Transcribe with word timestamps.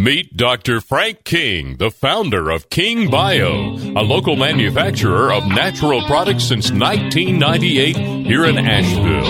Meet 0.00 0.36
Dr. 0.36 0.80
Frank 0.80 1.24
King, 1.24 1.78
the 1.78 1.90
founder 1.90 2.50
of 2.50 2.70
King 2.70 3.10
Bio, 3.10 3.72
a 3.96 4.06
local 4.06 4.36
manufacturer 4.36 5.32
of 5.32 5.44
natural 5.48 6.02
products 6.02 6.44
since 6.44 6.70
1998 6.70 7.96
here 8.24 8.44
in 8.44 8.58
Asheville. 8.58 9.26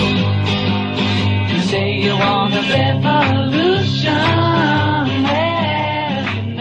You 1.55 1.61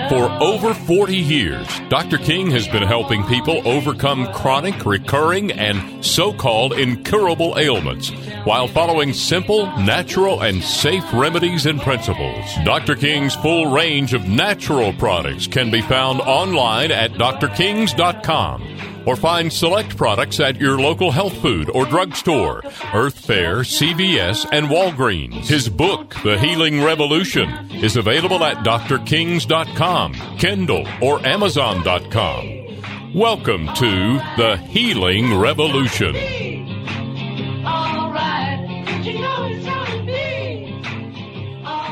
For 0.09 0.31
over 0.41 0.73
40 0.73 1.17
years, 1.17 1.69
Dr. 1.91 2.17
King 2.17 2.51
has 2.53 2.67
been 2.67 2.83
helping 2.83 3.23
people 3.25 3.61
overcome 3.69 4.33
chronic, 4.33 4.87
recurring, 4.87 5.53
and 5.53 6.03
so 6.03 6.33
called 6.33 6.73
incurable 6.73 7.59
ailments 7.59 8.09
while 8.45 8.69
following 8.69 9.13
simple, 9.13 9.67
natural, 9.77 10.41
and 10.41 10.65
safe 10.65 11.05
remedies 11.13 11.67
and 11.67 11.79
principles. 11.83 12.47
Dr. 12.65 12.95
King's 12.95 13.35
full 13.35 13.67
range 13.67 14.15
of 14.15 14.27
natural 14.27 14.95
products 14.95 15.47
can 15.47 15.71
be 15.71 15.83
found 15.83 16.23
online 16.23 16.91
at 16.91 17.13
drkings.com 17.13 18.98
or 19.09 19.17
find 19.17 19.51
select 19.51 19.97
products 19.97 20.39
at 20.39 20.61
your 20.61 20.79
local 20.79 21.11
health 21.11 21.33
food 21.41 21.71
or 21.71 21.87
drugstore, 21.87 22.63
Earth 22.93 23.19
Fare, 23.19 23.61
CVS, 23.61 24.47
and 24.53 24.67
Walgreens. 24.67 25.47
His 25.47 25.67
book, 25.71 26.15
The 26.23 26.39
Healing 26.39 26.83
Revolution, 26.85 27.49
is 27.71 27.97
available 27.97 28.45
at 28.45 28.59
drkings.com, 28.59 30.13
Kindle, 30.37 30.87
or 31.01 31.27
amazon.com. 31.27 33.15
Welcome 33.15 33.73
to 33.77 34.19
The 34.37 34.59
Healing 34.69 35.39
Revolution. 35.39 36.15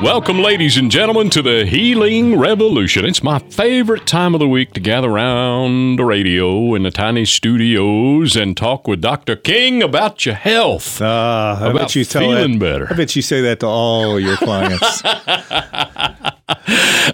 Welcome, 0.03 0.37
ladies 0.43 0.77
and 0.77 0.91
gentlemen, 0.91 1.31
to 1.31 1.41
the 1.41 1.65
Healing 1.65 2.37
Revolution. 2.37 3.03
It's 3.03 3.23
my 3.23 3.39
favorite 3.39 4.05
time 4.05 4.35
of 4.35 4.39
the 4.39 4.47
week 4.47 4.73
to 4.73 4.79
gather 4.79 5.09
around 5.09 5.95
the 5.95 6.05
radio 6.05 6.75
in 6.75 6.83
the 6.83 6.91
tiny 6.91 7.25
studios 7.25 8.35
and 8.35 8.55
talk 8.55 8.87
with 8.87 9.01
Dr. 9.01 9.35
King 9.35 9.81
about 9.81 10.23
your 10.23 10.35
health. 10.35 11.01
Uh, 11.01 11.57
I 11.59 11.69
About 11.71 11.79
bet 11.79 11.95
you 11.95 12.05
feeling 12.05 12.53
that, 12.53 12.59
better. 12.59 12.87
I 12.93 12.95
bet 12.95 13.15
you 13.15 13.23
say 13.23 13.41
that 13.41 13.59
to 13.61 13.65
all 13.65 14.19
your 14.19 14.37
clients. 14.37 15.01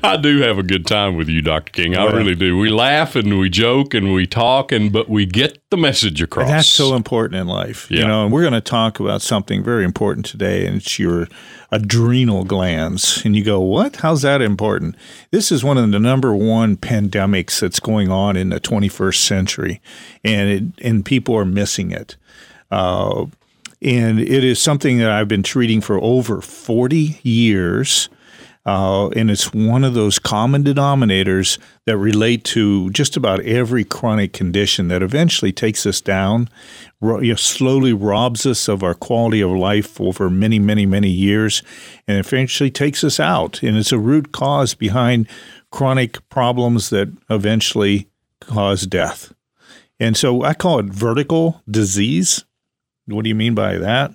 I 0.04 0.18
do 0.22 0.40
have 0.42 0.58
a 0.58 0.64
good 0.64 0.86
time 0.86 1.16
with 1.16 1.30
you, 1.30 1.42
Dr. 1.42 1.72
King. 1.72 1.96
I 1.96 2.04
Well- 2.06 2.16
really 2.18 2.36
do. 2.36 2.58
We 2.58 2.70
laugh 2.70 3.16
and 3.16 3.40
we 3.40 3.50
joke 3.50 3.94
and 3.94 4.14
we 4.14 4.28
talk, 4.28 4.74
and 4.74 4.92
but 4.92 5.08
we 5.10 5.26
get 5.26 5.58
the 5.74 5.82
message 5.82 6.22
across. 6.22 6.48
That's 6.48 6.68
so 6.68 6.96
important 6.96 7.42
in 7.42 7.48
life, 7.48 7.88
Yeah. 7.90 8.00
you 8.02 8.08
know. 8.08 8.24
And 8.24 8.32
we're 8.32 8.42
going 8.42 8.54
to 8.54 8.62
talk 8.62 9.00
about 9.00 9.22
something 9.24 9.64
very 9.64 9.84
important 9.84 10.26
today, 10.26 10.68
and 10.68 10.76
it's 10.78 11.00
your 11.00 11.28
adrenal 11.72 12.44
glands. 12.44 13.22
And 13.26 13.36
you 13.36 13.44
go, 13.44 13.60
"What? 13.60 13.98
How's 13.98 14.22
that 14.22 14.42
important?" 14.42 14.96
This 15.32 15.52
is 15.52 15.64
one 15.64 15.78
of 15.80 15.92
the 15.92 16.00
number 16.00 16.36
one 16.36 16.78
pandemics 16.78 17.60
that's 17.60 17.80
going 17.80 18.10
on 18.12 18.38
in 18.38 18.50
the 18.50 18.60
21st 18.60 19.24
century, 19.24 19.82
and 20.24 20.50
it, 20.50 20.64
and 20.86 21.04
people 21.04 21.36
are 21.36 21.46
missing 21.46 21.90
it. 21.92 22.16
Uh, 22.72 23.26
and 23.82 24.20
it 24.20 24.44
is 24.44 24.60
something 24.60 25.00
that 25.00 25.10
I've 25.10 25.28
been 25.28 25.44
treating 25.44 25.82
for 25.82 26.00
over 26.02 26.40
40 26.42 27.20
years. 27.24 28.10
Uh, 28.66 29.10
and 29.10 29.30
it's 29.30 29.54
one 29.54 29.84
of 29.84 29.94
those 29.94 30.20
common 30.20 30.64
denominators 30.64 31.60
that 31.86 31.98
relate 31.98 32.46
to 32.46 32.90
just 32.92 33.18
about 33.18 33.42
every 33.42 33.84
chronic 33.84 34.32
condition 34.32 34.88
that 34.88 35.02
eventually 35.02 35.52
takes 35.52 35.86
us 35.86 36.00
down, 36.00 36.50
you 37.02 37.22
know, 37.22 37.36
slowly 37.36 37.92
robs 37.92 38.46
us 38.46 38.70
of 38.70 38.82
our 38.82 38.94
quality 38.94 39.42
of 39.42 39.52
life 39.52 40.00
over 40.00 40.30
many, 40.30 40.60
many, 40.60 40.86
many 40.86 41.10
years, 41.10 41.62
and 42.08 42.18
eventually 42.18 42.72
takes 42.72 43.04
us 43.04 43.20
out. 43.20 43.62
And 43.62 43.78
it's 43.78 43.92
a 43.92 44.00
root 44.00 44.32
cause 44.32 44.74
behind 44.74 45.28
chronic 45.72 46.28
problems 46.30 46.90
that 46.90 47.12
eventually 47.30 48.08
cause 48.40 48.86
death. 48.86 49.34
And 50.00 50.16
so 50.16 50.44
I 50.44 50.54
call 50.54 50.80
it 50.80 50.86
vertical 50.86 51.62
disease. 51.70 52.44
What 53.08 53.24
do 53.24 53.30
you 53.30 53.36
mean 53.36 53.56
by 53.56 53.78
that? 53.78 54.14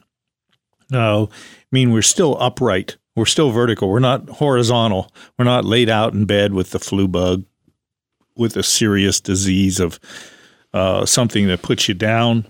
No, 0.90 1.28
I 1.32 1.66
mean 1.72 1.92
we're 1.92 2.02
still 2.02 2.36
upright. 2.40 2.97
We're 3.18 3.26
still 3.26 3.50
vertical. 3.50 3.88
We're 3.88 3.98
not 3.98 4.28
horizontal. 4.28 5.10
We're 5.36 5.44
not 5.44 5.64
laid 5.64 5.90
out 5.90 6.12
in 6.12 6.24
bed 6.24 6.54
with 6.54 6.70
the 6.70 6.78
flu 6.78 7.08
bug, 7.08 7.44
with 8.36 8.56
a 8.56 8.62
serious 8.62 9.20
disease 9.20 9.80
of 9.80 9.98
uh, 10.72 11.04
something 11.04 11.48
that 11.48 11.62
puts 11.62 11.88
you 11.88 11.94
down 11.94 12.46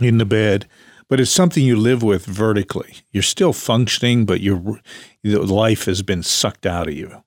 in 0.00 0.18
the 0.18 0.24
bed. 0.24 0.66
But 1.08 1.20
it's 1.20 1.30
something 1.30 1.62
you 1.62 1.76
live 1.76 2.02
with 2.02 2.26
vertically. 2.26 2.96
You're 3.12 3.22
still 3.22 3.52
functioning, 3.52 4.24
but 4.26 4.40
your 4.40 4.80
life 5.22 5.84
has 5.84 6.02
been 6.02 6.24
sucked 6.24 6.66
out 6.66 6.88
of 6.88 6.94
you. 6.94 7.22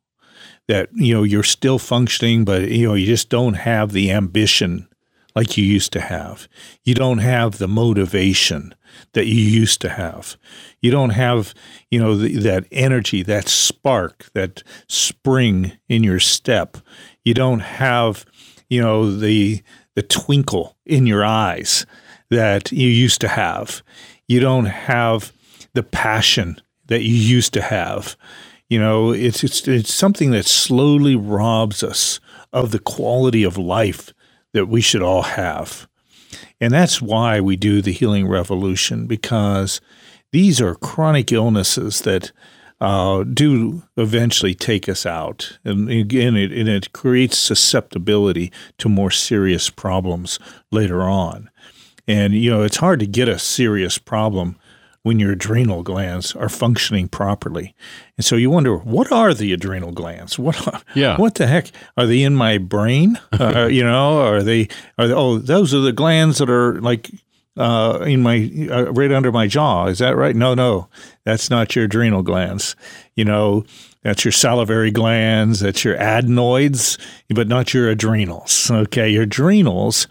That 0.68 0.90
you 0.94 1.13
know 1.13 1.24
you're 1.24 1.41
still 1.41 1.80
functioning, 1.80 2.44
but 2.44 2.69
you 2.69 2.86
know 2.86 2.96
you 2.96 3.06
just 3.06 3.30
don't 3.30 3.53
have 3.53 3.94
the 3.94 4.12
ambition 4.12 4.90
like 5.36 5.57
you 5.57 5.63
used 5.63 5.94
to 5.94 6.01
have. 6.01 6.50
You 6.84 6.96
don't 6.96 7.19
have 7.19 7.59
the 7.59 7.68
motivation 7.69 8.75
that 9.13 9.28
you 9.28 9.41
used 9.41 9.80
to 9.81 9.90
have. 9.90 10.36
You 10.81 10.91
don't 10.91 11.12
have, 11.12 11.53
you 11.90 12.00
know, 12.00 12.16
the, 12.16 12.38
that 12.38 12.66
energy, 12.72 13.23
that 13.23 13.47
spark, 13.47 14.29
that 14.34 14.63
spring 14.88 15.73
in 15.88 16.03
your 16.03 16.19
step. 16.19 16.78
You 17.23 17.34
don't 17.34 17.59
have, 17.59 18.25
you 18.69 18.81
know, 18.81 19.16
the 19.16 19.62
the 19.95 20.03
twinkle 20.03 20.78
in 20.85 21.06
your 21.06 21.25
eyes 21.25 21.85
that 22.29 22.72
you 22.72 22.88
used 22.88 23.22
to 23.22 23.28
have. 23.28 23.81
You 24.28 24.39
don't 24.39 24.66
have 24.66 25.34
the 25.73 25.84
passion 25.84 26.62
that 26.88 27.03
you 27.03 27.16
used 27.16 27.53
to 27.53 27.62
have. 27.62 28.16
You 28.69 28.79
know, 28.79 29.12
it's 29.12 29.44
it's 29.44 29.68
it's 29.68 29.94
something 29.94 30.31
that 30.31 30.45
slowly 30.45 31.16
robs 31.16 31.84
us 31.84 32.19
of 32.53 32.72
the 32.72 32.79
quality 32.79 33.44
of 33.44 33.57
life 33.57 34.13
that 34.53 34.68
we 34.68 34.81
should 34.81 35.01
all 35.01 35.23
have. 35.23 35.88
And 36.62 36.73
that's 36.73 37.01
why 37.01 37.39
we 37.39 37.56
do 37.56 37.81
the 37.81 37.91
healing 37.91 38.28
revolution 38.28 39.07
because 39.07 39.81
these 40.31 40.62
are 40.62 40.75
chronic 40.75 41.31
illnesses 41.31 42.01
that 42.01 42.31
uh, 42.81 43.23
do 43.23 43.84
eventually 43.97 44.53
take 44.56 44.88
us 44.88 45.06
out. 45.06 45.59
And 45.66 45.90
again, 45.90 46.35
it, 46.38 46.51
and 46.51 46.69
it 46.69 46.94
creates 46.94 47.38
susceptibility 47.38 48.51
to 48.78 48.88
more 48.89 49.12
serious 49.12 49.69
problems 49.69 50.39
later 50.72 51.01
on. 51.03 51.50
And, 52.07 52.34
you 52.34 52.50
know, 52.50 52.63
it's 52.63 52.78
hard 52.78 53.00
to 53.01 53.07
get 53.07 53.28
a 53.28 53.38
serious 53.38 53.97
problem 53.97 54.57
when 55.03 55.19
your 55.19 55.31
adrenal 55.31 55.81
glands 55.84 56.35
are 56.35 56.50
functioning 56.50 57.07
properly. 57.07 57.73
And 58.18 58.25
so 58.25 58.35
you 58.35 58.50
wonder, 58.50 58.78
what 58.78 59.12
are 59.12 59.34
the 59.34 59.53
adrenal 59.53 59.91
glands? 59.91 60.38
What 60.39 60.68
are, 60.68 60.81
Yeah. 60.94 61.18
what 61.18 61.35
the 61.35 61.47
heck 61.47 61.72
are 61.97 62.06
they 62.06 62.22
in 62.22 62.35
my 62.35 62.57
brain? 62.57 63.18
uh, 63.39 63.68
you 63.72 63.84
know, 63.84 64.19
are 64.22 64.44
they 64.44 64.68
are 64.97 65.07
they, 65.07 65.13
oh 65.13 65.38
those 65.38 65.73
are 65.73 65.79
the 65.79 65.94
glands 65.94 66.39
that 66.39 66.50
are 66.50 66.79
like 66.81 67.09
uh, 67.59 68.00
in 68.08 68.22
my 68.24 68.50
uh, 68.72 68.92
right 68.94 69.12
under 69.12 69.31
my 69.31 69.46
jaw. 69.47 69.86
Is 69.88 70.00
that 70.00 70.16
right? 70.16 70.36
No, 70.36 70.53
no, 70.56 70.88
that's 71.25 71.50
not 71.50 71.75
your 71.75 71.86
adrenal 71.86 72.24
glands. 72.24 72.75
You 73.16 73.25
know, 73.25 73.66
that's 74.02 74.24
your 74.25 74.31
salivary 74.31 74.92
glands. 74.92 75.59
That's 75.59 75.84
your 75.84 75.96
adenoids, 75.98 76.98
but 77.30 77.48
not 77.48 77.74
your 77.74 77.90
adrenals. 77.90 78.72
Okay, 78.72 79.09
your 79.09 79.24
adrenals. 79.24 80.08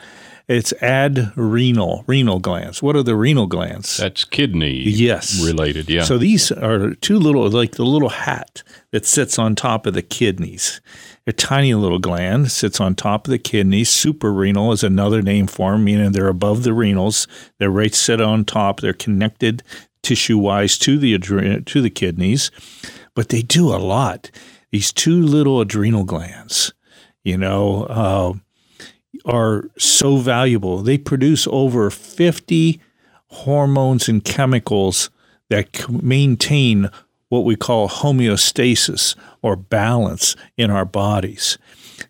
It's 0.47 0.73
adrenal 0.81 2.05
renal 2.07 2.39
glands. 2.39 2.83
What 2.83 2.97
are 2.97 3.03
the 3.03 3.17
renal 3.17 3.47
glands? 3.47 3.99
That's 3.99 4.25
kidney 4.25 4.81
Yes. 4.83 5.45
related. 5.45 5.91
Yeah. 5.91 6.05
So 6.05 6.17
these 6.17 6.51
are 6.51 6.95
two 6.95 7.19
little, 7.19 7.51
like 7.51 7.73
the 7.73 7.85
little 7.85 8.09
hat 8.09 8.63
that 8.91 9.05
sits 9.05 9.39
on 9.39 9.55
top 9.55 9.85
of 9.87 9.93
the 9.93 10.01
kidneys. 10.01 10.81
A 11.29 11.33
tiny 11.35 11.75
little 11.75 11.99
gland 11.99 12.51
sits 12.51 12.81
on 12.81 12.95
top 12.95 13.27
of 13.27 13.31
the 13.31 13.39
kidneys. 13.39 13.91
Suprarenal 13.91 14.73
is 14.73 14.83
another 14.83 15.21
name 15.21 15.47
for 15.47 15.73
them, 15.73 15.85
meaning 15.85 16.13
they're 16.13 16.27
above 16.27 16.63
the 16.63 16.71
renals. 16.71 17.27
They're 17.59 17.69
right 17.69 17.95
sit 17.95 18.19
on 18.19 18.47
top. 18.47 18.81
They're 18.81 18.95
connected 18.95 19.63
tissue 20.03 20.39
wise 20.39 20.79
to 20.79 20.97
the 20.97 21.19
adre- 21.19 21.67
to 21.67 21.83
the 21.83 21.91
kidneys, 21.91 22.51
but 23.15 23.29
they 23.29 23.43
do 23.43 23.69
a 23.69 23.77
lot. 23.77 24.31
These 24.73 24.91
two 24.91 25.21
little 25.21 25.61
adrenal 25.61 26.05
glands, 26.05 26.73
you 27.23 27.37
know, 27.37 27.83
uh, 27.91 28.33
are 29.27 29.69
so 29.77 30.17
valuable. 30.17 30.79
They 30.79 30.97
produce 30.97 31.47
over 31.51 31.91
50 31.91 32.81
hormones 33.27 34.09
and 34.09 34.25
chemicals 34.25 35.11
that 35.51 35.91
maintain 35.91 36.89
what 37.29 37.45
we 37.45 37.57
call 37.57 37.89
homeostasis 37.89 39.15
or 39.43 39.57
balance 39.57 40.37
in 40.57 40.71
our 40.71 40.85
bodies. 40.85 41.59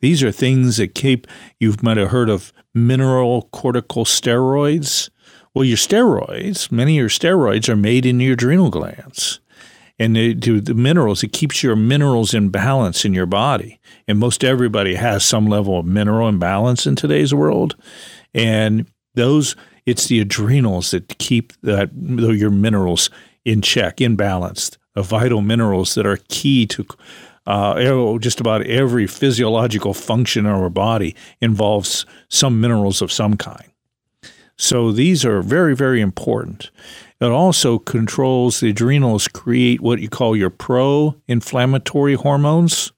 These 0.01 0.23
are 0.23 0.33
things 0.33 0.77
that 0.77 0.95
keep, 0.95 1.27
you 1.59 1.75
might 1.83 1.97
have 1.97 2.11
heard 2.11 2.29
of 2.29 2.53
mineral 2.75 3.49
corticosteroids. 3.53 5.11
Well, 5.55 5.65
your 5.65 5.77
steroids, 5.77 6.71
many 6.71 6.99
of 6.99 7.01
your 7.01 7.09
steroids 7.09 7.69
are 7.69 7.77
made 7.77 8.07
in 8.07 8.21
your 8.21 8.35
adrenal 8.35 8.71
glands. 8.71 9.41
And 9.99 10.15
they 10.15 10.33
do 10.33 10.61
the 10.61 10.75
minerals, 10.75 11.25
it 11.25 11.33
keeps 11.33 11.63
your 11.65 11.75
minerals 11.75 12.33
in 12.33 12.51
balance 12.51 13.05
in 13.05 13.15
your 13.15 13.27
body. 13.27 13.81
And 14.07 14.21
most 14.21 14.45
everybody 14.45 14.95
has 14.95 15.25
some 15.25 15.47
level 15.47 15.81
of 15.81 15.87
mineral 15.87 16.29
imbalance 16.29 16.87
in 16.87 16.95
today's 16.95 17.35
world. 17.35 17.75
And 18.33 18.87
those, 19.15 19.57
it's 19.87 20.07
the 20.07 20.21
adrenals 20.21 20.93
that 20.93 21.19
keep 21.19 21.53
that 21.63 21.91
your 21.93 22.51
minerals 22.51 23.11
in 23.45 23.61
check, 23.61 24.01
in 24.01 24.15
balance, 24.15 24.78
the 24.99 25.03
vital 25.03 25.41
minerals 25.41 25.95
that 25.95 26.05
are 26.05 26.19
key 26.29 26.67
to 26.67 26.85
uh, 27.47 28.19
just 28.19 28.41
about 28.41 28.67
every 28.67 29.07
physiological 29.07 29.95
function 29.95 30.45
in 30.45 30.51
our 30.51 30.69
body 30.69 31.15
involves 31.41 32.05
some 32.29 32.61
minerals 32.61 33.01
of 33.01 33.13
some 33.13 33.37
kind. 33.37 33.71
So 34.57 34.91
these 34.91 35.25
are 35.25 35.41
very, 35.41 35.77
very 35.77 36.01
important. 36.01 36.73
It 37.21 37.31
also 37.31 37.79
controls 37.79 38.59
the 38.59 38.71
adrenals, 38.71 39.29
create 39.29 39.81
what 39.81 40.01
you 40.01 40.09
call 40.09 40.37
your 40.37 40.51
pro 40.51 41.15
inflammatory 41.29 42.15
hormones 42.15 42.93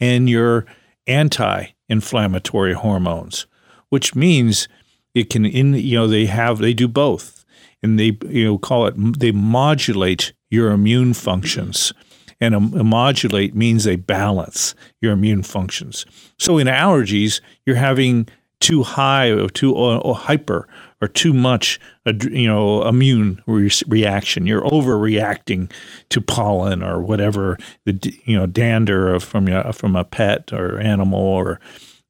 and 0.00 0.30
your 0.30 0.64
anti 1.06 1.66
inflammatory 1.86 2.72
hormones, 2.72 3.46
which 3.90 4.14
means 4.14 4.68
it 5.14 5.28
can, 5.28 5.44
in, 5.44 5.74
you 5.74 5.98
know, 5.98 6.06
they 6.06 6.26
have, 6.26 6.58
they 6.58 6.72
do 6.72 6.88
both. 6.88 7.35
And 7.82 7.98
they, 7.98 8.18
you 8.28 8.44
know, 8.44 8.58
call 8.58 8.86
it, 8.86 8.94
they 9.18 9.32
modulate 9.32 10.32
your 10.50 10.70
immune 10.70 11.14
functions. 11.14 11.92
And 12.40 12.54
a, 12.54 12.58
a 12.58 12.84
modulate 12.84 13.54
means 13.54 13.84
they 13.84 13.96
balance 13.96 14.74
your 15.00 15.12
immune 15.12 15.42
functions. 15.42 16.04
So 16.38 16.58
in 16.58 16.66
allergies, 16.66 17.40
you're 17.64 17.76
having 17.76 18.28
too 18.60 18.82
high 18.82 19.28
or 19.28 19.48
too 19.48 19.74
or, 19.74 20.14
hyper 20.14 20.66
or 21.02 21.08
too 21.08 21.34
much 21.34 21.78
uh, 22.06 22.12
you 22.30 22.48
know 22.48 22.86
immune 22.88 23.42
re- 23.46 23.70
reaction 23.86 24.46
you're 24.46 24.62
overreacting 24.62 25.70
to 26.08 26.20
pollen 26.20 26.82
or 26.82 27.02
whatever 27.02 27.58
the 27.84 27.98
you 28.24 28.36
know 28.36 28.46
dander 28.46 29.20
from 29.20 29.46
your, 29.46 29.72
from 29.72 29.94
a 29.94 30.04
pet 30.04 30.52
or 30.52 30.78
animal 30.78 31.20
or 31.20 31.60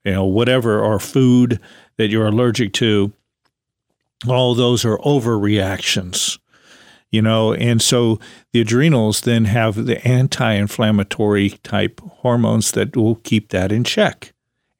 you 0.04 0.12
know 0.12 0.24
whatever 0.24 0.80
or 0.80 1.00
food 1.00 1.58
that 1.98 2.08
you're 2.08 2.28
allergic 2.28 2.72
to 2.72 3.12
all 4.28 4.54
those 4.54 4.84
are 4.84 4.98
overreactions 4.98 6.38
you 7.10 7.20
know 7.22 7.52
and 7.54 7.82
so 7.82 8.18
the 8.52 8.60
adrenals 8.60 9.20
then 9.22 9.44
have 9.44 9.86
the 9.86 10.06
anti-inflammatory 10.06 11.50
type 11.62 12.00
hormones 12.00 12.72
that 12.72 12.96
will 12.96 13.16
keep 13.16 13.50
that 13.50 13.70
in 13.70 13.84
check 13.84 14.32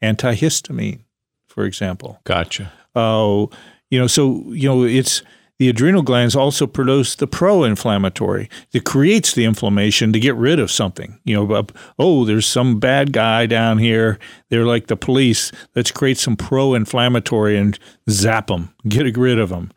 antihistamine 0.02 1.00
for 1.46 1.64
example 1.64 2.20
Gotcha. 2.24 2.72
uh, 2.94 3.46
you 3.90 3.98
know, 3.98 4.06
so 4.06 4.42
you 4.48 4.68
know, 4.68 4.84
it's 4.84 5.22
the 5.58 5.68
adrenal 5.68 6.02
glands 6.02 6.36
also 6.36 6.66
produce 6.66 7.14
the 7.14 7.26
pro-inflammatory 7.26 8.48
that 8.72 8.84
creates 8.84 9.32
the 9.32 9.44
inflammation 9.44 10.12
to 10.12 10.20
get 10.20 10.34
rid 10.34 10.60
of 10.60 10.70
something. 10.70 11.18
You 11.24 11.46
know, 11.46 11.66
oh, 11.98 12.24
there's 12.24 12.46
some 12.46 12.78
bad 12.78 13.12
guy 13.12 13.46
down 13.46 13.78
here. 13.78 14.18
They're 14.50 14.66
like 14.66 14.88
the 14.88 14.96
police. 14.96 15.52
Let's 15.74 15.90
create 15.90 16.18
some 16.18 16.36
pro-inflammatory 16.36 17.56
and 17.56 17.78
zap 18.10 18.48
them, 18.48 18.74
get 18.86 19.16
rid 19.16 19.38
of 19.38 19.48
them. 19.48 19.72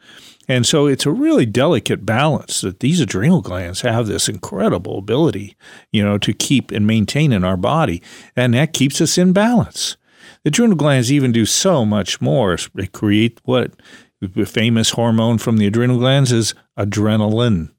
And 0.49 0.65
so 0.65 0.87
it's 0.87 1.05
a 1.05 1.11
really 1.11 1.45
delicate 1.45 2.07
balance 2.07 2.61
that 2.61 2.79
these 2.79 2.99
adrenal 2.99 3.41
glands 3.41 3.81
have 3.81 4.07
this 4.07 4.27
incredible 4.27 4.97
ability, 4.97 5.55
you 5.91 6.03
know, 6.03 6.17
to 6.17 6.33
keep 6.33 6.71
and 6.71 6.87
maintain 6.87 7.31
in 7.31 7.43
our 7.43 7.55
body, 7.55 8.01
and 8.35 8.55
that 8.55 8.73
keeps 8.73 8.99
us 8.99 9.17
in 9.17 9.31
balance. 9.31 9.95
The 10.43 10.47
adrenal 10.47 10.75
glands 10.75 11.11
even 11.11 11.31
do 11.31 11.45
so 11.45 11.85
much 11.85 12.19
more. 12.19 12.57
They 12.73 12.87
create 12.87 13.39
what 13.43 13.73
the 14.21 14.45
famous 14.45 14.91
hormone 14.91 15.37
from 15.37 15.57
the 15.57 15.67
adrenal 15.67 15.97
glands 15.97 16.31
is 16.31 16.53
adrenaline. 16.77 17.69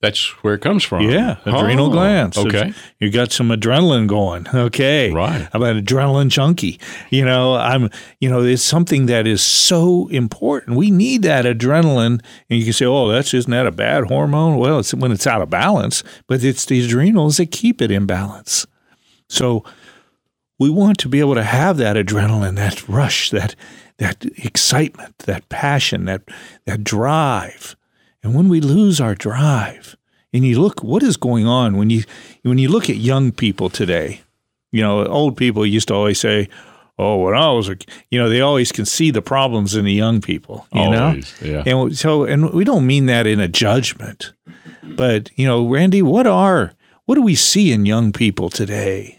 That's 0.00 0.28
where 0.44 0.54
it 0.54 0.60
comes 0.60 0.84
from. 0.84 1.02
Yeah, 1.10 1.38
oh, 1.44 1.56
adrenal 1.58 1.86
Oh, 1.86 1.90
glands. 1.90 2.36
So 2.36 2.46
Okay. 2.46 2.72
you 3.00 3.10
got 3.10 3.32
some 3.32 3.48
adrenaline 3.48 4.06
going. 4.06 4.46
Okay, 4.54 5.10
Right. 5.12 5.48
I'm 5.52 5.60
an 5.64 5.84
adrenaline 5.84 6.28
junkie. 6.28 6.78
You 7.10 7.24
know, 7.24 7.54
I'm. 7.56 7.90
You 8.20 8.28
know, 8.30 8.42
it's 8.44 8.62
something 8.62 9.06
that 9.06 9.26
is 9.26 9.42
so 9.42 10.06
important. 10.12 10.76
We 10.76 10.92
need 10.92 11.22
that 11.22 11.44
adrenaline, 11.46 12.20
and 12.48 12.58
you 12.60 12.62
can 12.64 12.72
say, 12.74 12.84
"Oh, 12.86 13.08
that's 13.08 13.34
isn't 13.34 13.50
that 13.50 13.66
a 13.66 13.72
bad 13.72 14.04
hormone?" 14.04 14.56
Well, 14.58 14.78
it's 14.78 14.94
when 14.94 15.10
it's 15.10 15.26
out 15.26 15.42
of 15.42 15.50
balance, 15.50 16.04
but 16.28 16.44
it's 16.44 16.64
the 16.64 16.84
adrenals 16.84 17.38
that 17.38 17.50
keep 17.50 17.82
it 17.82 17.90
in 17.90 18.06
balance. 18.06 18.68
So 19.28 19.64
we 20.58 20.70
want 20.70 20.98
to 20.98 21.08
be 21.08 21.20
able 21.20 21.34
to 21.34 21.44
have 21.44 21.76
that 21.78 21.96
adrenaline, 21.96 22.56
that 22.56 22.88
rush, 22.88 23.30
that 23.30 23.54
that 23.98 24.24
excitement, 24.44 25.18
that 25.20 25.48
passion, 25.48 26.04
that 26.06 26.22
that 26.66 26.84
drive. 26.84 27.76
And 28.22 28.34
when 28.34 28.48
we 28.48 28.60
lose 28.60 29.00
our 29.00 29.14
drive, 29.14 29.96
and 30.32 30.44
you 30.44 30.60
look 30.60 30.82
what 30.82 31.02
is 31.02 31.16
going 31.16 31.46
on 31.46 31.76
when 31.76 31.90
you 31.90 32.02
when 32.42 32.58
you 32.58 32.68
look 32.68 32.90
at 32.90 32.96
young 32.96 33.32
people 33.32 33.70
today, 33.70 34.20
you 34.72 34.82
know, 34.82 35.04
old 35.06 35.36
people 35.36 35.64
used 35.66 35.88
to 35.88 35.94
always 35.94 36.18
say, 36.20 36.48
"Oh, 36.98 37.18
when 37.24 37.34
I 37.34 37.50
was 37.52 37.68
a," 37.68 37.76
you 38.10 38.18
know, 38.18 38.28
they 38.28 38.40
always 38.40 38.72
can 38.72 38.84
see 38.84 39.10
the 39.10 39.22
problems 39.22 39.74
in 39.74 39.84
the 39.84 39.92
young 39.92 40.20
people, 40.20 40.66
you 40.72 40.80
Always, 40.82 41.40
know. 41.42 41.48
yeah. 41.48 41.62
And 41.66 41.96
so, 41.96 42.24
and 42.24 42.50
we 42.52 42.64
don't 42.64 42.86
mean 42.86 43.06
that 43.06 43.26
in 43.26 43.40
a 43.40 43.48
judgment, 43.48 44.32
but 44.82 45.30
you 45.36 45.46
know, 45.46 45.66
Randy, 45.68 46.02
what 46.02 46.26
are 46.26 46.72
what 47.06 47.14
do 47.14 47.22
we 47.22 47.34
see 47.36 47.72
in 47.72 47.86
young 47.86 48.12
people 48.12 48.50
today? 48.50 49.17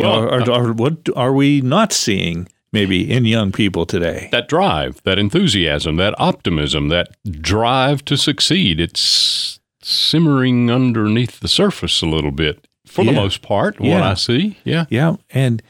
You 0.00 0.06
know, 0.06 0.20
Well, 0.26 0.28
are, 0.34 0.50
uh, 0.50 0.68
are, 0.68 0.72
what 0.72 1.08
are 1.16 1.32
we 1.32 1.60
not 1.60 1.92
seeing 1.92 2.48
maybe 2.72 3.10
in 3.10 3.24
young 3.24 3.52
people 3.52 3.86
today? 3.86 4.28
that 4.32 4.48
drive, 4.48 5.02
that 5.04 5.18
enthusiasm, 5.18 5.96
that 5.96 6.14
optimism, 6.18 6.88
that 6.88 7.16
drive 7.40 8.04
to 8.06 8.16
succeed. 8.16 8.80
It's 8.80 9.60
simmering 9.82 10.70
underneath 10.70 11.40
the 11.40 11.48
surface 11.48 12.02
a 12.02 12.06
little 12.06 12.30
bit 12.30 12.66
for 12.86 13.04
the 13.04 13.12
most 13.12 13.42
part, 13.42 13.80
what 13.80 14.02
I 14.02 14.14
see. 14.14 14.58
Yeah. 14.64 14.86
Yeah, 14.88 15.16
and 15.30 15.62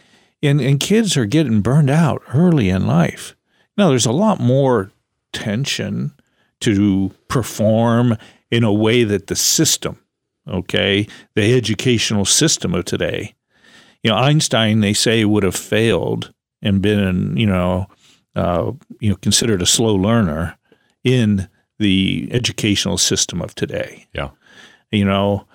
and 0.43 0.61
and 0.61 0.81
kids 0.81 1.17
are 1.17 1.27
getting 1.27 1.61
burned 1.61 1.91
out 1.91 2.23
early 2.33 2.69
in 2.71 2.87
life. 2.87 3.37
Now, 3.77 3.89
there's 3.89 4.07
a 4.07 4.13
lot 4.13 4.41
more 4.41 4.91
tension 5.33 6.13
to 6.61 7.13
perform 7.29 8.17
in 8.51 8.65
a 8.65 8.73
way 8.73 9.05
that 9.05 9.29
the 9.29 9.37
system, 9.37 9.99
okay, 10.47 11.07
the 11.35 11.57
educational 11.57 12.25
system 12.25 12.75
of 12.75 12.85
today, 12.85 13.35
you 14.03 14.11
know, 14.11 14.17
Einstein 14.17 14.81
they 14.81 14.93
say 14.93 15.25
would 15.25 15.43
have 15.43 15.57
failed 15.57 16.33
and 16.63 16.83
been, 16.83 17.37
you 17.37 17.47
know, 17.47 17.87
uh, 18.35 18.73
you 19.01 19.11
know, 19.11 19.17
considered 19.17 19.63
a 19.63 19.67
slow 19.67 19.95
learner 19.95 20.57
in 21.05 21.49
the 21.79 22.29
educational 22.31 22.99
system 22.99 23.41
of 23.41 23.55
today. 23.55 24.07
Yeah. 24.15 24.31
You 24.91 25.05
know, 25.05 25.47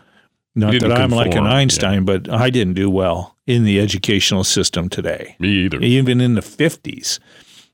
not 0.55 0.79
that 0.79 0.91
I'm 0.91 1.11
like 1.11 1.27
an 1.27 1.33
conform, 1.33 1.45
yeah. 1.45 1.57
Einstein, 1.57 2.05
but 2.05 2.29
I 2.29 2.49
didn't 2.49 2.73
do 2.75 2.89
well 2.89 3.35
in 3.45 3.63
the 3.63 3.79
educational 3.79 4.43
system 4.43 4.89
today. 4.89 5.35
Me 5.39 5.49
either. 5.49 5.79
Even 5.81 6.21
in 6.21 6.35
the 6.35 6.41
50s, 6.41 7.19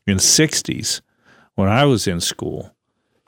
in 0.08 0.18
60s, 0.18 1.02
when 1.56 1.70
I 1.70 1.86
was 1.86 2.08
in 2.08 2.20
school, 2.20 2.74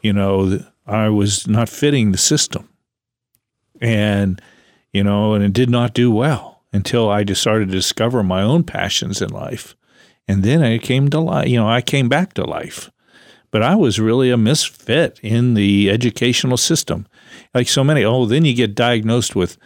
you 0.01 0.11
know, 0.11 0.59
I 0.87 1.09
was 1.09 1.47
not 1.47 1.69
fitting 1.69 2.11
the 2.11 2.17
system. 2.17 2.67
And, 3.79 4.41
you 4.91 5.03
know, 5.03 5.33
and 5.33 5.43
it 5.43 5.53
did 5.53 5.69
not 5.69 5.93
do 5.93 6.11
well 6.11 6.52
until 6.73 7.09
I 7.09 7.23
just 7.23 7.41
started 7.41 7.67
to 7.67 7.75
discover 7.75 8.23
my 8.23 8.41
own 8.41 8.63
passions 8.63 9.21
in 9.21 9.29
life. 9.29 9.75
And 10.27 10.43
then 10.43 10.61
I 10.61 10.79
came 10.79 11.09
to 11.09 11.19
life, 11.19 11.47
you 11.47 11.57
know, 11.57 11.69
I 11.69 11.81
came 11.81 12.09
back 12.09 12.33
to 12.33 12.43
life. 12.43 12.89
But 13.51 13.61
I 13.61 13.75
was 13.75 13.99
really 13.99 14.31
a 14.31 14.37
misfit 14.37 15.19
in 15.21 15.53
the 15.53 15.91
educational 15.91 16.57
system. 16.57 17.05
Like 17.53 17.67
so 17.67 17.83
many, 17.83 18.03
oh, 18.03 18.25
then 18.25 18.45
you 18.45 18.55
get 18.55 18.73
diagnosed 18.73 19.35
with 19.35 19.57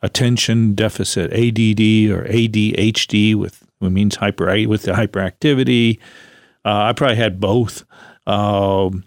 attention 0.00 0.74
deficit, 0.74 1.32
ADD 1.32 2.10
or 2.12 2.24
ADHD, 2.28 3.34
with 3.34 3.64
means 3.80 4.16
hyper 4.16 4.46
with 4.68 4.82
the 4.82 4.92
hyperactivity. 4.92 5.98
Uh, 6.64 6.84
I 6.84 6.92
probably 6.92 7.16
had 7.16 7.40
both, 7.40 7.84
um, 8.28 9.02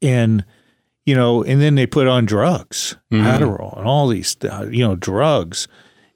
and 0.00 0.44
you 1.04 1.14
know, 1.14 1.42
and 1.42 1.60
then 1.60 1.74
they 1.74 1.86
put 1.86 2.06
on 2.06 2.24
drugs, 2.24 2.96
Adderall, 3.12 3.76
and 3.76 3.86
all 3.86 4.08
these, 4.08 4.36
uh, 4.44 4.68
you 4.70 4.86
know, 4.86 4.94
drugs, 4.94 5.68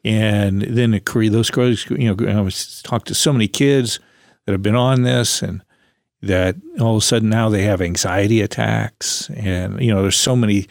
and 0.07 0.63
then 0.63 0.95
it 0.95 1.05
create 1.05 1.31
those 1.31 1.51
drugs. 1.51 1.85
You 1.91 2.15
know, 2.15 2.29
I 2.29 2.41
was 2.41 2.81
talked 2.83 3.09
to 3.09 3.15
so 3.15 3.33
many 3.33 3.49
kids 3.49 3.99
that 4.45 4.53
have 4.53 4.63
been 4.63 4.77
on 4.77 5.03
this, 5.03 5.43
and 5.43 5.63
that 6.23 6.55
all 6.81 6.97
of 6.97 7.03
a 7.03 7.05
sudden 7.05 7.29
now 7.29 7.49
they 7.49 7.63
have 7.63 7.83
anxiety 7.83 8.41
attacks, 8.41 9.29
and 9.31 9.81
you 9.81 9.93
know, 9.93 10.03
there's 10.03 10.19
so 10.19 10.37
many 10.37 10.67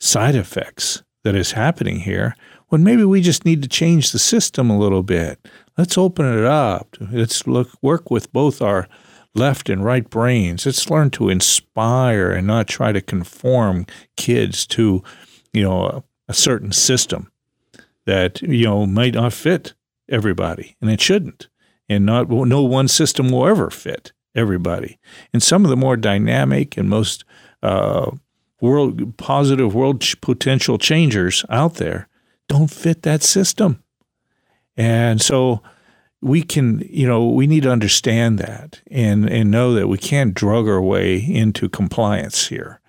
side 0.00 0.34
effects 0.34 1.04
that 1.22 1.36
is 1.36 1.52
happening 1.52 2.00
here. 2.00 2.34
When 2.68 2.82
maybe 2.82 3.04
we 3.04 3.20
just 3.20 3.44
need 3.44 3.62
to 3.62 3.68
change 3.68 4.10
the 4.10 4.18
system 4.18 4.70
a 4.70 4.78
little 4.78 5.02
bit. 5.02 5.44
Let's 5.76 5.98
open 5.98 6.26
it 6.26 6.44
up. 6.44 6.96
Let's 7.00 7.46
look 7.46 7.70
work 7.82 8.10
with 8.10 8.32
both 8.32 8.60
our 8.60 8.88
left 9.34 9.68
and 9.68 9.84
right 9.84 10.08
brains. 10.08 10.66
Let's 10.66 10.90
learn 10.90 11.10
to 11.10 11.30
inspire 11.30 12.30
and 12.30 12.46
not 12.46 12.68
try 12.68 12.92
to 12.92 13.00
conform 13.00 13.86
kids 14.16 14.66
to, 14.68 15.02
you 15.52 15.62
know, 15.62 15.84
a, 15.84 16.04
a 16.28 16.34
certain 16.34 16.70
system 16.70 17.30
that 18.06 18.42
you 18.42 18.64
know 18.64 18.86
might 18.86 19.14
not 19.14 19.32
fit 19.32 19.74
everybody, 20.08 20.76
and 20.80 20.90
it 20.90 21.00
shouldn't. 21.00 21.48
And 21.88 22.06
not 22.06 22.30
no 22.30 22.62
one 22.62 22.88
system 22.88 23.30
will 23.30 23.46
ever 23.46 23.68
fit 23.70 24.12
everybody. 24.34 24.98
And 25.32 25.42
some 25.42 25.64
of 25.64 25.70
the 25.70 25.76
more 25.76 25.96
dynamic 25.96 26.76
and 26.76 26.88
most 26.88 27.24
uh, 27.62 28.12
world 28.60 29.16
positive 29.16 29.74
world 29.74 30.04
potential 30.20 30.78
changers 30.78 31.44
out 31.48 31.74
there 31.74 32.08
don't 32.48 32.70
fit 32.70 33.02
that 33.02 33.22
system. 33.22 33.82
And 34.76 35.20
so 35.20 35.62
we 36.22 36.42
can, 36.42 36.86
you 36.88 37.06
know, 37.06 37.28
we 37.28 37.46
need 37.46 37.62
to 37.62 37.72
understand 37.72 38.38
that 38.38 38.80
and 38.90 39.28
and 39.28 39.50
know 39.50 39.74
that 39.74 39.88
we 39.88 39.98
can't 39.98 40.34
drug 40.34 40.68
our 40.68 40.82
way 40.82 41.16
into 41.16 41.68
compliance 41.68 42.48
here. 42.48 42.80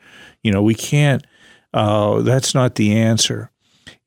You 0.44 0.52
know, 0.52 0.64
we 0.64 0.76
can't. 0.76 1.26
Uh, 1.74 2.22
that's 2.22 2.54
not 2.54 2.76
the 2.76 2.94
answer. 2.96 3.50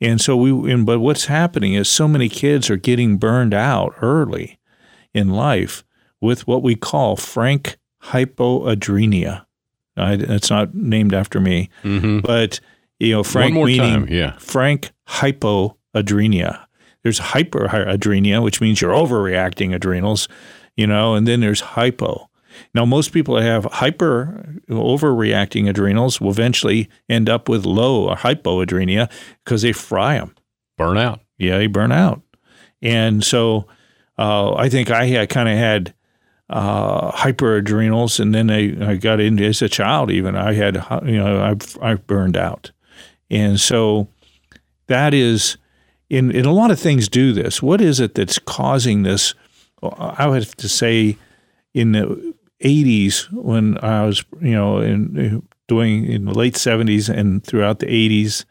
And 0.04 0.20
so 0.20 0.36
we, 0.36 0.72
and, 0.72 0.84
but 0.84 1.00
what's 1.00 1.26
happening 1.26 1.74
is 1.74 1.88
so 1.88 2.06
many 2.06 2.28
kids 2.28 2.70
are 2.70 2.76
getting 2.76 3.16
burned 3.16 3.54
out 3.54 3.94
early 4.00 4.58
in 5.12 5.30
life 5.30 5.84
with 6.20 6.46
what 6.46 6.62
we 6.62 6.74
call 6.74 7.16
frank 7.16 7.78
hypoadrenia. 8.04 9.46
I, 9.96 10.14
it's 10.14 10.50
not 10.50 10.74
named 10.74 11.14
after 11.14 11.40
me, 11.40 11.70
mm-hmm. 11.82 12.20
but 12.20 12.60
you 12.98 13.12
know, 13.12 13.22
frank 13.22 13.54
meaning 13.54 13.78
time, 13.78 14.08
yeah. 14.08 14.36
frank 14.38 14.92
hypoadrenia. 15.08 16.66
There's 17.02 17.20
hyperadrenia, 17.20 18.42
which 18.42 18.60
means 18.60 18.80
you're 18.80 18.92
overreacting 18.92 19.74
adrenals, 19.74 20.26
you 20.76 20.86
know, 20.86 21.14
and 21.14 21.28
then 21.28 21.40
there's 21.40 21.60
hypo. 21.60 22.28
Now, 22.74 22.84
most 22.84 23.12
people 23.12 23.34
that 23.36 23.42
have 23.42 23.64
hyper 23.64 24.60
overreacting 24.68 25.68
adrenals 25.68 26.20
will 26.20 26.30
eventually 26.30 26.88
end 27.08 27.28
up 27.28 27.48
with 27.48 27.64
low 27.64 28.08
or 28.08 28.16
hypoadrenia 28.16 29.10
because 29.44 29.62
they 29.62 29.72
fry 29.72 30.18
them. 30.18 30.34
Burn 30.76 30.98
out. 30.98 31.20
Yeah, 31.38 31.58
they 31.58 31.66
burn 31.66 31.92
out. 31.92 32.22
And 32.82 33.24
so 33.24 33.66
uh, 34.18 34.54
I 34.54 34.68
think 34.68 34.90
I 34.90 35.06
had 35.06 35.28
kind 35.28 35.48
of 35.48 35.56
had 35.56 35.94
uh, 36.50 37.10
hyperadrenals, 37.12 38.20
and 38.20 38.34
then 38.34 38.50
I, 38.50 38.92
I 38.92 38.96
got 38.96 39.20
into 39.20 39.44
as 39.44 39.62
a 39.62 39.68
child. 39.68 40.10
Even 40.10 40.36
I 40.36 40.52
had 40.52 40.76
you 41.04 41.16
know 41.16 41.40
I 41.40 41.90
I 41.90 41.94
burned 41.94 42.36
out, 42.36 42.70
and 43.30 43.58
so 43.58 44.08
that 44.86 45.14
is 45.14 45.56
in 46.10 46.30
in 46.30 46.44
a 46.44 46.52
lot 46.52 46.70
of 46.70 46.78
things 46.78 47.08
do 47.08 47.32
this. 47.32 47.62
What 47.62 47.80
is 47.80 47.98
it 47.98 48.14
that's 48.14 48.38
causing 48.38 49.02
this? 49.02 49.34
I 49.82 50.26
would 50.26 50.44
have 50.44 50.56
to 50.56 50.68
say 50.68 51.16
in 51.72 51.92
the 51.92 52.34
80s 52.62 53.30
when 53.32 53.78
I 53.78 54.06
was 54.06 54.24
you 54.40 54.52
know 54.52 54.78
in 54.78 55.46
doing 55.66 56.04
in 56.06 56.24
the 56.26 56.34
late 56.34 56.54
70s 56.54 57.08
and 57.08 57.44
throughout 57.44 57.78
the 57.78 57.86
80s 57.86 58.44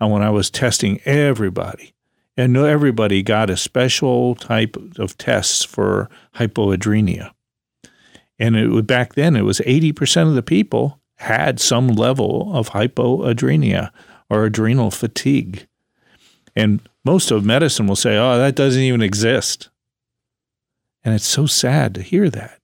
uh, 0.00 0.06
when 0.06 0.22
I 0.22 0.30
was 0.30 0.50
testing 0.50 1.00
everybody 1.04 1.94
and 2.38 2.56
everybody 2.56 3.20
got 3.22 3.50
a 3.50 3.56
special 3.56 4.36
type 4.36 4.76
of 4.96 5.18
tests 5.18 5.64
for 5.64 6.08
hypoadrenia. 6.36 7.32
And 8.38 8.54
it 8.54 8.68
would, 8.68 8.86
back 8.86 9.14
then, 9.14 9.34
it 9.34 9.42
was 9.42 9.58
80% 9.58 10.28
of 10.28 10.34
the 10.34 10.42
people 10.42 11.00
had 11.16 11.58
some 11.58 11.88
level 11.88 12.56
of 12.56 12.70
hypoadrenia 12.70 13.90
or 14.30 14.44
adrenal 14.44 14.92
fatigue. 14.92 15.66
And 16.54 16.80
most 17.04 17.32
of 17.32 17.44
medicine 17.44 17.88
will 17.88 17.96
say, 17.96 18.16
oh, 18.16 18.38
that 18.38 18.54
doesn't 18.54 18.82
even 18.82 19.02
exist. 19.02 19.68
And 21.04 21.16
it's 21.16 21.26
so 21.26 21.46
sad 21.46 21.92
to 21.94 22.02
hear 22.02 22.30
that. 22.30 22.60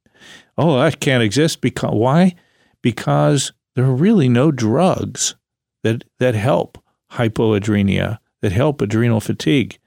Oh, 0.56 0.78
that 0.78 1.00
can't 1.00 1.23
exist 1.23 1.61
because 1.61 1.94
why? 1.94 2.34
Because 2.82 3.52
there 3.75 3.84
are 3.84 3.94
really 3.94 4.28
no 4.28 4.50
drugs 4.50 5.34
that 5.82 6.04
that 6.18 6.34
help 6.34 6.78
hypoadrenia, 7.12 8.18
that 8.42 8.52
help 8.52 8.80
adrenal 8.80 9.20
fatigue. 9.20 9.78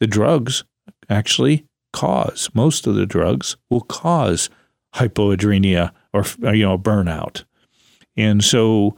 The 0.00 0.06
drugs 0.06 0.64
actually 1.08 1.66
cause 1.92 2.50
most 2.54 2.86
of 2.86 2.94
the 2.94 3.06
drugs 3.06 3.56
will 3.70 3.82
cause 3.82 4.50
hypoadrenia 4.94 5.92
or 6.12 6.24
uh, 6.42 6.52
you 6.52 6.64
know 6.64 6.78
burnout, 6.78 7.44
and 8.16 8.42
so 8.42 8.96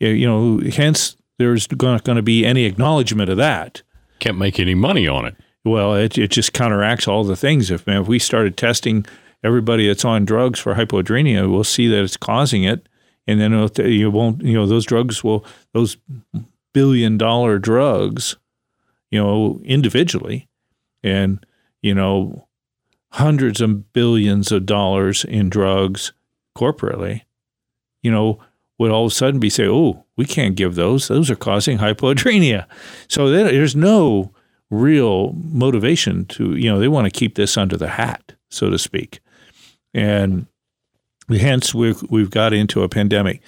you 0.00 0.26
know 0.26 0.60
hence 0.70 1.16
there's 1.38 1.70
not 1.70 2.04
going 2.04 2.16
to 2.16 2.22
be 2.22 2.44
any 2.44 2.64
acknowledgement 2.64 3.28
of 3.28 3.36
that. 3.36 3.82
Can't 4.20 4.38
make 4.38 4.60
any 4.60 4.74
money 4.74 5.06
on 5.08 5.26
it. 5.26 5.36
Well, 5.64 5.94
it, 5.94 6.18
it 6.18 6.30
just 6.30 6.52
counteracts 6.52 7.08
all 7.08 7.24
the 7.24 7.36
things. 7.36 7.70
If 7.70 7.86
man, 7.86 8.02
if 8.02 8.08
we 8.08 8.18
started 8.18 8.56
testing 8.56 9.06
everybody 9.44 9.86
that's 9.86 10.04
on 10.04 10.24
drugs 10.24 10.58
for 10.58 10.74
hypoadrenia, 10.74 11.50
we'll 11.50 11.62
see 11.62 11.86
that 11.86 12.02
it's 12.02 12.16
causing 12.16 12.64
it, 12.64 12.88
and 13.26 13.40
then 13.40 13.52
you 13.90 14.10
won't. 14.10 14.42
You 14.42 14.54
know, 14.54 14.66
those 14.66 14.84
drugs 14.84 15.22
will 15.22 15.44
those 15.72 15.96
billion 16.72 17.16
dollar 17.16 17.58
drugs, 17.58 18.36
you 19.10 19.22
know, 19.22 19.60
individually, 19.64 20.48
and 21.02 21.44
you 21.82 21.94
know, 21.94 22.48
hundreds 23.12 23.60
of 23.60 23.92
billions 23.92 24.50
of 24.50 24.66
dollars 24.66 25.24
in 25.24 25.50
drugs 25.50 26.12
corporately, 26.56 27.22
you 28.02 28.10
know, 28.10 28.40
would 28.78 28.90
all 28.90 29.06
of 29.06 29.12
a 29.12 29.14
sudden 29.14 29.38
be 29.38 29.50
say, 29.50 29.66
oh, 29.68 30.04
we 30.16 30.24
can't 30.24 30.56
give 30.56 30.74
those; 30.74 31.08
those 31.08 31.30
are 31.30 31.36
causing 31.36 31.78
hypoadrenia. 31.78 32.66
So 33.08 33.30
there's 33.30 33.76
no 33.76 34.32
real 34.70 35.32
motivation 35.34 36.24
to 36.26 36.56
you 36.56 36.70
know 36.70 36.78
they 36.78 36.88
want 36.88 37.04
to 37.06 37.18
keep 37.18 37.34
this 37.34 37.56
under 37.56 37.76
the 37.76 37.88
hat, 37.88 38.34
so 38.50 38.70
to 38.70 38.78
speak, 38.78 39.20
and 39.94 40.46
hence 41.28 41.74
we've 41.74 42.02
we've 42.10 42.30
got 42.30 42.52
into 42.52 42.82
a 42.82 42.88
pandemic. 42.88 43.40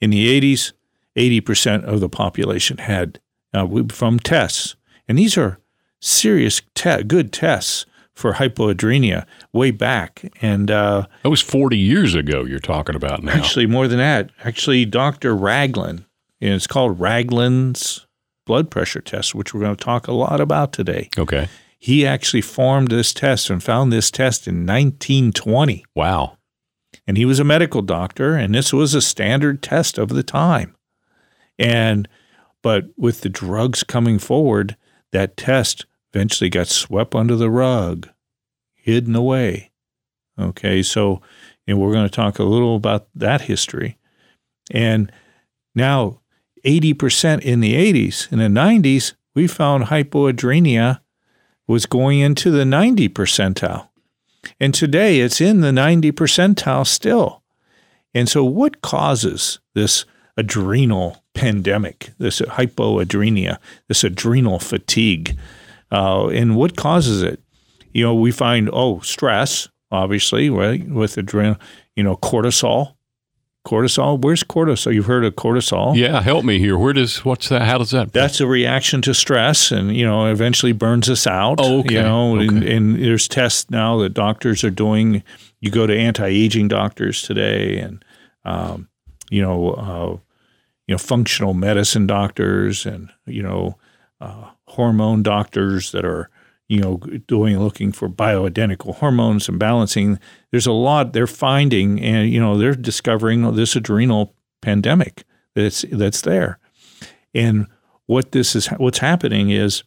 In 0.00 0.10
the 0.10 0.40
80s, 0.40 0.72
80% 1.16 1.84
of 1.84 2.00
the 2.00 2.08
population 2.08 2.76
had 2.78 3.18
uh, 3.56 3.64
we- 3.66 3.88
from 3.88 4.18
tests, 4.20 4.76
and 5.08 5.18
these 5.18 5.38
are 5.38 5.58
serious 6.00 6.60
te- 6.74 7.02
good 7.02 7.32
tests 7.32 7.86
for 8.14 8.34
hypoadrenia 8.34 9.26
way 9.52 9.70
back, 9.70 10.30
and 10.40 10.70
uh, 10.70 11.06
That 11.22 11.30
was 11.30 11.40
40 11.42 11.76
years 11.76 12.14
ago 12.14 12.44
you're 12.44 12.58
talking 12.60 12.94
about 12.94 13.22
now. 13.22 13.32
Actually, 13.32 13.66
more 13.66 13.88
than 13.88 13.98
that. 13.98 14.30
Actually, 14.44 14.84
Dr. 14.86 15.34
Ragland, 15.34 16.04
and 16.40 16.54
it's 16.54 16.66
called 16.66 16.98
Ragland's 17.00 18.06
blood 18.46 18.70
pressure 18.70 19.00
test, 19.00 19.34
which 19.34 19.52
we're 19.52 19.60
going 19.60 19.76
to 19.76 19.84
talk 19.84 20.06
a 20.08 20.12
lot 20.12 20.40
about 20.40 20.72
today. 20.72 21.08
okay. 21.18 21.48
He 21.86 22.04
actually 22.04 22.40
formed 22.40 22.88
this 22.88 23.14
test 23.14 23.48
and 23.48 23.62
found 23.62 23.92
this 23.92 24.10
test 24.10 24.48
in 24.48 24.66
1920. 24.66 25.84
Wow. 25.94 26.36
And 27.06 27.16
he 27.16 27.24
was 27.24 27.38
a 27.38 27.44
medical 27.44 27.80
doctor, 27.80 28.34
and 28.34 28.52
this 28.52 28.72
was 28.72 28.92
a 28.92 29.00
standard 29.00 29.62
test 29.62 29.96
of 29.96 30.08
the 30.08 30.24
time. 30.24 30.74
And 31.60 32.08
but 32.60 32.86
with 32.96 33.20
the 33.20 33.28
drugs 33.28 33.84
coming 33.84 34.18
forward, 34.18 34.76
that 35.12 35.36
test 35.36 35.86
eventually 36.12 36.50
got 36.50 36.66
swept 36.66 37.14
under 37.14 37.36
the 37.36 37.50
rug, 37.50 38.08
hidden 38.74 39.14
away. 39.14 39.70
Okay, 40.36 40.82
so 40.82 41.22
and 41.68 41.78
we're 41.78 41.92
going 41.92 42.08
to 42.08 42.10
talk 42.12 42.40
a 42.40 42.42
little 42.42 42.74
about 42.74 43.06
that 43.14 43.42
history. 43.42 43.96
And 44.72 45.12
now 45.72 46.18
80% 46.64 47.42
in 47.42 47.60
the 47.60 47.74
80s, 47.74 48.32
in 48.32 48.40
the 48.40 48.60
90s, 48.60 49.14
we 49.36 49.46
found 49.46 49.84
hypoadrenia 49.84 50.98
was 51.66 51.86
going 51.86 52.20
into 52.20 52.50
the 52.50 52.64
90 52.64 53.08
percentile. 53.10 53.88
And 54.60 54.72
today 54.74 55.20
it's 55.20 55.40
in 55.40 55.60
the 55.60 55.72
90 55.72 56.12
percentile 56.12 56.86
still. 56.86 57.42
And 58.14 58.28
so, 58.28 58.44
what 58.44 58.80
causes 58.80 59.58
this 59.74 60.04
adrenal 60.36 61.22
pandemic, 61.34 62.12
this 62.18 62.40
hypoadrenia, 62.40 63.58
this 63.88 64.04
adrenal 64.04 64.58
fatigue? 64.58 65.36
Uh, 65.90 66.28
and 66.28 66.56
what 66.56 66.76
causes 66.76 67.22
it? 67.22 67.40
You 67.92 68.04
know, 68.04 68.14
we 68.14 68.30
find, 68.30 68.70
oh, 68.72 69.00
stress, 69.00 69.68
obviously, 69.90 70.50
right, 70.50 70.86
with 70.88 71.16
adrenal, 71.18 71.56
you 71.94 72.02
know, 72.02 72.16
cortisol. 72.16 72.95
Cortisol, 73.66 74.20
where's 74.20 74.44
cortisol? 74.44 74.94
You've 74.94 75.06
heard 75.06 75.24
of 75.24 75.34
cortisol? 75.34 75.96
Yeah, 75.96 76.22
help 76.22 76.44
me 76.44 76.60
here. 76.60 76.78
Where 76.78 76.92
does 76.92 77.24
what's 77.24 77.48
that? 77.48 77.62
How 77.62 77.78
does 77.78 77.90
that? 77.90 78.12
That's 78.12 78.40
a 78.40 78.46
reaction 78.46 79.02
to 79.02 79.12
stress, 79.12 79.72
and 79.72 79.94
you 79.96 80.06
know, 80.06 80.26
eventually 80.26 80.70
burns 80.70 81.10
us 81.10 81.26
out. 81.26 81.58
Oh, 81.60 81.80
okay. 81.80 81.96
You 81.96 82.02
know, 82.02 82.36
and, 82.36 82.62
and 82.62 83.02
there's 83.02 83.26
tests 83.26 83.68
now 83.68 83.98
that 83.98 84.10
doctors 84.10 84.62
are 84.62 84.70
doing. 84.70 85.24
You 85.60 85.72
go 85.72 85.84
to 85.84 85.98
anti-aging 85.98 86.68
doctors 86.68 87.22
today, 87.22 87.78
and 87.78 88.04
um, 88.44 88.88
you 89.30 89.42
know, 89.42 89.70
uh, 89.72 90.16
you 90.86 90.94
know, 90.94 90.98
functional 90.98 91.52
medicine 91.52 92.06
doctors, 92.06 92.86
and 92.86 93.10
you 93.26 93.42
know, 93.42 93.78
uh, 94.20 94.50
hormone 94.66 95.24
doctors 95.24 95.90
that 95.90 96.04
are 96.04 96.30
you 96.68 96.80
know 96.80 96.96
doing 97.26 97.58
looking 97.58 97.92
for 97.92 98.08
bioidentical 98.08 98.96
hormones 98.96 99.48
and 99.48 99.58
balancing. 99.58 100.18
There's 100.50 100.66
a 100.66 100.72
lot 100.72 101.12
they're 101.12 101.26
finding, 101.26 102.00
and 102.00 102.30
you 102.30 102.40
know, 102.40 102.58
they're 102.58 102.74
discovering 102.74 103.54
this 103.54 103.76
adrenal 103.76 104.34
pandemic 104.62 105.24
that's 105.54 105.84
that's 105.92 106.22
there. 106.22 106.58
And 107.34 107.66
what 108.06 108.32
this 108.32 108.56
is, 108.56 108.68
what's 108.68 108.98
happening 108.98 109.50
is 109.50 109.82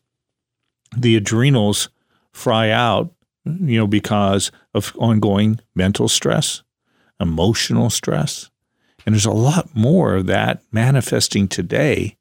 the 0.96 1.16
adrenals 1.16 1.90
fry 2.32 2.70
out, 2.70 3.14
you 3.46 3.78
know, 3.78 3.88
because 3.88 4.52
of 4.74 4.94
ongoing 4.98 5.60
mental 5.76 6.08
stress, 6.08 6.64
emotional 7.20 7.90
stress, 7.90 8.50
and 9.06 9.16
there's 9.16 9.26
a 9.26 9.32
lot 9.32 9.76
more 9.76 10.16
of 10.16 10.28
that 10.28 10.62
manifesting 10.72 11.48
today. 11.48 12.16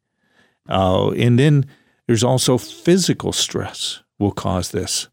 Uh, 0.69 1.11
and 1.11 1.39
then 1.39 1.67
there's 2.07 2.25
also 2.25 2.59
physical 2.59 3.33
stress 3.33 4.03
will 4.19 4.33
cause 4.33 4.71
this. 4.71 5.09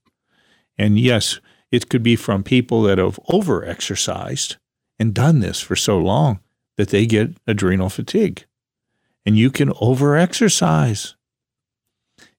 And 0.78 1.00
yes, 1.00 1.40
it 1.72 1.90
could 1.90 2.04
be 2.04 2.16
from 2.16 2.44
people 2.44 2.82
that 2.84 2.98
have 2.98 3.20
over-exercised 3.30 4.58
and 5.00 5.14
done 5.14 5.40
this 5.40 5.62
for 5.62 5.76
so 5.76 5.98
long 5.98 6.40
that 6.78 6.90
they 6.90 7.06
get 7.06 7.38
adrenal 7.48 7.90
fatigue 7.90 8.46
and 9.26 9.38
you 9.38 9.50
can 9.50 9.72
over-exercise. 9.82 11.16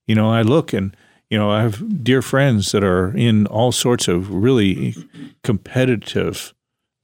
You 0.05 0.15
know, 0.15 0.31
I 0.31 0.41
look 0.41 0.73
and 0.73 0.95
you 1.29 1.37
know 1.37 1.51
I 1.51 1.61
have 1.61 2.03
dear 2.03 2.21
friends 2.21 2.71
that 2.71 2.83
are 2.83 3.15
in 3.15 3.45
all 3.47 3.71
sorts 3.71 4.07
of 4.07 4.33
really 4.33 4.95
competitive 5.43 6.53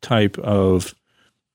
type 0.01 0.37
of 0.39 0.95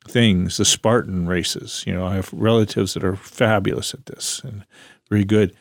things, 0.06 0.58
the 0.58 0.64
Spartan 0.64 1.26
races. 1.26 1.84
You 1.86 1.94
know, 1.94 2.06
I 2.06 2.16
have 2.16 2.32
relatives 2.32 2.94
that 2.94 3.04
are 3.04 3.16
fabulous 3.16 3.94
at 3.94 4.06
this 4.06 4.40
and 4.44 4.64
very 5.08 5.24
good. 5.24 5.54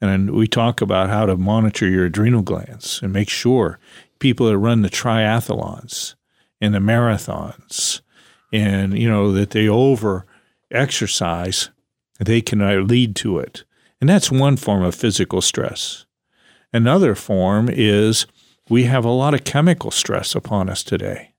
And 0.00 0.30
we 0.30 0.46
talk 0.46 0.80
about 0.80 1.08
how 1.08 1.26
to 1.26 1.36
monitor 1.36 1.88
your 1.88 2.06
adrenal 2.06 2.42
glands 2.42 3.00
and 3.02 3.12
make 3.12 3.28
sure 3.28 3.78
people 4.18 4.46
that 4.46 4.58
run 4.58 4.82
the 4.82 4.90
triathlons 4.90 6.14
and 6.60 6.74
the 6.74 6.78
marathons 6.78 8.00
and, 8.52 8.98
you 8.98 9.08
know, 9.08 9.32
that 9.32 9.50
they 9.50 9.68
over 9.68 10.26
exercise, 10.70 11.70
they 12.18 12.40
can 12.40 12.60
uh, 12.60 12.76
lead 12.76 13.16
to 13.16 13.38
it. 13.38 13.64
And 14.00 14.08
that's 14.08 14.30
one 14.30 14.56
form 14.56 14.82
of 14.82 14.94
physical 14.94 15.40
stress. 15.40 16.04
Another 16.72 17.14
form 17.14 17.68
is 17.70 18.26
we 18.68 18.84
have 18.84 19.04
a 19.04 19.10
lot 19.10 19.34
of 19.34 19.44
chemical 19.44 19.90
stress 19.90 20.34
upon 20.34 20.68
us 20.68 20.82
today. 20.82 21.32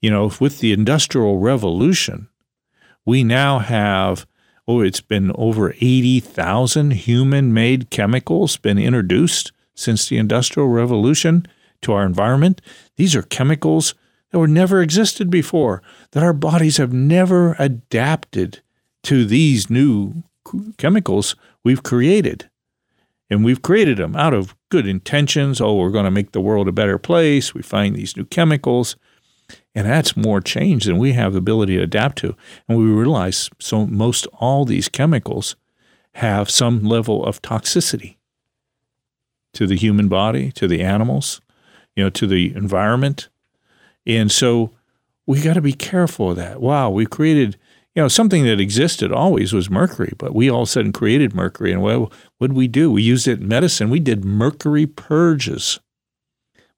You 0.00 0.10
know, 0.10 0.32
with 0.40 0.60
the 0.60 0.72
Industrial 0.72 1.38
Revolution, 1.38 2.28
we 3.04 3.22
now 3.22 3.58
have, 3.58 4.26
oh, 4.70 4.80
it's 4.80 5.00
been 5.00 5.32
over 5.34 5.74
80,000 5.80 6.92
human 6.92 7.52
made 7.52 7.90
chemicals 7.90 8.56
been 8.56 8.78
introduced 8.78 9.50
since 9.74 10.08
the 10.08 10.16
Industrial 10.16 10.68
Revolution 10.68 11.46
to 11.82 11.92
our 11.92 12.04
environment. 12.04 12.60
These 12.96 13.16
are 13.16 13.22
chemicals 13.22 13.94
that 14.30 14.38
were 14.38 14.46
never 14.46 14.80
existed 14.80 15.28
before, 15.28 15.82
that 16.12 16.22
our 16.22 16.32
bodies 16.32 16.76
have 16.76 16.92
never 16.92 17.56
adapted 17.58 18.60
to 19.02 19.24
these 19.24 19.68
new 19.68 20.22
chemicals 20.78 21.34
we've 21.64 21.82
created. 21.82 22.48
And 23.28 23.44
we've 23.44 23.62
created 23.62 23.96
them 23.96 24.14
out 24.14 24.34
of 24.34 24.54
good 24.68 24.86
intentions. 24.86 25.60
Oh, 25.60 25.74
we're 25.74 25.90
going 25.90 26.04
to 26.04 26.12
make 26.12 26.30
the 26.30 26.40
world 26.40 26.68
a 26.68 26.72
better 26.72 26.98
place. 26.98 27.54
We 27.54 27.62
find 27.62 27.96
these 27.96 28.16
new 28.16 28.24
chemicals. 28.24 28.94
And 29.74 29.86
that's 29.86 30.16
more 30.16 30.40
change 30.40 30.84
than 30.84 30.98
we 30.98 31.12
have 31.12 31.32
the 31.32 31.38
ability 31.38 31.76
to 31.76 31.82
adapt 31.82 32.18
to. 32.18 32.34
And 32.68 32.78
we 32.78 32.84
realize 32.84 33.50
so 33.58 33.86
most 33.86 34.26
all 34.34 34.64
these 34.64 34.88
chemicals 34.88 35.56
have 36.14 36.50
some 36.50 36.82
level 36.82 37.24
of 37.24 37.40
toxicity 37.42 38.16
to 39.52 39.66
the 39.66 39.76
human 39.76 40.08
body, 40.08 40.50
to 40.52 40.66
the 40.66 40.82
animals, 40.82 41.40
you 41.96 42.04
know, 42.04 42.10
to 42.10 42.26
the 42.26 42.54
environment. 42.54 43.28
And 44.06 44.30
so 44.30 44.72
we 45.26 45.40
got 45.40 45.54
to 45.54 45.60
be 45.60 45.72
careful 45.72 46.30
of 46.30 46.36
that. 46.36 46.60
Wow, 46.60 46.90
we 46.90 47.06
created, 47.06 47.56
you 47.94 48.02
know, 48.02 48.08
something 48.08 48.44
that 48.44 48.60
existed 48.60 49.12
always 49.12 49.52
was 49.52 49.70
mercury, 49.70 50.12
but 50.18 50.34
we 50.34 50.50
all 50.50 50.62
of 50.62 50.68
a 50.68 50.70
sudden 50.70 50.92
created 50.92 51.34
mercury. 51.34 51.72
And 51.72 51.82
well, 51.82 52.12
what 52.38 52.48
did 52.48 52.56
we 52.56 52.68
do? 52.68 52.90
We 52.90 53.02
used 53.02 53.28
it 53.28 53.40
in 53.40 53.48
medicine. 53.48 53.90
We 53.90 54.00
did 54.00 54.24
mercury 54.24 54.86
purges 54.86 55.78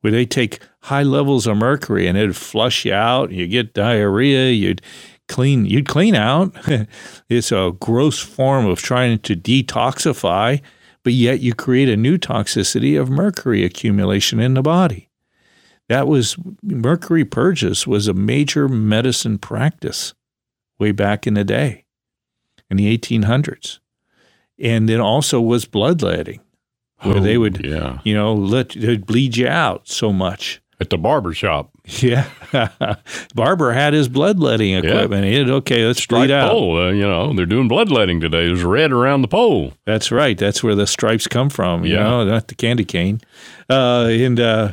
where 0.01 0.11
they 0.11 0.27
take 0.27 0.59
high 0.83 1.03
levels 1.03 1.47
of 1.47 1.57
mercury 1.57 2.07
and 2.07 2.19
it'd 2.19 2.37
flush 2.37 2.85
you 2.85 2.93
out. 2.93 3.31
You 3.31 3.47
get 3.47 3.75
diarrhea. 3.75 4.51
You'd 4.51 4.83
clean. 5.29 5.65
You'd 5.65 5.89
clean 5.89 6.15
out. 6.15 6.55
it's 7.29 7.53
a 7.53 7.73
gross 7.81 8.19
form 8.19 8.67
of 8.67 8.81
trying 8.81 9.19
to 9.21 9.37
detoxify, 9.37 10.61
but 11.05 11.13
yet 11.13 11.41
you 11.41 11.55
create 11.55 11.89
a 11.89 11.97
new 11.97 12.19
toxicity 12.19 13.01
of 13.01 13.11
mercury 13.11 13.65
accumulation 13.65 14.41
in 14.41 14.55
the 14.55 14.63
body. 14.63 15.09
That 15.89 16.09
was 16.09 16.37
mercury 16.63 17.25
purges 17.25 17.87
was 17.87 18.09
a 18.09 18.15
major 18.15 18.69
medicine 18.69 19.39
practice 19.39 20.15
way 20.79 20.93
back 20.93 21.27
in 21.27 21.35
the 21.35 21.45
day, 21.45 21.85
in 22.71 22.77
the 22.77 22.97
1800s, 22.97 23.79
and 24.59 24.89
it 24.89 25.01
also 25.01 25.41
was 25.41 25.65
bloodletting 25.67 26.41
where 27.01 27.19
Oh, 27.19 27.21
they 27.21 27.37
would, 27.37 27.65
yeah. 27.65 27.99
you 28.05 28.15
know, 28.15 28.33
let 28.33 28.75
bleed 29.07 29.37
you 29.37 29.49
out 29.49 29.89
so 29.89 30.13
much. 30.13 30.62
At 30.83 30.91
the 30.91 30.99
barber 30.99 31.33
shop. 31.33 31.71
Yeah, 32.03 32.29
Barber 33.35 33.73
had 33.73 33.93
his 33.95 34.09
bloodletting 34.09 34.75
equipment. 34.75 35.25
He 35.25 35.35
had 35.35 35.49
okay, 35.51 35.87
let's 35.87 36.05
bleed 36.07 36.31
out. 36.31 36.51
pole. 36.51 36.77
Uh, 36.79 36.91
you 36.91 37.03
know, 37.03 37.33
they're 37.35 37.47
doing 37.47 37.69
bloodletting 37.69 38.21
today. 38.21 38.47
There's 38.47 38.65
red 38.65 38.93
around 38.93 39.23
the 39.23 39.29
pole. 39.29 39.73
That's 39.85 40.11
right. 40.13 40.37
That's 40.37 40.63
where 40.63 40.75
the 40.75 40.87
stripes 40.87 41.27
come 41.27 41.51
from. 41.51 41.85
You 41.85 41.95
Yeah. 41.95 42.03
know, 42.03 42.25
not 42.25 42.49
the 42.49 42.55
candy 42.55 42.85
cane. 42.85 43.21
Uh, 43.71 44.09
and 44.11 44.39
uh, 44.41 44.73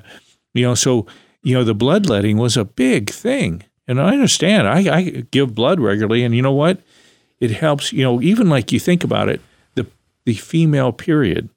you 0.54 0.64
know, 0.64 0.76
so 0.76 1.06
you 1.44 1.54
know, 1.56 1.64
the 1.64 1.74
bloodletting 1.76 2.38
was 2.38 2.58
a 2.58 2.66
big 2.66 3.10
thing. 3.10 3.64
And 3.88 4.00
I 4.02 4.10
understand. 4.14 4.68
I, 4.68 4.98
I 4.98 5.02
give 5.32 5.56
blood 5.56 5.80
regularly, 5.80 6.24
and 6.24 6.36
you 6.36 6.42
know 6.42 6.52
what? 6.54 6.82
It 7.40 7.52
helps. 7.52 7.94
You 7.94 8.04
know, 8.04 8.22
even 8.22 8.50
like 8.50 8.72
you 8.72 8.80
think 8.80 9.04
about 9.04 9.30
it, 9.30 9.42
the 9.76 9.86
the 10.26 10.34
female 10.34 10.92
period 10.92 11.50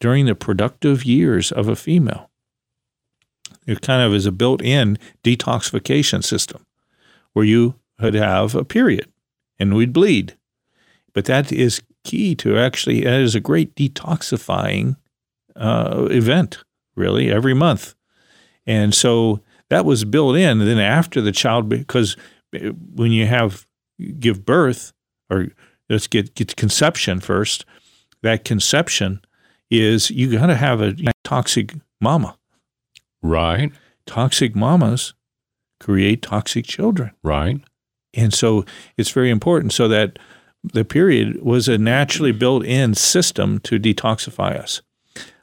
during 0.00 0.26
the 0.26 0.34
productive 0.34 1.04
years 1.04 1.50
of 1.50 1.68
a 1.68 1.74
female, 1.76 2.30
it 3.66 3.80
kind 3.82 4.02
of 4.02 4.14
is 4.14 4.26
a 4.26 4.32
built-in 4.32 4.98
detoxification 5.24 6.22
system, 6.22 6.64
where 7.32 7.44
you 7.44 7.74
would 8.00 8.14
have 8.14 8.54
a 8.54 8.64
period, 8.64 9.10
and 9.58 9.74
we'd 9.74 9.92
bleed. 9.92 10.36
But 11.12 11.24
that 11.26 11.52
is 11.52 11.82
key 12.04 12.34
to 12.36 12.58
actually. 12.58 13.02
That 13.04 13.20
is 13.20 13.34
a 13.34 13.40
great 13.40 13.74
detoxifying 13.74 14.96
uh, 15.56 16.08
event, 16.10 16.62
really, 16.94 17.30
every 17.30 17.54
month. 17.54 17.94
And 18.66 18.94
so 18.94 19.40
that 19.70 19.84
was 19.84 20.04
built 20.04 20.36
in. 20.36 20.60
And 20.60 20.68
then 20.68 20.78
after 20.78 21.20
the 21.20 21.32
child, 21.32 21.68
because 21.68 22.16
when 22.94 23.12
you 23.12 23.26
have 23.26 23.66
give 24.18 24.44
birth, 24.44 24.92
or 25.30 25.48
let's 25.88 26.06
get 26.06 26.34
get 26.34 26.56
conception 26.56 27.20
first, 27.20 27.64
that 28.22 28.44
conception 28.44 29.20
is 29.70 30.10
you 30.10 30.30
got 30.30 30.46
to 30.46 30.54
have 30.54 30.80
a 30.80 30.94
toxic 31.24 31.74
mama. 32.00 32.36
Right. 33.26 33.72
Toxic 34.06 34.54
mamas 34.54 35.14
create 35.80 36.22
toxic 36.22 36.66
children. 36.66 37.10
Right. 37.22 37.60
And 38.14 38.32
so 38.32 38.64
it's 38.96 39.10
very 39.10 39.30
important 39.30 39.72
so 39.72 39.88
that 39.88 40.18
the 40.62 40.84
period 40.84 41.42
was 41.42 41.68
a 41.68 41.78
naturally 41.78 42.32
built 42.32 42.64
in 42.64 42.94
system 42.94 43.58
to 43.60 43.78
detoxify 43.78 44.56
us. 44.56 44.82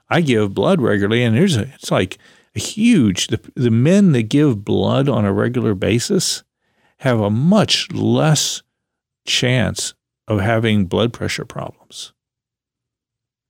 I 0.09 0.21
give 0.21 0.53
blood 0.53 0.81
regularly, 0.81 1.23
and 1.23 1.35
there's 1.35 1.55
a, 1.55 1.63
it's 1.73 1.91
like 1.91 2.17
a 2.55 2.59
huge, 2.59 3.27
the, 3.27 3.39
the 3.55 3.71
men 3.71 4.11
that 4.11 4.23
give 4.23 4.65
blood 4.65 5.07
on 5.07 5.25
a 5.25 5.33
regular 5.33 5.73
basis 5.75 6.43
have 6.99 7.19
a 7.19 7.29
much 7.29 7.91
less 7.91 8.63
chance 9.25 9.93
of 10.27 10.39
having 10.39 10.85
blood 10.85 11.13
pressure 11.13 11.45
problems. 11.45 12.13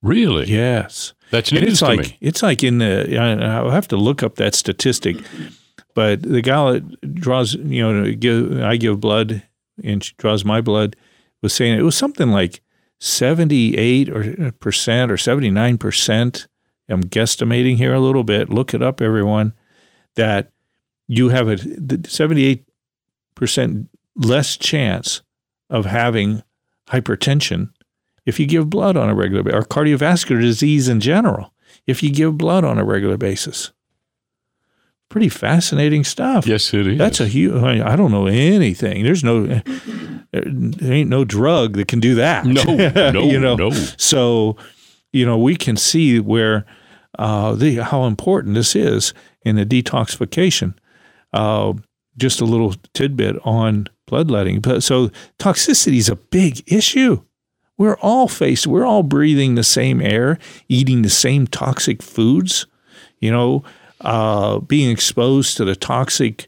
Really? 0.02 0.48
Yes. 0.48 1.14
That's 1.34 1.52
And 1.52 1.62
news 1.62 1.72
it's 1.72 1.80
to 1.80 1.86
like 1.86 2.00
me. 2.00 2.18
it's 2.22 2.44
like 2.44 2.64
in 2.64 2.78
the 2.78 3.18
I- 3.18 3.58
I'll 3.58 3.72
have 3.72 3.88
to 3.90 3.98
look 3.98 4.22
up 4.24 4.36
that 4.36 4.54
statistic, 4.56 5.18
but 5.96 6.22
the 6.22 6.42
guy 6.42 6.74
that 6.74 7.16
draws 7.16 7.56
you 7.56 7.82
know 7.92 8.14
give, 8.14 8.62
I 8.62 8.78
give 8.78 9.02
blood 9.02 9.42
and 9.84 10.04
she 10.04 10.14
draws 10.18 10.46
my 10.46 10.62
blood 10.62 10.96
was 11.42 11.52
saying 11.54 11.78
it 11.78 11.82
was 11.82 11.98
something 11.98 12.30
like 12.30 12.62
seventy 13.00 13.76
eight 13.78 14.10
or 14.10 14.36
uh, 14.40 14.52
percent 14.60 15.12
or 15.12 15.18
seventy 15.18 15.50
nine 15.50 15.78
percent. 15.80 16.48
I'm 16.88 17.04
guesstimating 17.04 17.78
here 17.78 17.94
a 17.96 18.00
little 18.00 18.24
bit. 18.24 18.50
Look 18.50 18.74
it 18.76 18.84
up, 18.84 19.02
everyone. 19.02 19.54
That 20.16 20.52
you 21.08 21.30
have 21.30 21.48
a 21.48 21.58
seventy 22.08 22.46
eight 22.46 22.66
percent 23.36 23.90
less 24.16 24.56
chance 24.58 25.24
of 25.70 25.86
having 25.88 26.44
hypertension 26.90 27.70
if 28.26 28.40
you 28.40 28.46
give 28.46 28.70
blood 28.70 28.98
on 28.98 29.10
a 29.10 29.16
regular 29.16 29.44
basis, 29.44 29.60
or 29.60 29.68
cardiovascular 29.68 30.42
disease 30.42 30.88
in 30.88 31.00
general, 31.00 31.54
if 31.88 32.02
you 32.02 32.12
give 32.12 32.38
blood 32.38 32.64
on 32.64 32.78
a 32.78 32.84
regular 32.84 33.18
basis. 33.18 33.72
Pretty 35.10 35.30
fascinating 35.30 36.04
stuff. 36.04 36.48
Yes, 36.48 36.74
it 36.74 36.88
is. 36.88 36.98
That's 36.98 37.20
a 37.20 37.28
huge, 37.28 37.54
I 37.62 37.96
don't 37.96 38.12
know 38.12 38.26
anything. 38.26 39.04
There's 39.04 39.24
no, 39.24 39.46
there 40.32 40.94
ain't 40.94 41.10
no 41.10 41.24
drug 41.24 41.74
that 41.78 41.88
can 41.88 42.00
do 42.00 42.16
that. 42.16 42.46
no, 42.46 42.64
no, 43.12 43.24
you 43.24 43.40
know, 43.40 43.56
no. 43.56 43.70
so, 43.70 44.58
you 45.12 45.26
know, 45.26 45.38
we 45.38 45.56
can 45.56 45.78
see 45.78 46.20
where 46.20 46.66
uh, 47.20 47.54
the 47.54 47.76
how 47.76 48.06
important 48.06 48.56
this 48.56 48.76
is 48.76 49.14
in 49.44 49.56
the 49.56 49.66
detoxification. 49.66 50.74
Uh, 51.32 51.74
just 52.18 52.42
a 52.42 52.46
little 52.46 52.74
tidbit 52.94 53.36
on 53.44 53.88
bloodletting. 54.08 54.62
But 54.62 54.84
so 54.84 55.10
toxicity 55.40 55.98
is 55.98 56.10
a 56.10 56.16
big 56.16 56.64
issue. 56.72 57.24
We're 57.78 57.98
all 57.98 58.28
faced. 58.28 58.68
We're 58.68 58.86
all 58.86 59.04
breathing 59.04 59.56
the 59.56 59.64
same 59.64 60.02
air, 60.02 60.38
eating 60.70 61.02
the 61.02 61.10
same 61.10 61.48
toxic 61.48 62.02
foods. 62.02 62.68
You 63.20 63.32
know, 63.32 63.64
uh, 64.02 64.60
being 64.60 64.92
exposed 64.92 65.58
to 65.58 65.66
the 65.66 65.76
toxic, 65.76 66.48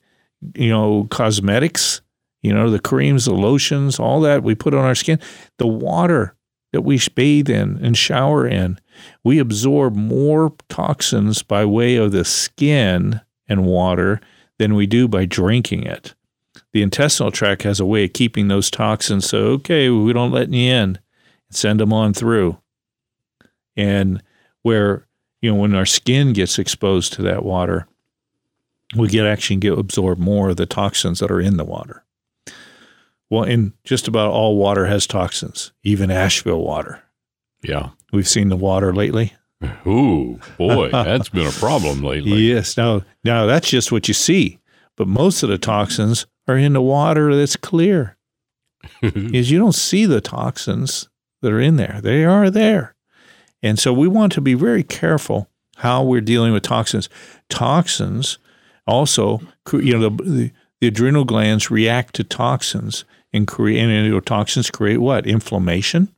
you 0.54 0.70
know, 0.70 1.08
cosmetics. 1.10 2.02
You 2.42 2.54
know, 2.54 2.70
the 2.70 2.80
creams, 2.80 3.26
the 3.26 3.34
lotions, 3.34 4.00
all 4.00 4.22
that 4.22 4.44
we 4.44 4.54
put 4.54 4.76
on 4.76 4.86
our 4.86 4.94
skin, 4.94 5.20
the 5.58 5.66
water 5.66 6.36
that 6.74 6.82
we 6.82 7.00
bathe 7.16 7.50
in 7.50 7.80
and 7.82 7.98
shower 7.98 8.46
in. 8.46 8.78
We 9.24 9.40
absorb 9.40 9.96
more 9.96 10.54
toxins 10.70 11.42
by 11.42 11.66
way 11.66 11.96
of 11.96 12.12
the 12.12 12.26
skin 12.26 13.22
and 13.48 13.66
water 13.66 14.22
than 14.60 14.76
we 14.76 14.86
do 14.86 15.08
by 15.08 15.26
drinking 15.26 15.84
it. 15.84 16.14
The 16.74 16.82
intestinal 16.82 17.32
tract 17.32 17.64
has 17.64 17.80
a 17.80 17.86
way 17.86 18.04
of 18.04 18.14
keeping 18.14 18.48
those 18.48 18.70
toxins. 18.70 19.26
So, 19.28 19.38
okay, 19.54 19.90
we 19.90 20.14
don't 20.14 20.32
let 20.32 20.52
you 20.52 20.72
in, 20.72 21.00
send 21.56 21.80
them 21.80 21.94
on 21.94 22.13
through. 22.13 22.58
And 23.76 24.22
where, 24.62 25.08
you 25.41 25.52
know, 25.52 25.60
when 25.60 25.76
our 25.76 25.86
skin 25.86 26.34
gets 26.34 26.60
exposed 26.60 27.13
to 27.13 27.22
that 27.24 27.44
water, 27.44 27.88
we 28.96 29.08
get 29.08 29.26
actually 29.26 29.58
get 29.58 29.78
absorb 29.78 30.20
more 30.20 30.50
of 30.50 30.58
the 30.58 30.65
toxins 30.65 31.20
that 31.20 31.32
are 31.32 31.41
in 31.41 31.58
the 31.58 31.65
water. 31.65 32.04
Well, 33.30 33.44
and 33.44 33.74
just 33.84 34.08
about 34.08 34.32
all 34.32 34.58
water 34.58 34.86
has 34.86 35.08
toxins, 35.08 35.72
even 35.84 36.12
Asheville 36.12 36.63
water. 36.63 37.04
Yeah. 37.62 37.89
We've 38.13 38.28
seen 38.28 38.50
the 38.50 38.56
water 38.56 38.94
lately. 38.94 39.34
Ooh, 39.88 40.39
boy, 40.58 40.89
that's 40.89 41.30
been 41.30 41.48
a 41.48 41.52
problem 41.52 42.04
lately. 42.04 42.34
Yes. 42.34 42.78
Now, 42.78 43.02
now 43.24 43.46
that's 43.46 43.70
just 43.70 43.91
what 43.91 44.08
you 44.08 44.13
see. 44.13 44.60
But 44.96 45.08
most 45.08 45.44
of 45.44 45.50
the 45.50 45.58
toxins 45.58 46.28
are 46.48 46.58
in 46.58 46.74
the 46.74 46.82
water 46.82 47.36
that's 47.36 47.56
clear. 47.56 48.15
is 49.02 49.50
you 49.50 49.58
don't 49.58 49.76
see 49.76 50.06
the 50.06 50.22
toxins 50.22 51.10
that 51.45 51.53
are 51.53 51.62
in 51.62 51.77
there. 51.77 51.99
They 52.01 52.25
are 52.25 52.49
there. 52.49 52.95
And 53.63 53.79
so 53.79 53.93
we 53.93 54.08
want 54.08 54.34
to 54.34 54.41
be 54.41 54.53
very 54.53 54.84
careful 54.84 55.47
how 55.77 56.03
we're 56.03 56.21
dealing 56.21 56.53
with 56.53 56.63
toxins. 56.63 57.10
Toxins 57.49 58.38
also, 58.88 59.41
you 59.73 59.97
know, 59.97 60.10
the, 60.10 60.23
the, 60.23 60.51
the 60.81 60.88
adrenal 60.88 61.23
glands 61.25 61.71
react 61.71 62.15
to 62.15 62.23
toxins 62.23 63.05
and 63.34 63.47
create, 63.47 63.79
and 63.79 63.91
you 64.05 64.12
know, 64.12 64.19
toxins 64.19 64.69
create 64.69 64.97
what? 64.97 65.25
Inflammation. 65.25 66.10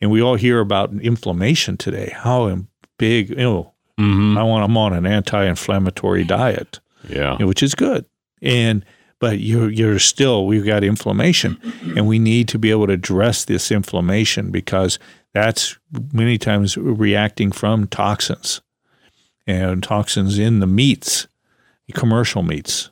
And 0.00 0.10
we 0.10 0.20
all 0.20 0.34
hear 0.34 0.60
about 0.60 0.92
inflammation 0.94 1.76
today. 1.76 2.12
How 2.14 2.58
big, 2.98 3.30
you 3.30 3.36
know, 3.36 3.72
hmm 3.98 4.36
I 4.36 4.42
want, 4.42 4.64
I'm 4.64 4.76
on 4.76 4.92
an 4.92 5.06
anti-inflammatory 5.06 6.24
diet 6.24 6.80
Yeah. 7.08 7.34
you 7.34 7.38
know, 7.40 7.46
which 7.46 7.62
is 7.62 7.74
good. 7.74 8.04
And 8.40 8.84
but 9.22 9.38
you're 9.38 9.70
you're 9.70 10.00
still 10.00 10.46
we've 10.46 10.66
got 10.66 10.82
inflammation, 10.82 11.56
and 11.96 12.08
we 12.08 12.18
need 12.18 12.48
to 12.48 12.58
be 12.58 12.72
able 12.72 12.88
to 12.88 12.94
address 12.94 13.44
this 13.44 13.70
inflammation 13.70 14.50
because 14.50 14.98
that's 15.32 15.78
many 16.12 16.38
times 16.38 16.76
reacting 16.76 17.52
from 17.52 17.86
toxins 17.86 18.62
and 19.46 19.80
toxins 19.80 20.40
in 20.40 20.58
the 20.58 20.66
meats, 20.66 21.28
commercial 21.94 22.42
meats, 22.42 22.90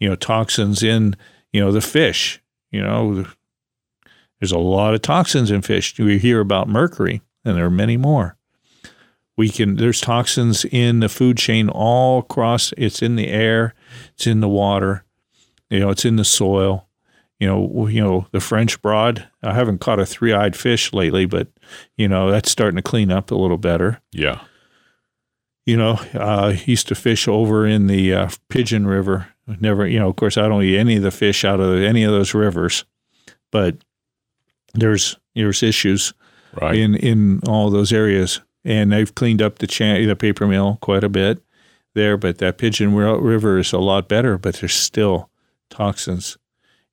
you 0.00 0.08
know, 0.08 0.16
toxins 0.16 0.82
in 0.82 1.14
you 1.52 1.60
know 1.60 1.72
the 1.72 1.82
fish. 1.82 2.40
You 2.70 2.80
know, 2.80 3.26
there's 4.40 4.50
a 4.50 4.58
lot 4.58 4.94
of 4.94 5.02
toxins 5.02 5.50
in 5.50 5.60
fish. 5.60 5.98
We 5.98 6.16
hear 6.18 6.40
about 6.40 6.68
mercury, 6.68 7.20
and 7.44 7.54
there 7.54 7.66
are 7.66 7.70
many 7.70 7.98
more 7.98 8.38
we 9.36 9.50
can 9.50 9.76
there's 9.76 10.00
toxins 10.00 10.64
in 10.64 11.00
the 11.00 11.08
food 11.08 11.36
chain 11.36 11.68
all 11.68 12.20
across 12.20 12.72
it's 12.78 13.02
in 13.02 13.16
the 13.16 13.26
air 13.26 13.74
it's 14.14 14.28
in 14.28 14.38
the 14.38 14.48
water 14.48 15.04
you 15.70 15.80
know 15.80 15.90
it's 15.90 16.04
in 16.04 16.16
the 16.16 16.24
soil 16.24 16.86
you 17.40 17.46
know 17.46 17.86
you 17.88 18.00
know 18.02 18.26
the 18.32 18.40
french 18.40 18.80
broad 18.82 19.28
i 19.42 19.52
haven't 19.54 19.80
caught 19.80 19.98
a 20.00 20.06
three-eyed 20.06 20.54
fish 20.56 20.92
lately 20.92 21.26
but 21.26 21.48
you 21.96 22.06
know 22.08 22.30
that's 22.30 22.50
starting 22.50 22.76
to 22.76 22.82
clean 22.82 23.10
up 23.10 23.30
a 23.30 23.34
little 23.34 23.58
better 23.58 24.00
Yeah. 24.12 24.40
you 25.66 25.76
know 25.76 25.94
uh 26.14 26.54
used 26.66 26.88
to 26.88 26.94
fish 26.94 27.26
over 27.28 27.66
in 27.66 27.86
the 27.86 28.14
uh, 28.14 28.28
pigeon 28.48 28.86
river 28.86 29.28
never 29.60 29.86
you 29.86 29.98
know 29.98 30.08
of 30.08 30.16
course 30.16 30.36
i 30.38 30.46
don't 30.48 30.62
eat 30.62 30.78
any 30.78 30.96
of 30.96 31.02
the 31.02 31.10
fish 31.10 31.44
out 31.44 31.60
of 31.60 31.82
any 31.82 32.04
of 32.04 32.12
those 32.12 32.34
rivers 32.34 32.84
but 33.50 33.78
there's 34.74 35.16
there's 35.34 35.62
issues 35.62 36.12
Right. 36.60 36.76
in 36.76 36.94
in 36.94 37.40
all 37.48 37.68
those 37.68 37.92
areas. 37.92 38.40
And 38.64 38.92
they've 38.92 39.12
cleaned 39.12 39.42
up 39.42 39.58
the 39.58 39.66
cha- 39.66 40.06
the 40.06 40.14
paper 40.14 40.46
mill 40.46 40.78
quite 40.80 41.02
a 41.02 41.08
bit 41.08 41.42
there, 41.94 42.16
but 42.16 42.38
that 42.38 42.58
Pigeon 42.58 42.94
River 42.94 43.58
is 43.58 43.72
a 43.72 43.78
lot 43.80 44.08
better. 44.08 44.38
But 44.38 44.54
there's 44.54 44.72
still 44.72 45.30
toxins. 45.74 46.38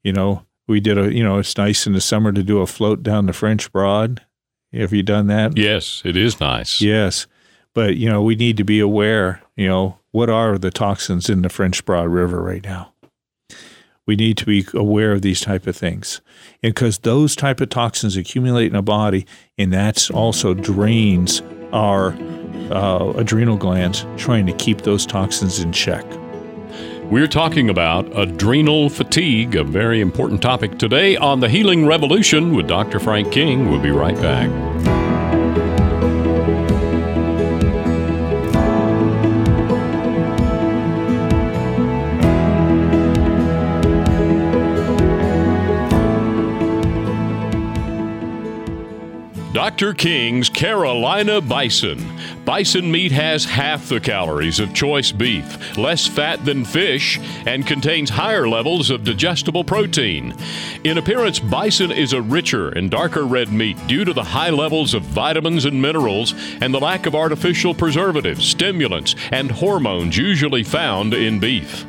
You 0.03 0.13
know, 0.13 0.45
we 0.67 0.79
did 0.79 0.97
a 0.97 1.13
you 1.13 1.23
know 1.23 1.37
it's 1.37 1.57
nice 1.57 1.85
in 1.85 1.93
the 1.93 2.01
summer 2.01 2.31
to 2.31 2.43
do 2.43 2.59
a 2.59 2.67
float 2.67 3.03
down 3.03 3.25
the 3.25 3.33
French 3.33 3.71
Broad. 3.71 4.25
Have 4.73 4.93
you 4.93 5.03
done 5.03 5.27
that? 5.27 5.57
yes, 5.57 6.01
it 6.05 6.15
is 6.15 6.39
nice. 6.39 6.81
Yes, 6.81 7.27
but 7.73 7.97
you 7.97 8.09
know 8.09 8.21
we 8.21 8.35
need 8.35 8.57
to 8.57 8.63
be 8.63 8.79
aware. 8.79 9.41
You 9.55 9.67
know 9.67 9.97
what 10.11 10.29
are 10.29 10.57
the 10.57 10.71
toxins 10.71 11.29
in 11.29 11.41
the 11.41 11.49
French 11.49 11.85
Broad 11.85 12.09
River 12.09 12.41
right 12.41 12.63
now? 12.63 12.93
We 14.07 14.15
need 14.15 14.37
to 14.37 14.45
be 14.45 14.65
aware 14.73 15.11
of 15.13 15.21
these 15.21 15.41
type 15.41 15.67
of 15.67 15.75
things, 15.75 16.21
and 16.63 16.73
because 16.73 16.99
those 16.99 17.35
type 17.35 17.61
of 17.61 17.69
toxins 17.69 18.17
accumulate 18.17 18.67
in 18.67 18.73
the 18.73 18.81
body, 18.81 19.25
and 19.57 19.71
that's 19.71 20.09
also 20.09 20.53
drains 20.53 21.41
our 21.71 22.13
uh, 22.71 23.13
adrenal 23.15 23.57
glands, 23.57 24.05
trying 24.17 24.45
to 24.47 24.53
keep 24.53 24.81
those 24.81 25.05
toxins 25.05 25.59
in 25.59 25.71
check. 25.71 26.05
We're 27.11 27.27
talking 27.27 27.69
about 27.69 28.17
adrenal 28.17 28.89
fatigue, 28.89 29.57
a 29.57 29.65
very 29.65 29.99
important 29.99 30.41
topic 30.41 30.79
today 30.79 31.17
on 31.17 31.41
the 31.41 31.49
Healing 31.49 31.85
Revolution 31.85 32.55
with 32.55 32.69
Dr. 32.69 33.01
Frank 33.01 33.33
King. 33.33 33.69
We'll 33.69 33.81
be 33.81 33.91
right 33.91 34.15
back. 34.15 35.00
Dr. 49.81 49.95
King's 49.95 50.47
Carolina 50.47 51.41
Bison. 51.41 51.97
Bison 52.45 52.91
meat 52.91 53.11
has 53.11 53.45
half 53.45 53.89
the 53.89 53.99
calories 53.99 54.59
of 54.59 54.75
choice 54.75 55.11
beef, 55.11 55.75
less 55.75 56.05
fat 56.05 56.45
than 56.45 56.63
fish, 56.63 57.19
and 57.47 57.65
contains 57.65 58.11
higher 58.11 58.47
levels 58.47 58.91
of 58.91 59.03
digestible 59.03 59.63
protein. 59.63 60.35
In 60.83 60.99
appearance, 60.99 61.39
bison 61.39 61.91
is 61.91 62.13
a 62.13 62.21
richer 62.21 62.69
and 62.69 62.91
darker 62.91 63.25
red 63.25 63.51
meat 63.51 63.75
due 63.87 64.05
to 64.05 64.13
the 64.13 64.23
high 64.23 64.51
levels 64.51 64.93
of 64.93 65.01
vitamins 65.01 65.65
and 65.65 65.81
minerals 65.81 66.35
and 66.61 66.71
the 66.71 66.79
lack 66.79 67.07
of 67.07 67.15
artificial 67.15 67.73
preservatives, 67.73 68.45
stimulants, 68.45 69.15
and 69.31 69.49
hormones 69.49 70.15
usually 70.15 70.63
found 70.63 71.15
in 71.15 71.39
beef. 71.39 71.87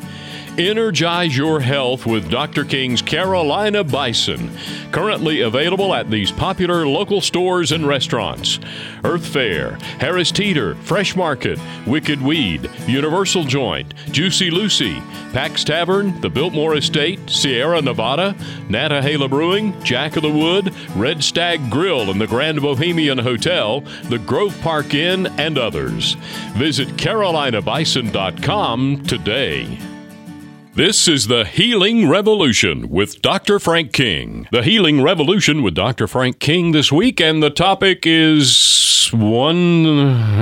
Energize 0.59 1.35
your 1.35 1.61
health 1.61 2.05
with 2.05 2.31
Dr. 2.31 2.67
King's 2.67 3.01
Carolina 3.01 3.83
Bison. 3.83 4.51
Currently 4.91 5.41
available 5.41 5.95
at 5.95 6.11
these 6.11 6.31
popular 6.31 6.87
local 6.87 7.23
stores 7.23 7.73
and 7.73 7.87
restaurants 7.87 8.61
Earth 9.03 9.27
Fare, 9.27 9.79
Harris 9.99 10.31
Teeter, 10.31 10.75
Fresh 10.75 11.17
Market, 11.17 11.59
Wicked 11.87 12.21
Weed, 12.21 12.71
Universal 12.87 13.45
Joint, 13.45 13.95
Juicy 14.11 14.51
Lucy, 14.51 15.01
Pack's 15.33 15.65
Tavern, 15.65 16.21
the 16.21 16.29
Biltmore 16.29 16.77
Estate, 16.77 17.31
Sierra 17.31 17.81
Nevada, 17.81 18.37
Nantahala 18.69 19.31
Brewing, 19.31 19.83
Jack 19.83 20.17
of 20.17 20.23
the 20.23 20.31
Wood, 20.31 20.75
Red 20.95 21.25
Stag 21.25 21.71
Grill 21.71 22.11
and 22.11 22.21
the 22.21 22.27
Grand 22.27 22.61
Bohemian 22.61 23.17
Hotel, 23.17 23.81
the 24.05 24.19
Grove 24.19 24.55
Park 24.61 24.93
Inn, 24.93 25.29
and 25.39 25.57
others. 25.57 26.13
Visit 26.57 26.89
CarolinaBison.com 26.89 29.05
today. 29.07 29.79
This 30.75 31.07
is 31.07 31.27
the 31.27 31.45
Healing 31.45 32.09
Revolution 32.09 32.89
with 32.89 33.21
Dr. 33.21 33.59
Frank 33.59 33.93
King. 33.93 34.49
The 34.53 34.63
Healing 34.63 35.03
Revolution 35.03 35.63
with 35.63 35.75
Dr. 35.75 36.07
Frank 36.07 36.39
King 36.39 36.73
this 36.73 36.91
week, 36.91 37.21
and 37.21 37.43
the 37.43 37.51
topic 37.51 38.07
is 38.07 39.11
one. 39.13 39.85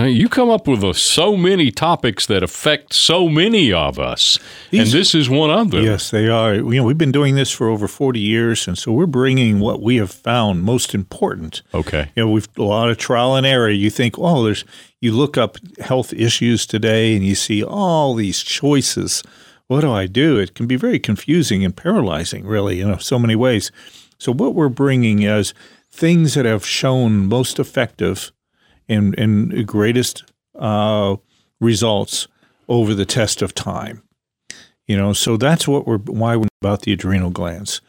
You 0.08 0.28
come 0.28 0.48
up 0.48 0.68
with 0.68 0.96
so 0.96 1.36
many 1.36 1.72
topics 1.72 2.26
that 2.26 2.44
affect 2.44 2.92
so 2.92 3.28
many 3.28 3.72
of 3.72 3.98
us, 3.98 4.38
and 4.70 4.86
this 4.86 5.16
is 5.16 5.28
one 5.28 5.50
of 5.50 5.72
them. 5.72 5.82
Yes, 5.82 6.12
they 6.12 6.28
are. 6.28 6.54
You 6.54 6.62
know, 6.62 6.84
we've 6.84 6.96
been 6.96 7.10
doing 7.10 7.34
this 7.34 7.50
for 7.50 7.68
over 7.68 7.88
40 7.88 8.20
years, 8.20 8.68
and 8.68 8.78
so 8.78 8.92
we're 8.92 9.06
bringing 9.06 9.58
what 9.58 9.82
we 9.82 9.96
have 9.96 10.12
found 10.12 10.62
most 10.62 10.94
important. 10.94 11.62
Okay. 11.74 12.12
You 12.14 12.24
know, 12.24 12.30
we've 12.30 12.46
a 12.56 12.62
lot 12.62 12.88
of 12.88 12.98
trial 12.98 13.34
and 13.34 13.44
error. 13.44 13.68
You 13.68 13.90
think, 13.90 14.14
oh, 14.16 14.44
there's. 14.44 14.64
You 15.00 15.12
look 15.12 15.38
up 15.38 15.56
health 15.80 16.12
issues 16.12 16.66
today, 16.66 17.16
and 17.16 17.26
you 17.26 17.34
see 17.34 17.64
all 17.64 18.14
these 18.14 18.44
choices. 18.44 19.24
What 19.70 19.82
do 19.82 19.92
I 19.92 20.08
do? 20.08 20.36
It 20.36 20.54
can 20.54 20.66
be 20.66 20.74
very 20.74 20.98
confusing 20.98 21.64
and 21.64 21.76
paralyzing, 21.76 22.44
really, 22.44 22.80
in 22.80 22.98
so 22.98 23.20
many 23.20 23.36
ways. 23.36 23.70
So, 24.18 24.32
what 24.32 24.56
we're 24.56 24.68
bringing 24.68 25.22
is 25.22 25.54
things 25.92 26.34
that 26.34 26.44
have 26.44 26.66
shown 26.66 27.28
most 27.28 27.60
effective 27.60 28.32
and 28.88 29.16
and 29.16 29.64
greatest 29.68 30.24
uh, 30.58 31.14
results 31.60 32.26
over 32.66 32.94
the 32.94 33.04
test 33.04 33.42
of 33.42 33.54
time. 33.54 34.02
You 34.88 34.96
know, 34.96 35.12
so 35.12 35.36
that's 35.36 35.68
what 35.68 35.86
we're 35.86 35.98
why 35.98 36.34
we're 36.34 36.48
about 36.60 36.82
the 36.82 36.92
adrenal 36.92 37.30
glands. 37.30 37.80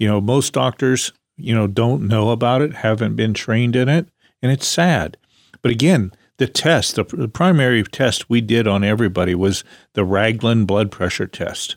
You 0.00 0.08
know, 0.08 0.20
most 0.20 0.52
doctors, 0.52 1.12
you 1.36 1.54
know, 1.54 1.68
don't 1.68 2.08
know 2.08 2.30
about 2.30 2.60
it, 2.60 2.74
haven't 2.74 3.14
been 3.14 3.34
trained 3.34 3.76
in 3.76 3.88
it, 3.88 4.08
and 4.42 4.50
it's 4.50 4.66
sad. 4.66 5.16
But 5.62 5.70
again, 5.70 6.10
the 6.40 6.46
test, 6.46 6.96
the, 6.96 7.04
the 7.04 7.28
primary 7.28 7.84
test 7.84 8.30
we 8.30 8.40
did 8.40 8.66
on 8.66 8.82
everybody 8.82 9.34
was 9.34 9.62
the 9.92 10.06
Ragland 10.06 10.66
blood 10.66 10.90
pressure 10.90 11.26
test. 11.26 11.76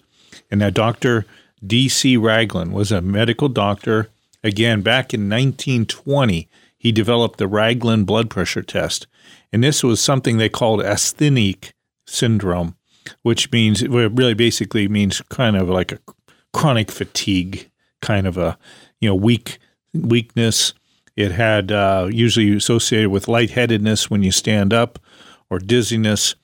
And 0.49 0.61
now 0.61 0.69
Dr. 0.69 1.25
D.C. 1.65 2.15
Ragland 2.15 2.71
was 2.71 2.89
a 2.89 3.01
medical 3.01 3.49
doctor. 3.49 4.09
Again, 4.41 4.81
back 4.81 5.13
in 5.13 5.29
1920, 5.29 6.47
he 6.77 6.91
developed 6.93 7.39
the 7.39 7.47
Ragland 7.47 8.05
blood 8.05 8.29
pressure 8.29 8.61
test. 8.61 9.05
And 9.51 9.61
this 9.61 9.83
was 9.83 9.99
something 9.99 10.37
they 10.37 10.47
called 10.47 10.79
asthenic 10.79 11.73
syndrome, 12.07 12.77
which 13.21 13.51
means, 13.51 13.85
well, 13.85 14.09
really 14.09 14.33
basically 14.33 14.87
means 14.87 15.21
kind 15.23 15.57
of 15.57 15.67
like 15.67 15.91
a 15.91 15.99
chronic 16.53 16.89
fatigue, 16.89 17.69
kind 18.01 18.25
of 18.25 18.37
a, 18.37 18.57
you 19.01 19.09
know, 19.09 19.15
weak 19.15 19.59
weakness. 19.93 20.73
It 21.15 21.31
had 21.31 21.71
uh, 21.71 22.09
usually 22.11 22.55
associated 22.55 23.09
with 23.09 23.27
lightheadedness 23.27 24.09
when 24.09 24.23
you 24.23 24.31
stand 24.31 24.73
up 24.73 24.99
or 25.49 25.59
dizziness 25.59 26.35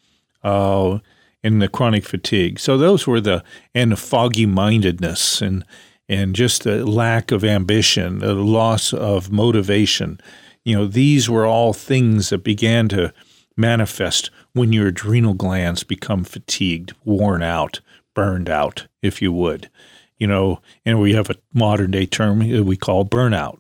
uh, 0.43 0.99
and 1.43 1.61
the 1.61 1.67
chronic 1.67 2.05
fatigue. 2.05 2.59
So 2.59 2.77
those 2.77 3.07
were 3.07 3.21
the, 3.21 3.43
and 3.73 3.91
the 3.91 3.97
foggy 3.97 4.45
mindedness 4.45 5.41
and, 5.41 5.65
and 6.07 6.35
just 6.35 6.63
the 6.63 6.85
lack 6.85 7.31
of 7.31 7.43
ambition, 7.43 8.19
the 8.19 8.35
loss 8.35 8.93
of 8.93 9.31
motivation. 9.31 10.19
You 10.63 10.75
know, 10.75 10.85
these 10.85 11.29
were 11.29 11.45
all 11.45 11.73
things 11.73 12.29
that 12.29 12.43
began 12.43 12.89
to 12.89 13.13
manifest 13.57 14.29
when 14.53 14.73
your 14.73 14.87
adrenal 14.87 15.33
glands 15.33 15.83
become 15.83 16.23
fatigued, 16.23 16.93
worn 17.03 17.43
out, 17.43 17.81
burned 18.15 18.49
out, 18.49 18.87
if 19.01 19.21
you 19.21 19.31
would. 19.31 19.69
You 20.17 20.27
know, 20.27 20.61
and 20.85 20.99
we 20.99 21.13
have 21.13 21.29
a 21.29 21.35
modern 21.53 21.91
day 21.91 22.05
term 22.05 22.39
we 22.39 22.75
call 22.75 23.05
burnout. 23.05 23.58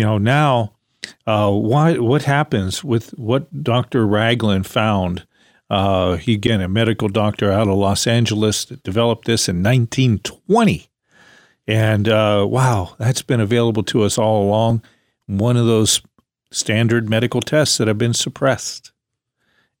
You 0.00 0.06
know, 0.06 0.16
now 0.16 0.72
uh, 1.26 1.50
what 1.50 2.22
happens 2.22 2.82
with 2.82 3.10
what 3.18 3.62
Dr. 3.62 4.06
Ragland 4.06 4.66
found? 4.66 5.26
Uh, 5.68 6.16
he, 6.16 6.32
again, 6.32 6.62
a 6.62 6.68
medical 6.68 7.10
doctor 7.10 7.52
out 7.52 7.68
of 7.68 7.76
Los 7.76 8.06
Angeles 8.06 8.64
that 8.64 8.82
developed 8.82 9.26
this 9.26 9.46
in 9.46 9.56
1920. 9.56 10.88
And 11.66 12.08
uh, 12.08 12.46
wow, 12.48 12.94
that's 12.98 13.20
been 13.20 13.40
available 13.40 13.82
to 13.82 14.02
us 14.04 14.16
all 14.16 14.42
along. 14.42 14.82
One 15.26 15.58
of 15.58 15.66
those 15.66 16.00
standard 16.50 17.10
medical 17.10 17.42
tests 17.42 17.76
that 17.76 17.86
have 17.86 17.98
been 17.98 18.14
suppressed. 18.14 18.92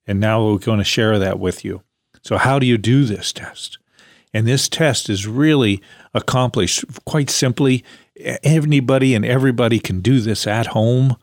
And 0.06 0.20
now 0.20 0.44
we're 0.44 0.58
going 0.58 0.80
to 0.80 0.84
share 0.84 1.18
that 1.18 1.38
with 1.38 1.64
you. 1.64 1.82
So, 2.20 2.36
how 2.36 2.58
do 2.58 2.66
you 2.66 2.76
do 2.76 3.06
this 3.06 3.32
test? 3.32 3.78
And 4.34 4.46
this 4.46 4.68
test 4.68 5.08
is 5.08 5.26
really 5.26 5.80
accomplished 6.12 6.84
quite 7.06 7.30
simply. 7.30 7.82
Anybody 8.42 9.14
and 9.14 9.24
everybody 9.24 9.78
can 9.78 10.00
do 10.00 10.20
this 10.20 10.46
at 10.46 10.68
home. 10.68 11.16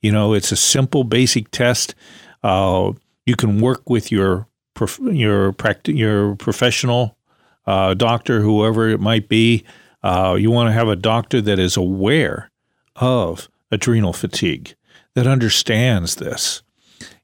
You 0.00 0.12
know, 0.12 0.34
it's 0.34 0.52
a 0.52 0.56
simple, 0.56 1.04
basic 1.04 1.50
test. 1.50 1.94
Uh, 2.42 2.92
you 3.24 3.36
can 3.36 3.60
work 3.60 3.88
with 3.88 4.10
your 4.10 4.46
prof- 4.74 4.98
your 5.00 5.54
your 5.86 6.34
professional 6.36 7.16
uh, 7.66 7.94
doctor, 7.94 8.40
whoever 8.40 8.88
it 8.88 9.00
might 9.00 9.28
be. 9.28 9.64
Uh, 10.02 10.36
you 10.38 10.50
want 10.50 10.68
to 10.68 10.72
have 10.72 10.88
a 10.88 10.96
doctor 10.96 11.40
that 11.40 11.58
is 11.58 11.76
aware 11.76 12.50
of 12.96 13.48
adrenal 13.70 14.12
fatigue, 14.12 14.74
that 15.14 15.26
understands 15.26 16.16
this. 16.16 16.62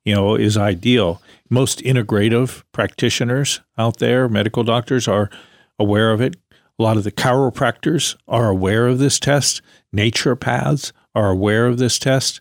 You 0.04 0.14
know, 0.14 0.34
is 0.36 0.56
ideal. 0.56 1.20
Most 1.50 1.80
integrative 1.80 2.62
practitioners 2.72 3.60
out 3.76 3.98
there, 3.98 4.28
medical 4.28 4.64
doctors, 4.64 5.08
are 5.08 5.28
aware 5.78 6.12
of 6.12 6.20
it. 6.20 6.36
A 6.78 6.82
lot 6.82 6.96
of 6.96 7.04
the 7.04 7.12
chiropractors 7.12 8.16
are 8.28 8.48
aware 8.48 8.86
of 8.86 8.98
this 8.98 9.18
test. 9.18 9.60
Naturopaths 9.94 10.92
are 11.14 11.30
aware 11.30 11.66
of 11.66 11.78
this 11.78 11.98
test. 11.98 12.40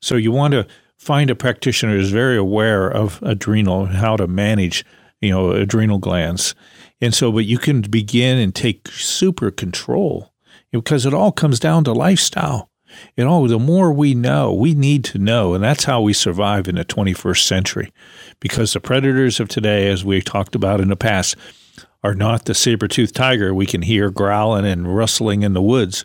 So 0.00 0.16
you 0.16 0.32
want 0.32 0.52
to 0.52 0.66
find 0.98 1.30
a 1.30 1.36
practitioner 1.36 1.92
who's 1.92 2.10
very 2.10 2.36
aware 2.36 2.88
of 2.88 3.22
adrenal 3.22 3.86
how 3.86 4.16
to 4.16 4.26
manage, 4.26 4.84
you 5.20 5.30
know, 5.30 5.52
adrenal 5.52 5.98
glands. 5.98 6.54
And 7.00 7.14
so, 7.14 7.30
but 7.30 7.44
you 7.44 7.58
can 7.58 7.82
begin 7.82 8.38
and 8.38 8.54
take 8.54 8.88
super 8.88 9.50
control 9.50 10.32
because 10.72 11.06
it 11.06 11.14
all 11.14 11.32
comes 11.32 11.60
down 11.60 11.84
to 11.84 11.92
lifestyle. 11.92 12.70
You 13.16 13.24
know, 13.24 13.46
the 13.46 13.58
more 13.58 13.92
we 13.92 14.14
know, 14.14 14.52
we 14.52 14.74
need 14.74 15.04
to 15.04 15.18
know, 15.18 15.54
and 15.54 15.62
that's 15.62 15.84
how 15.84 16.00
we 16.00 16.12
survive 16.12 16.66
in 16.66 16.76
the 16.76 16.84
21st 16.84 17.44
century. 17.44 17.92
Because 18.40 18.72
the 18.72 18.80
predators 18.80 19.38
of 19.38 19.48
today, 19.48 19.88
as 19.88 20.04
we 20.04 20.20
talked 20.22 20.54
about 20.54 20.80
in 20.80 20.88
the 20.88 20.96
past, 20.96 21.36
are 22.06 22.14
not 22.14 22.44
the 22.44 22.54
saber-toothed 22.54 23.16
tiger 23.16 23.52
we 23.52 23.66
can 23.66 23.82
hear 23.82 24.10
growling 24.10 24.64
and 24.64 24.96
rustling 24.96 25.42
in 25.42 25.54
the 25.54 25.60
woods, 25.62 26.04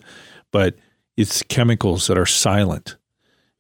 but 0.52 0.74
it's 1.16 1.44
chemicals 1.44 2.08
that 2.08 2.18
are 2.18 2.26
silent, 2.26 2.98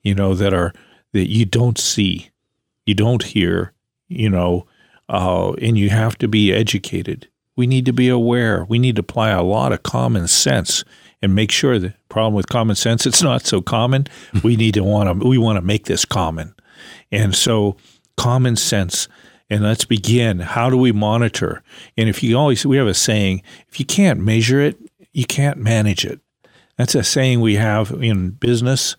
you 0.02 0.16
know, 0.16 0.34
that 0.34 0.52
are 0.52 0.74
that 1.14 1.30
you 1.30 1.46
don't 1.46 1.78
see, 1.78 2.32
you 2.88 2.96
don't 2.96 3.22
hear, 3.22 3.74
you 4.08 4.28
know, 4.28 4.66
uh, 5.08 5.52
and 5.62 5.78
you 5.78 5.92
have 5.92 6.18
to 6.18 6.28
be 6.28 6.52
educated. 6.52 7.28
We 7.56 7.68
need 7.68 7.86
to 7.86 7.94
be 7.94 8.10
aware. 8.10 8.66
We 8.68 8.80
need 8.80 8.96
to 8.96 9.02
apply 9.02 9.30
a 9.30 9.44
lot 9.44 9.72
of 9.72 9.84
common 9.84 10.28
sense 10.28 10.84
and 11.22 11.36
make 11.36 11.52
sure 11.52 11.78
the 11.78 11.94
problem 12.10 12.34
with 12.34 12.50
common 12.50 12.76
sense 12.76 13.06
it's 13.06 13.22
not 13.22 13.46
so 13.46 13.62
common. 13.62 14.08
we 14.44 14.56
need 14.56 14.74
to 14.74 14.84
want 14.84 15.22
to 15.22 15.28
we 15.28 15.38
want 15.38 15.58
to 15.58 15.62
make 15.62 15.86
this 15.86 16.06
common, 16.06 16.56
and 17.12 17.36
so 17.36 17.78
common 18.18 18.56
sense. 18.56 19.08
And 19.52 19.64
let's 19.64 19.86
begin. 19.86 20.40
How 20.40 20.70
do 20.70 20.78
we 20.78 20.92
monitor? 20.94 21.62
And 21.98 22.08
if 22.08 22.24
you 22.24 22.38
always 22.38 22.66
we 22.66 22.78
have 22.78 22.88
a 22.88 22.94
saying: 22.94 23.44
if 23.68 23.80
you 23.80 23.86
can't 23.86 24.22
measure 24.22 24.62
it, 24.62 24.80
you 25.12 25.26
can't 25.26 25.58
manage 25.58 26.06
it. 26.06 26.22
That's 26.78 26.96
a 26.96 27.04
saying 27.04 27.42
we 27.42 27.56
have 27.56 27.92
in 27.92 28.32
business, 28.32 28.96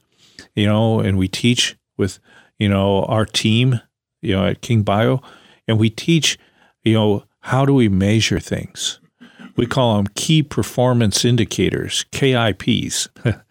you 0.54 0.66
know, 0.66 1.00
and 1.00 1.16
we 1.16 1.26
teach 1.26 1.76
with 1.96 2.18
you 2.58 2.68
know 2.68 3.04
our 3.06 3.24
team, 3.24 3.80
you 4.20 4.36
know, 4.36 4.46
at 4.46 4.60
King 4.60 4.82
Bio, 4.82 5.22
and 5.66 5.78
we 5.78 5.88
teach, 5.88 6.38
you 6.82 6.92
know, 6.92 7.24
how 7.40 7.64
do 7.64 7.72
we 7.72 7.88
measure 7.88 8.38
things? 8.38 9.00
we 9.56 9.66
call 9.66 9.96
them 9.96 10.06
key 10.14 10.42
performance 10.42 11.24
indicators, 11.24 12.04
KIPs. 12.12 13.08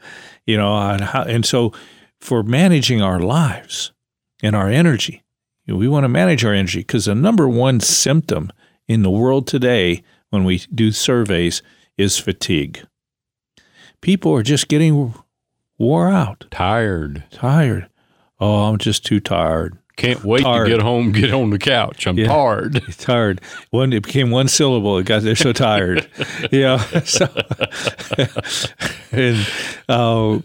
you 0.45 0.57
know, 0.57 0.75
and, 0.75 1.01
how, 1.01 1.23
and 1.23 1.45
so 1.45 1.73
for 2.19 2.43
managing 2.43 3.01
our 3.01 3.19
lives 3.19 3.91
and 4.41 4.55
our 4.55 4.69
energy, 4.69 5.23
you 5.65 5.73
know, 5.73 5.77
we 5.79 5.87
want 5.87 6.03
to 6.03 6.09
manage 6.09 6.43
our 6.45 6.53
energy 6.53 6.79
because 6.79 7.05
the 7.05 7.15
number 7.15 7.47
one 7.47 7.79
symptom 7.79 8.51
in 8.87 9.03
the 9.03 9.11
world 9.11 9.47
today 9.47 10.03
when 10.29 10.43
we 10.43 10.59
do 10.73 10.91
surveys 10.91 11.61
is 11.97 12.17
fatigue. 12.17 12.85
People 14.01 14.33
are 14.33 14.43
just 14.43 14.67
getting 14.67 15.13
wore 15.77 16.09
out, 16.09 16.45
Tired. 16.51 17.23
tired. 17.31 17.87
Oh, 18.39 18.63
I'm 18.63 18.77
just 18.79 19.05
too 19.05 19.19
tired. 19.19 19.77
Can't 19.97 20.23
wait 20.23 20.41
Tired. 20.41 20.65
to 20.65 20.71
get 20.71 20.81
home, 20.81 21.11
get 21.11 21.31
on 21.31 21.51
the 21.51 21.59
couch. 21.59 22.07
I'm 22.07 22.17
Yeah. 22.17 22.27
tired. 22.27 22.81
tired. 22.97 23.41
One 23.69 23.93
it 23.93 24.01
became 24.03 24.31
one 24.31 24.47
syllable. 24.47 24.97
It 24.97 25.05
got 25.05 25.21
they're 25.21 25.35
so 25.35 25.53
tired. 25.53 26.09
yeah. 26.51 26.77
So, 27.05 27.27
and 29.11 29.47
uh, 29.89 30.39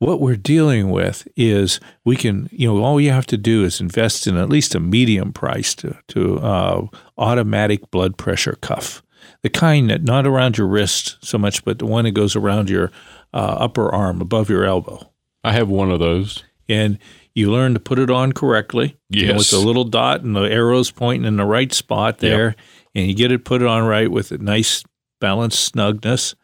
what 0.00 0.20
we're 0.20 0.34
dealing 0.36 0.90
with 0.90 1.26
is 1.36 1.78
we 2.04 2.16
can 2.16 2.48
you 2.50 2.66
know 2.66 2.82
all 2.82 3.00
you 3.00 3.12
have 3.12 3.26
to 3.26 3.36
do 3.36 3.64
is 3.64 3.80
invest 3.80 4.26
in 4.26 4.36
at 4.36 4.48
least 4.48 4.74
a 4.74 4.80
medium 4.80 5.32
price 5.32 5.74
to 5.76 5.96
to 6.08 6.38
uh, 6.40 6.86
automatic 7.16 7.90
blood 7.92 8.16
pressure 8.16 8.58
cuff, 8.60 9.02
the 9.42 9.50
kind 9.50 9.88
that 9.90 10.02
not 10.02 10.26
around 10.26 10.58
your 10.58 10.66
wrist 10.66 11.16
so 11.22 11.38
much, 11.38 11.64
but 11.64 11.78
the 11.78 11.86
one 11.86 12.04
that 12.04 12.10
goes 12.12 12.34
around 12.34 12.68
your 12.68 12.90
uh, 13.32 13.56
upper 13.60 13.88
arm 13.94 14.20
above 14.20 14.50
your 14.50 14.64
elbow 14.64 14.98
I 15.44 15.52
have 15.52 15.68
one 15.68 15.90
of 15.92 16.00
those. 16.00 16.42
and 16.68 16.98
you 17.34 17.50
learn 17.52 17.74
to 17.74 17.80
put 17.80 17.98
it 18.00 18.10
on 18.10 18.32
correctly. 18.32 18.96
you 19.08 19.26
know, 19.28 19.34
with 19.34 19.42
Yes. 19.42 19.50
the 19.52 19.58
little 19.64 19.84
dot 19.84 20.22
and 20.22 20.34
the 20.34 20.42
arrows 20.50 20.90
pointing 20.90 21.26
in 21.28 21.36
the 21.36 21.44
right 21.46 21.72
spot 21.72 22.18
there, 22.18 22.56
and 22.94 23.06
you 23.06 23.14
get 23.14 23.30
it 23.30 23.44
put 23.44 23.62
it 23.62 23.68
on 23.68 23.84
right 23.84 24.10
with 24.10 24.32
a 24.32 24.38
nice 24.38 24.82
balanced 25.20 25.72
snugness, 25.72 26.34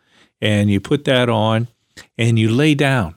and 0.40 0.70
you 0.70 0.78
put 0.80 1.04
that 1.04 1.28
on, 1.28 1.66
and 2.16 2.38
you 2.38 2.48
lay 2.50 2.74
down. 2.76 3.15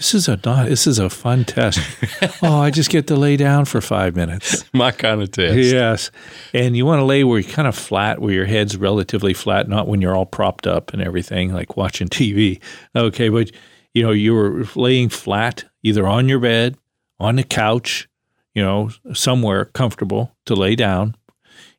This 0.00 0.14
is 0.14 0.28
a 0.28 0.36
this 0.66 0.86
is 0.86 0.98
a 0.98 1.10
fun 1.10 1.44
test. 1.44 1.78
oh, 2.42 2.58
I 2.58 2.70
just 2.70 2.88
get 2.88 3.06
to 3.08 3.16
lay 3.16 3.36
down 3.36 3.66
for 3.66 3.82
five 3.82 4.16
minutes. 4.16 4.64
My 4.72 4.92
kind 4.92 5.20
of 5.20 5.30
test. 5.30 5.58
Yes, 5.58 6.10
and 6.54 6.74
you 6.74 6.86
want 6.86 7.00
to 7.00 7.04
lay 7.04 7.22
where 7.22 7.38
you're 7.38 7.52
kind 7.52 7.68
of 7.68 7.76
flat, 7.76 8.18
where 8.18 8.32
your 8.32 8.46
head's 8.46 8.78
relatively 8.78 9.34
flat, 9.34 9.68
not 9.68 9.88
when 9.88 10.00
you're 10.00 10.16
all 10.16 10.24
propped 10.24 10.66
up 10.66 10.94
and 10.94 11.02
everything, 11.02 11.52
like 11.52 11.76
watching 11.76 12.08
TV. 12.08 12.62
Okay, 12.96 13.28
but 13.28 13.50
you 13.92 14.02
know 14.02 14.10
you're 14.10 14.64
laying 14.74 15.10
flat, 15.10 15.64
either 15.82 16.06
on 16.06 16.30
your 16.30 16.38
bed, 16.38 16.78
on 17.18 17.36
the 17.36 17.44
couch, 17.44 18.08
you 18.54 18.62
know, 18.62 18.88
somewhere 19.12 19.66
comfortable 19.66 20.34
to 20.46 20.54
lay 20.54 20.76
down, 20.76 21.14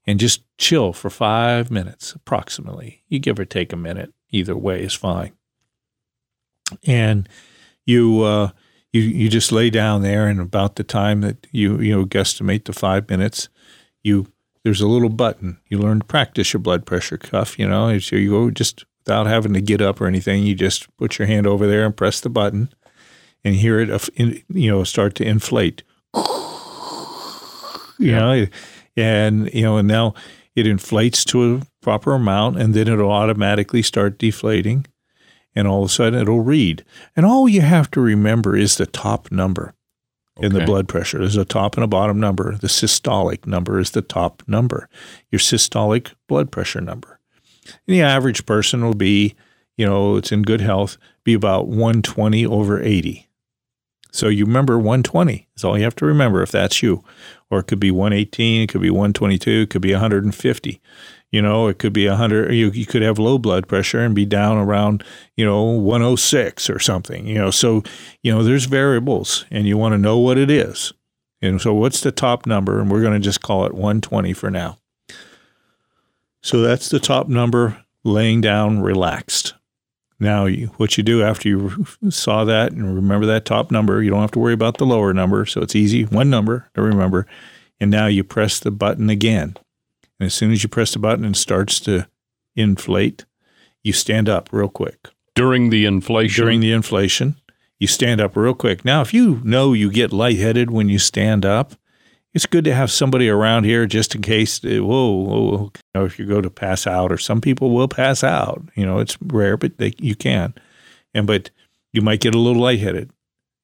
and 0.05 0.19
just 0.19 0.43
chill 0.60 0.93
for 0.93 1.10
five 1.10 1.71
minutes 1.71 2.13
approximately. 2.13 3.01
You 3.07 3.17
give 3.17 3.39
or 3.39 3.45
take 3.45 3.73
a 3.73 3.77
minute, 3.77 4.13
either 4.29 4.55
way 4.55 4.84
is 4.84 4.93
fine. 4.93 5.31
And 6.86 7.27
you 7.86 8.22
uh, 8.24 8.52
you 8.91 9.02
you 9.02 9.30
just 9.30 9.52
lay 9.52 9.70
down 9.70 10.02
there, 10.02 10.28
and 10.28 10.39
about 10.39 10.76
the 10.76 10.84
time 10.84 11.22
that 11.22 11.48
you 11.52 11.80
you 11.80 11.96
know 11.96 12.06
guesstimate 12.06 12.65
the 12.65 12.74
five 12.74 13.10
minutes, 13.10 13.50
you 14.04 14.28
there's 14.63 14.82
a 14.82 14.88
little 14.88 15.10
button. 15.10 15.60
You 15.70 15.80
learn 15.80 16.00
to 16.00 16.06
practice 16.06 16.54
your 16.54 16.60
blood 16.60 16.86
pressure 16.86 17.17
cuff. 17.17 17.58
You 17.58 17.67
know, 17.67 17.98
so 18.00 18.15
you 18.15 18.30
go 18.32 18.52
just 18.52 18.86
without 19.06 19.28
having 19.28 19.54
to 19.54 19.62
get 19.62 19.82
up 19.82 20.00
or 20.02 20.08
anything. 20.08 20.44
You 20.44 20.56
just 20.56 20.96
put 20.98 21.17
your 21.17 21.28
hand 21.28 21.48
over 21.48 21.67
there 21.67 21.86
and 21.86 21.96
press 21.96 22.20
the 22.20 22.30
button, 22.30 22.70
and 23.44 23.56
hear 23.56 23.80
it 23.80 23.89
uh, 23.89 24.00
you 24.17 24.72
know 24.72 24.84
start 24.84 25.15
to 25.15 25.26
inflate. 25.26 25.84
You 27.98 28.13
know, 28.13 28.48
and 28.98 29.54
you 29.54 29.62
know, 29.62 29.78
and 29.78 29.88
now 29.88 30.15
it 30.56 30.67
inflates 30.67 31.24
to 31.26 31.56
a 31.56 31.62
proper 31.82 32.13
amount, 32.13 32.58
and 32.58 32.74
then 32.74 32.88
it'll 32.88 33.12
automatically 33.12 33.82
start 33.82 34.17
deflating 34.17 34.86
and 35.55 35.67
all 35.67 35.83
of 35.83 35.89
a 35.89 35.93
sudden 35.93 36.19
it'll 36.19 36.41
read. 36.41 36.83
And 37.15 37.25
all 37.25 37.47
you 37.47 37.61
have 37.61 37.91
to 37.91 38.01
remember 38.01 38.55
is 38.55 38.77
the 38.77 38.85
top 38.85 39.31
number 39.31 39.73
in 40.39 40.53
the 40.53 40.65
blood 40.65 40.87
pressure. 40.87 41.19
There's 41.19 41.35
a 41.35 41.45
top 41.45 41.75
and 41.75 41.83
a 41.83 41.87
bottom 41.87 42.19
number. 42.19 42.55
The 42.55 42.67
systolic 42.67 43.45
number 43.45 43.79
is 43.79 43.91
the 43.91 44.01
top 44.01 44.43
number, 44.47 44.89
your 45.29 45.39
systolic 45.39 46.13
blood 46.27 46.51
pressure 46.51 46.81
number. 46.81 47.19
And 47.65 47.95
the 47.95 48.01
average 48.01 48.45
person 48.45 48.83
will 48.83 48.95
be, 48.95 49.35
you 49.77 49.85
know, 49.85 50.15
it's 50.15 50.31
in 50.31 50.41
good 50.41 50.61
health, 50.61 50.97
be 51.23 51.33
about 51.33 51.67
120 51.67 52.45
over 52.45 52.81
80. 52.81 53.27
So 54.11 54.27
you 54.27 54.45
remember 54.45 54.77
120 54.77 55.47
is 55.55 55.63
all 55.63 55.77
you 55.77 55.83
have 55.85 55.95
to 55.95 56.05
remember 56.05 56.41
if 56.41 56.51
that's 56.51 56.83
you. 56.83 57.03
Or 57.49 57.59
it 57.59 57.67
could 57.67 57.79
be 57.79 57.91
118, 57.91 58.63
it 58.63 58.67
could 58.67 58.81
be 58.81 58.89
122, 58.89 59.51
it 59.51 59.69
could 59.69 59.81
be 59.81 59.93
150. 59.93 60.81
You 61.32 61.41
know, 61.41 61.67
it 61.67 61.80
could 61.80 61.94
be 61.94 62.08
100. 62.08 62.54
You, 62.54 62.72
you 62.72 62.86
could 62.86 63.02
have 63.02 63.17
low 63.17 63.38
blood 63.38 63.67
pressure 63.67 64.00
and 64.00 64.13
be 64.13 64.26
down 64.26 64.58
around, 64.58 65.04
you 65.38 65.46
know, 65.46 65.63
106 65.63 66.70
or 66.70 66.78
something, 66.78 67.26
you 67.26 67.36
know. 67.36 67.52
So, 67.52 67.84
you 68.22 68.34
know, 68.34 68.44
there's 68.44 68.65
variables 68.65 69.46
and 69.50 69.65
you 69.65 69.78
want 69.78 69.94
to 69.94 69.98
know 69.98 70.17
what 70.17 70.38
it 70.38 70.52
is. 70.52 70.91
And 71.41 71.62
so, 71.62 71.74
what's 71.74 72.02
the 72.02 72.12
top 72.12 72.46
number? 72.46 72.80
And 72.80 72.91
we're 72.91 73.02
going 73.02 73.13
to 73.13 73.20
just 73.20 73.41
call 73.41 73.65
it 73.65 73.74
120 73.74 74.34
for 74.34 74.52
now. 74.52 74.78
So, 76.41 76.62
that's 76.62 76.89
the 76.89 77.00
top 77.00 77.30
number 77.30 77.84
laying 78.04 78.41
down 78.41 78.82
relaxed. 78.82 79.54
Now, 80.20 80.46
you, 80.46 80.67
what 80.78 80.98
you 80.98 81.04
do 81.04 81.24
after 81.24 81.50
you 81.50 81.88
saw 82.10 82.44
that 82.44 82.74
and 82.74 82.94
remember 82.94 83.26
that 83.28 83.46
top 83.46 83.72
number, 83.72 84.04
you 84.04 84.12
don't 84.12 84.22
have 84.22 84.32
to 84.32 84.39
worry 84.39 84.54
about 84.54 84.78
the 84.78 84.86
lower 84.86 85.13
number. 85.13 85.46
So, 85.46 85.62
it's 85.62 85.76
easy, 85.76 86.04
one 86.04 86.30
number 86.30 86.70
to 86.76 86.82
remember. 86.82 87.26
And 87.80 87.89
now 87.89 88.06
you 88.06 88.24
press 88.24 88.60
the 88.60 88.70
button 88.70 89.10
again. 89.10 89.56
And 90.21 90.27
as 90.27 90.36
soon 90.36 90.51
as 90.51 90.62
you 90.62 90.69
press 90.69 90.93
the 90.93 90.99
button 90.99 91.25
and 91.25 91.36
starts 91.36 91.79
to 91.79 92.07
inflate, 92.55 93.25
you 93.81 93.91
stand 93.91 94.29
up 94.29 94.49
real 94.51 94.69
quick. 94.69 95.07
During 95.34 95.71
the 95.71 95.84
inflation. 95.86 96.43
During 96.43 96.60
the 96.60 96.71
inflation, 96.71 97.38
you 97.79 97.88
stand 97.88 98.21
up 98.21 98.36
real 98.36 98.53
quick. 98.53 98.86
Now, 98.86 99.01
if 99.01 99.15
you 99.15 99.41
know 99.43 99.73
you 99.73 99.89
get 99.89 100.13
lightheaded 100.13 100.69
when 100.69 100.89
you 100.89 100.99
stand 100.99 101.43
up, 101.43 101.73
it's 102.36 102.45
good 102.45 102.65
to 102.65 102.75
have 102.75 102.91
somebody 102.91 103.29
around 103.29 103.63
here 103.63 103.88
just 103.88 104.13
in 104.13 104.21
case. 104.21 104.63
uh, 104.63 104.84
Whoa, 104.84 105.10
whoa, 105.10 105.41
whoa. 105.41 105.71
You 105.73 105.81
know, 105.95 106.05
if 106.05 106.19
you 106.19 106.27
go 106.27 106.39
to 106.39 106.51
pass 106.51 106.86
out, 106.86 107.12
or 107.12 107.17
some 107.17 107.41
people 107.41 107.71
will 107.71 107.88
pass 107.88 108.23
out. 108.23 108.62
You 108.75 108.86
know, 108.86 108.99
it's 108.99 109.17
rare, 109.23 109.57
but 109.57 109.79
they, 109.79 109.93
you 109.97 110.13
can. 110.13 110.53
And 111.15 111.25
but 111.25 111.49
you 111.93 112.03
might 112.03 112.21
get 112.21 112.36
a 112.36 112.39
little 112.39 112.62
lightheaded, 112.62 113.10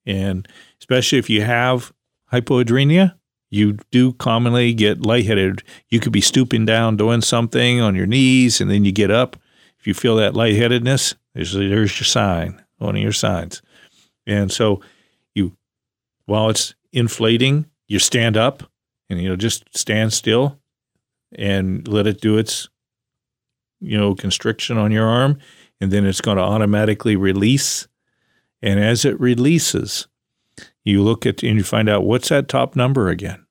and 0.06 0.48
especially 0.80 1.20
if 1.20 1.30
you 1.30 1.42
have 1.42 1.92
hypoadrenia, 2.32 3.14
you 3.50 3.78
do 3.90 4.12
commonly 4.14 4.74
get 4.74 5.04
lightheaded. 5.04 5.62
You 5.88 6.00
could 6.00 6.12
be 6.12 6.20
stooping 6.20 6.66
down 6.66 6.96
doing 6.96 7.22
something 7.22 7.80
on 7.80 7.94
your 7.94 8.06
knees, 8.06 8.60
and 8.60 8.70
then 8.70 8.84
you 8.84 8.92
get 8.92 9.10
up. 9.10 9.36
If 9.78 9.86
you 9.86 9.94
feel 9.94 10.16
that 10.16 10.34
lightheadedness, 10.34 11.14
there's, 11.34 11.52
there's 11.52 11.98
your 11.98 12.04
sign, 12.04 12.62
one 12.78 12.96
of 12.96 13.02
your 13.02 13.12
signs. 13.12 13.62
And 14.26 14.52
so 14.52 14.80
you, 15.34 15.56
while 16.26 16.50
it's 16.50 16.74
inflating, 16.92 17.66
you 17.86 17.98
stand 17.98 18.36
up 18.36 18.62
and 19.10 19.20
you 19.20 19.28
know 19.28 19.36
just 19.36 19.64
stand 19.76 20.12
still 20.12 20.58
and 21.32 21.88
let 21.88 22.06
it 22.06 22.20
do 22.20 22.38
its 22.38 22.68
you 23.80 23.98
know 23.98 24.14
constriction 24.14 24.76
on 24.78 24.92
your 24.92 25.06
arm 25.06 25.38
and 25.80 25.90
then 25.90 26.04
it's 26.04 26.20
going 26.20 26.36
to 26.36 26.42
automatically 26.42 27.16
release 27.16 27.88
and 28.62 28.78
as 28.78 29.04
it 29.04 29.18
releases 29.18 30.06
you 30.84 31.02
look 31.02 31.26
at 31.26 31.42
and 31.42 31.56
you 31.56 31.64
find 31.64 31.88
out 31.88 32.04
what's 32.04 32.28
that 32.28 32.48
top 32.48 32.76
number 32.76 33.08
again 33.08 33.44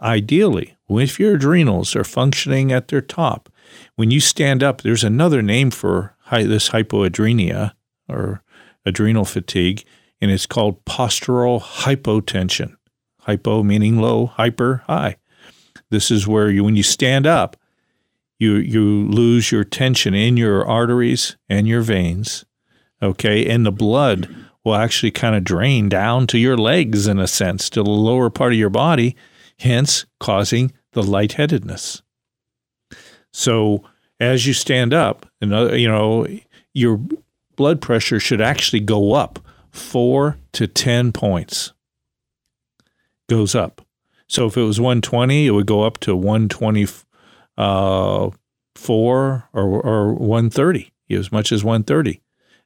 ideally 0.00 0.76
if 0.90 1.18
your 1.18 1.34
adrenals 1.34 1.96
are 1.96 2.04
functioning 2.04 2.72
at 2.72 2.88
their 2.88 3.00
top 3.00 3.48
when 3.96 4.10
you 4.10 4.20
stand 4.20 4.62
up 4.62 4.82
there's 4.82 5.04
another 5.04 5.42
name 5.42 5.70
for 5.70 6.16
this 6.30 6.70
hypoadrenia 6.70 7.72
or 8.08 8.42
adrenal 8.84 9.24
fatigue 9.24 9.84
and 10.20 10.30
it's 10.30 10.46
called 10.46 10.84
postural 10.84 11.60
hypotension 11.60 12.76
hypo 13.24 13.62
meaning 13.62 13.98
low, 13.98 14.26
hyper 14.26 14.82
high. 14.86 15.16
This 15.90 16.10
is 16.10 16.26
where 16.26 16.50
you 16.50 16.64
when 16.64 16.76
you 16.76 16.82
stand 16.82 17.26
up, 17.26 17.56
you 18.38 18.54
you 18.54 19.06
lose 19.08 19.52
your 19.52 19.64
tension 19.64 20.14
in 20.14 20.36
your 20.36 20.66
arteries 20.66 21.36
and 21.48 21.68
your 21.68 21.82
veins. 21.82 22.44
Okay, 23.02 23.46
and 23.46 23.66
the 23.66 23.72
blood 23.72 24.34
will 24.64 24.74
actually 24.74 25.10
kind 25.10 25.36
of 25.36 25.44
drain 25.44 25.88
down 25.88 26.26
to 26.28 26.38
your 26.38 26.56
legs 26.56 27.06
in 27.06 27.18
a 27.18 27.26
sense, 27.26 27.68
to 27.70 27.82
the 27.82 27.90
lower 27.90 28.30
part 28.30 28.52
of 28.52 28.58
your 28.58 28.70
body, 28.70 29.14
hence 29.58 30.06
causing 30.18 30.72
the 30.92 31.02
lightheadedness. 31.02 32.02
So 33.32 33.84
as 34.18 34.46
you 34.46 34.54
stand 34.54 34.94
up, 34.94 35.26
another 35.40 35.76
you 35.76 35.88
know, 35.88 36.26
your 36.72 37.00
blood 37.56 37.80
pressure 37.80 38.18
should 38.18 38.40
actually 38.40 38.80
go 38.80 39.12
up 39.12 39.38
four 39.70 40.38
to 40.52 40.66
ten 40.66 41.12
points 41.12 41.72
goes 43.28 43.54
up. 43.54 43.86
So 44.28 44.46
if 44.46 44.56
it 44.56 44.62
was 44.62 44.80
120, 44.80 45.46
it 45.46 45.50
would 45.50 45.66
go 45.66 45.82
up 45.82 45.98
to 46.00 46.16
124 46.16 47.04
uh, 47.58 48.30
or, 48.90 49.46
or 49.52 50.14
130, 50.14 50.92
as 51.10 51.30
much 51.32 51.52
as 51.52 51.62
130. 51.62 52.20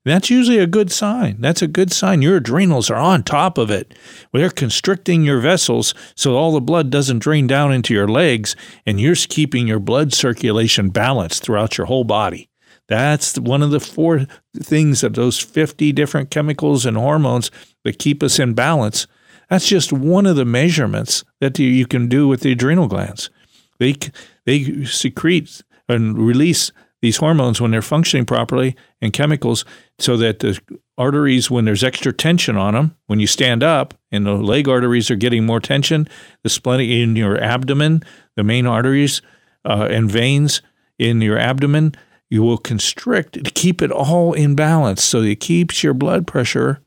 That's 0.08 0.30
usually 0.30 0.58
a 0.58 0.66
good 0.66 0.90
sign. 0.90 1.40
That's 1.40 1.62
a 1.62 1.66
good 1.66 1.92
sign. 1.92 2.22
Your 2.22 2.36
adrenals 2.36 2.90
are 2.90 2.96
on 2.96 3.22
top 3.22 3.58
of 3.58 3.70
it. 3.70 3.94
They're 4.32 4.50
constricting 4.50 5.22
your 5.22 5.40
vessels 5.40 5.94
so 6.14 6.36
all 6.36 6.52
the 6.52 6.60
blood 6.60 6.90
doesn't 6.90 7.20
drain 7.20 7.46
down 7.46 7.72
into 7.72 7.94
your 7.94 8.08
legs, 8.08 8.56
and 8.86 9.00
you're 9.00 9.14
keeping 9.14 9.66
your 9.66 9.80
blood 9.80 10.12
circulation 10.12 10.90
balanced 10.90 11.42
throughout 11.42 11.78
your 11.78 11.86
whole 11.86 12.04
body. 12.04 12.48
That's 12.88 13.38
one 13.38 13.62
of 13.62 13.70
the 13.70 13.80
four 13.80 14.26
things 14.56 15.02
of 15.02 15.14
those 15.14 15.38
50 15.38 15.92
different 15.92 16.30
chemicals 16.30 16.86
and 16.86 16.96
hormones 16.96 17.50
that 17.84 17.98
keep 17.98 18.22
us 18.22 18.38
in 18.38 18.54
balance 18.54 19.06
that's 19.48 19.66
just 19.66 19.92
one 19.92 20.26
of 20.26 20.36
the 20.36 20.44
measurements 20.44 21.24
that 21.40 21.58
you 21.58 21.86
can 21.86 22.08
do 22.08 22.28
with 22.28 22.40
the 22.40 22.52
adrenal 22.52 22.86
glands. 22.86 23.30
They 23.78 23.96
they 24.44 24.84
secrete 24.84 25.62
and 25.88 26.18
release 26.18 26.70
these 27.00 27.18
hormones 27.18 27.60
when 27.60 27.70
they're 27.70 27.82
functioning 27.82 28.26
properly 28.26 28.74
and 29.00 29.12
chemicals 29.12 29.64
so 29.98 30.16
that 30.16 30.40
the 30.40 30.60
arteries 30.96 31.50
when 31.50 31.64
there's 31.64 31.84
extra 31.84 32.12
tension 32.12 32.56
on 32.56 32.74
them 32.74 32.96
when 33.06 33.20
you 33.20 33.26
stand 33.26 33.62
up 33.62 33.94
and 34.10 34.26
the 34.26 34.34
leg 34.34 34.68
arteries 34.68 35.10
are 35.10 35.16
getting 35.16 35.46
more 35.46 35.60
tension 35.60 36.08
the 36.42 36.48
splenic 36.48 36.88
in 36.88 37.14
your 37.14 37.40
abdomen 37.40 38.02
the 38.36 38.42
main 38.42 38.66
arteries 38.66 39.22
uh, 39.64 39.86
and 39.90 40.10
veins 40.10 40.60
in 40.98 41.20
your 41.20 41.38
abdomen 41.38 41.94
you 42.30 42.42
will 42.42 42.58
constrict 42.58 43.44
to 43.44 43.50
keep 43.50 43.80
it 43.80 43.90
all 43.90 44.32
in 44.32 44.54
balance 44.54 45.02
so 45.02 45.22
it 45.22 45.40
keeps 45.40 45.82
your 45.82 45.94
blood 45.94 46.26
pressure 46.26 46.82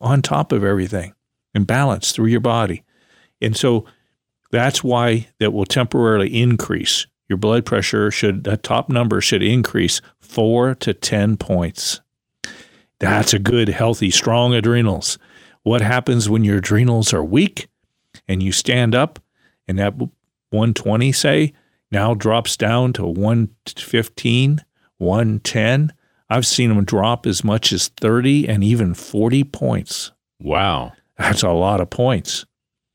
on 0.00 0.22
top 0.22 0.52
of 0.52 0.64
everything 0.64 1.14
and 1.54 1.66
balance 1.66 2.12
through 2.12 2.26
your 2.26 2.40
body. 2.40 2.82
And 3.40 3.56
so 3.56 3.86
that's 4.50 4.84
why 4.84 5.28
that 5.40 5.52
will 5.52 5.64
temporarily 5.64 6.40
increase. 6.40 7.06
Your 7.34 7.38
blood 7.40 7.66
pressure 7.66 8.12
should, 8.12 8.44
that 8.44 8.62
top 8.62 8.88
number 8.88 9.20
should 9.20 9.42
increase 9.42 10.00
four 10.20 10.76
to 10.76 10.94
10 10.94 11.36
points. 11.36 12.00
That's 13.00 13.34
a 13.34 13.40
good, 13.40 13.70
healthy, 13.70 14.12
strong 14.12 14.54
adrenals. 14.54 15.18
What 15.64 15.80
happens 15.80 16.30
when 16.30 16.44
your 16.44 16.58
adrenals 16.58 17.12
are 17.12 17.24
weak 17.24 17.66
and 18.28 18.40
you 18.40 18.52
stand 18.52 18.94
up 18.94 19.18
and 19.66 19.80
that 19.80 19.96
120, 19.96 21.10
say, 21.10 21.52
now 21.90 22.14
drops 22.14 22.56
down 22.56 22.92
to 22.92 23.04
115, 23.04 24.64
110? 24.98 25.92
I've 26.30 26.46
seen 26.46 26.68
them 26.68 26.84
drop 26.84 27.26
as 27.26 27.42
much 27.42 27.72
as 27.72 27.88
30 27.88 28.48
and 28.48 28.62
even 28.62 28.94
40 28.94 29.42
points. 29.42 30.12
Wow. 30.38 30.92
That's 31.18 31.42
a 31.42 31.50
lot 31.50 31.80
of 31.80 31.90
points. 31.90 32.46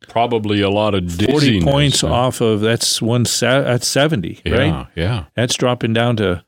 Probably 0.10 0.62
a 0.62 0.70
lot 0.70 0.94
of. 0.96 1.12
Forty 1.12 1.62
points 1.62 2.04
off 2.04 2.42
of 2.42 2.62
that's 2.62 3.02
one 3.02 3.24
that's 3.40 3.88
seventy, 3.88 4.42
Yeah, 4.46 4.56
right? 4.58 4.88
yeah. 4.96 5.26
That's 5.36 5.56
dropping 5.56 5.94
down 5.94 6.18
to, 6.18 6.44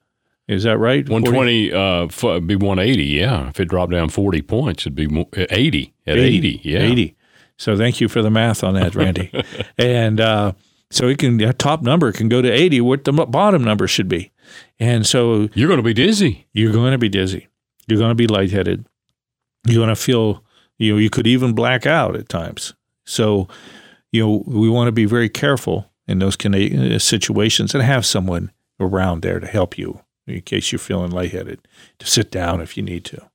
is 0.47 0.63
that 0.63 0.77
right? 0.77 1.07
120 1.07 1.71
uh, 1.71 2.05
f- 2.05 2.45
be 2.45 2.55
180, 2.55 3.03
yeah. 3.03 3.49
If 3.49 3.59
it 3.59 3.65
dropped 3.69 3.91
down 3.91 4.09
40 4.09 4.41
points, 4.41 4.83
it'd 4.83 4.95
be 4.95 5.07
uh, 5.37 5.45
80 5.49 5.93
at 6.07 6.17
80, 6.17 6.61
yeah. 6.63 6.79
80. 6.79 7.15
So 7.57 7.77
thank 7.77 8.01
you 8.01 8.07
for 8.09 8.21
the 8.21 8.31
math 8.31 8.63
on 8.63 8.73
that, 8.73 8.95
Randy. 8.95 9.31
and 9.77 10.19
uh, 10.19 10.53
so 10.89 11.07
it 11.07 11.19
can 11.19 11.37
that 11.37 11.59
top 11.59 11.83
number 11.83 12.11
can 12.11 12.27
go 12.27 12.41
to 12.41 12.51
eighty, 12.51 12.81
what 12.81 13.03
the 13.03 13.13
bottom 13.13 13.63
number 13.63 13.87
should 13.87 14.07
be, 14.09 14.31
and 14.79 15.05
so 15.05 15.47
You're 15.53 15.67
going 15.67 15.77
to 15.77 15.83
be 15.83 15.93
dizzy. 15.93 16.47
you're 16.53 16.73
going 16.73 16.91
to 16.91 16.97
be 16.97 17.07
dizzy, 17.07 17.47
you're 17.87 17.99
going 17.99 18.09
to 18.09 18.15
be 18.15 18.25
lightheaded, 18.27 18.85
you're 19.67 19.77
going 19.77 19.89
to 19.89 19.95
feel 19.95 20.43
you 20.79 20.93
know 20.93 20.97
you 20.97 21.09
could 21.11 21.27
even 21.27 21.53
black 21.53 21.85
out 21.85 22.15
at 22.15 22.27
times. 22.27 22.73
So 23.11 23.47
you 24.11 24.23
know 24.23 24.43
we 24.47 24.69
want 24.69 24.87
to 24.87 24.91
be 24.93 25.05
very 25.05 25.29
careful 25.29 25.91
in 26.07 26.19
those 26.19 26.37
situations 27.03 27.75
and 27.75 27.83
have 27.83 28.05
someone 28.05 28.51
around 28.79 29.21
there 29.21 29.39
to 29.39 29.47
help 29.47 29.77
you 29.77 29.99
in 30.27 30.41
case 30.41 30.71
you're 30.71 30.79
feeling 30.79 31.11
lightheaded 31.11 31.67
to 31.99 32.07
sit 32.07 32.31
down 32.31 32.61
if 32.61 32.77
you 32.77 32.83
need 32.83 33.03
to. 33.05 33.29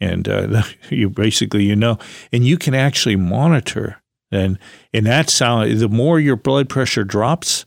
And 0.00 0.28
uh, 0.28 0.62
you 0.90 1.10
basically 1.10 1.64
you 1.64 1.76
know 1.76 1.98
and 2.32 2.46
you 2.46 2.56
can 2.56 2.74
actually 2.74 3.16
monitor 3.16 4.02
and 4.32 4.58
in 4.92 5.04
that 5.04 5.28
sound 5.28 5.70
the 5.78 5.88
more 5.88 6.18
your 6.18 6.36
blood 6.36 6.68
pressure 6.68 7.04
drops 7.04 7.66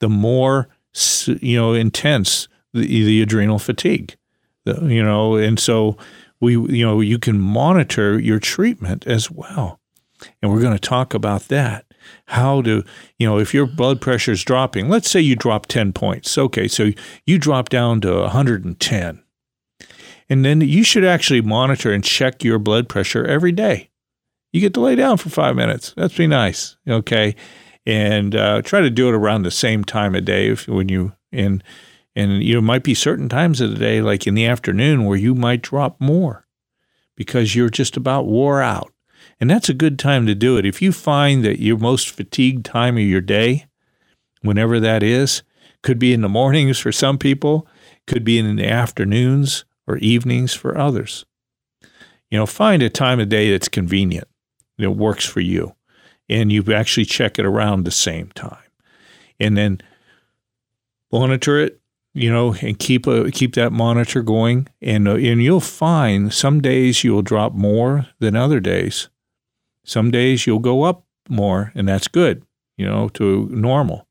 the 0.00 0.08
more 0.08 0.68
you 1.26 1.56
know 1.56 1.72
intense 1.72 2.48
the, 2.74 2.86
the 2.86 3.22
adrenal 3.22 3.58
fatigue 3.58 4.16
The- 4.66 4.84
you 4.86 5.02
know 5.02 5.36
and 5.36 5.58
so 5.58 5.96
we 6.40 6.52
you 6.52 6.84
know 6.84 7.00
you 7.00 7.18
can 7.18 7.38
monitor 7.38 8.18
your 8.18 8.38
treatment 8.40 9.06
as 9.06 9.30
well 9.30 9.80
and 10.40 10.50
we're 10.50 10.60
going 10.60 10.72
to 10.72 10.78
talk 10.78 11.14
about 11.14 11.42
that 11.48 11.84
how 12.26 12.60
to 12.62 12.82
you 13.18 13.26
know 13.26 13.38
if 13.38 13.54
your 13.54 13.66
blood 13.66 14.00
pressure 14.00 14.32
is 14.32 14.42
dropping 14.42 14.88
let's 14.88 15.10
say 15.10 15.20
you 15.20 15.36
drop 15.36 15.66
10 15.66 15.92
points 15.92 16.36
okay 16.36 16.66
so 16.66 16.90
you 17.26 17.38
drop 17.38 17.68
down 17.68 18.00
to 18.00 18.20
110 18.20 19.22
and 20.32 20.46
then 20.46 20.62
you 20.62 20.82
should 20.82 21.04
actually 21.04 21.42
monitor 21.42 21.92
and 21.92 22.02
check 22.02 22.42
your 22.42 22.58
blood 22.58 22.88
pressure 22.88 23.22
every 23.22 23.52
day. 23.52 23.90
You 24.50 24.62
get 24.62 24.72
to 24.74 24.80
lay 24.80 24.94
down 24.94 25.18
for 25.18 25.28
five 25.28 25.56
minutes. 25.56 25.92
That's 25.94 26.16
be 26.16 26.26
nice. 26.26 26.76
Okay. 26.88 27.34
And 27.84 28.34
uh, 28.34 28.62
try 28.62 28.80
to 28.80 28.88
do 28.88 29.08
it 29.08 29.14
around 29.14 29.42
the 29.42 29.50
same 29.50 29.84
time 29.84 30.14
of 30.14 30.24
day 30.24 30.48
if, 30.48 30.68
when 30.68 30.88
you 30.88 31.12
And 31.32 31.62
and 32.14 32.42
you 32.42 32.54
know, 32.54 32.60
might 32.60 32.82
be 32.82 32.94
certain 32.94 33.30
times 33.30 33.60
of 33.62 33.70
the 33.70 33.78
day, 33.78 34.02
like 34.02 34.26
in 34.26 34.34
the 34.34 34.46
afternoon, 34.46 35.06
where 35.06 35.16
you 35.16 35.34
might 35.34 35.62
drop 35.62 35.98
more 35.98 36.46
because 37.16 37.54
you're 37.54 37.70
just 37.70 37.96
about 37.96 38.26
wore 38.26 38.60
out. 38.60 38.91
And 39.42 39.50
that's 39.50 39.68
a 39.68 39.74
good 39.74 39.98
time 39.98 40.24
to 40.26 40.36
do 40.36 40.56
it. 40.56 40.64
If 40.64 40.80
you 40.80 40.92
find 40.92 41.44
that 41.44 41.60
your 41.60 41.76
most 41.76 42.10
fatigued 42.10 42.64
time 42.64 42.96
of 42.96 43.02
your 43.02 43.20
day, 43.20 43.66
whenever 44.42 44.78
that 44.78 45.02
is, 45.02 45.42
could 45.82 45.98
be 45.98 46.12
in 46.12 46.20
the 46.20 46.28
mornings 46.28 46.78
for 46.78 46.92
some 46.92 47.18
people, 47.18 47.66
could 48.06 48.22
be 48.22 48.38
in 48.38 48.54
the 48.54 48.68
afternoons 48.68 49.64
or 49.84 49.96
evenings 49.96 50.54
for 50.54 50.78
others. 50.78 51.24
You 52.30 52.38
know, 52.38 52.46
find 52.46 52.84
a 52.84 52.88
time 52.88 53.18
of 53.18 53.30
day 53.30 53.50
that's 53.50 53.66
convenient, 53.66 54.28
that 54.78 54.92
works 54.92 55.26
for 55.26 55.40
you, 55.40 55.74
and 56.28 56.52
you 56.52 56.62
actually 56.72 57.06
check 57.06 57.36
it 57.36 57.44
around 57.44 57.82
the 57.82 57.90
same 57.90 58.30
time. 58.36 58.62
And 59.40 59.56
then 59.56 59.80
monitor 61.10 61.58
it, 61.58 61.80
you 62.14 62.32
know, 62.32 62.54
and 62.62 62.78
keep 62.78 63.08
a 63.08 63.28
keep 63.32 63.56
that 63.56 63.72
monitor 63.72 64.22
going, 64.22 64.68
and 64.80 65.08
uh, 65.08 65.16
and 65.16 65.42
you'll 65.42 65.58
find 65.58 66.32
some 66.32 66.60
days 66.60 67.02
you'll 67.02 67.22
drop 67.22 67.54
more 67.54 68.06
than 68.20 68.36
other 68.36 68.60
days. 68.60 69.08
Some 69.84 70.10
days 70.10 70.46
you'll 70.46 70.58
go 70.58 70.82
up 70.82 71.04
more, 71.28 71.72
and 71.74 71.88
that's 71.88 72.08
good, 72.08 72.44
you 72.76 72.86
know, 72.86 73.08
to 73.10 73.48
normal. 73.50 74.06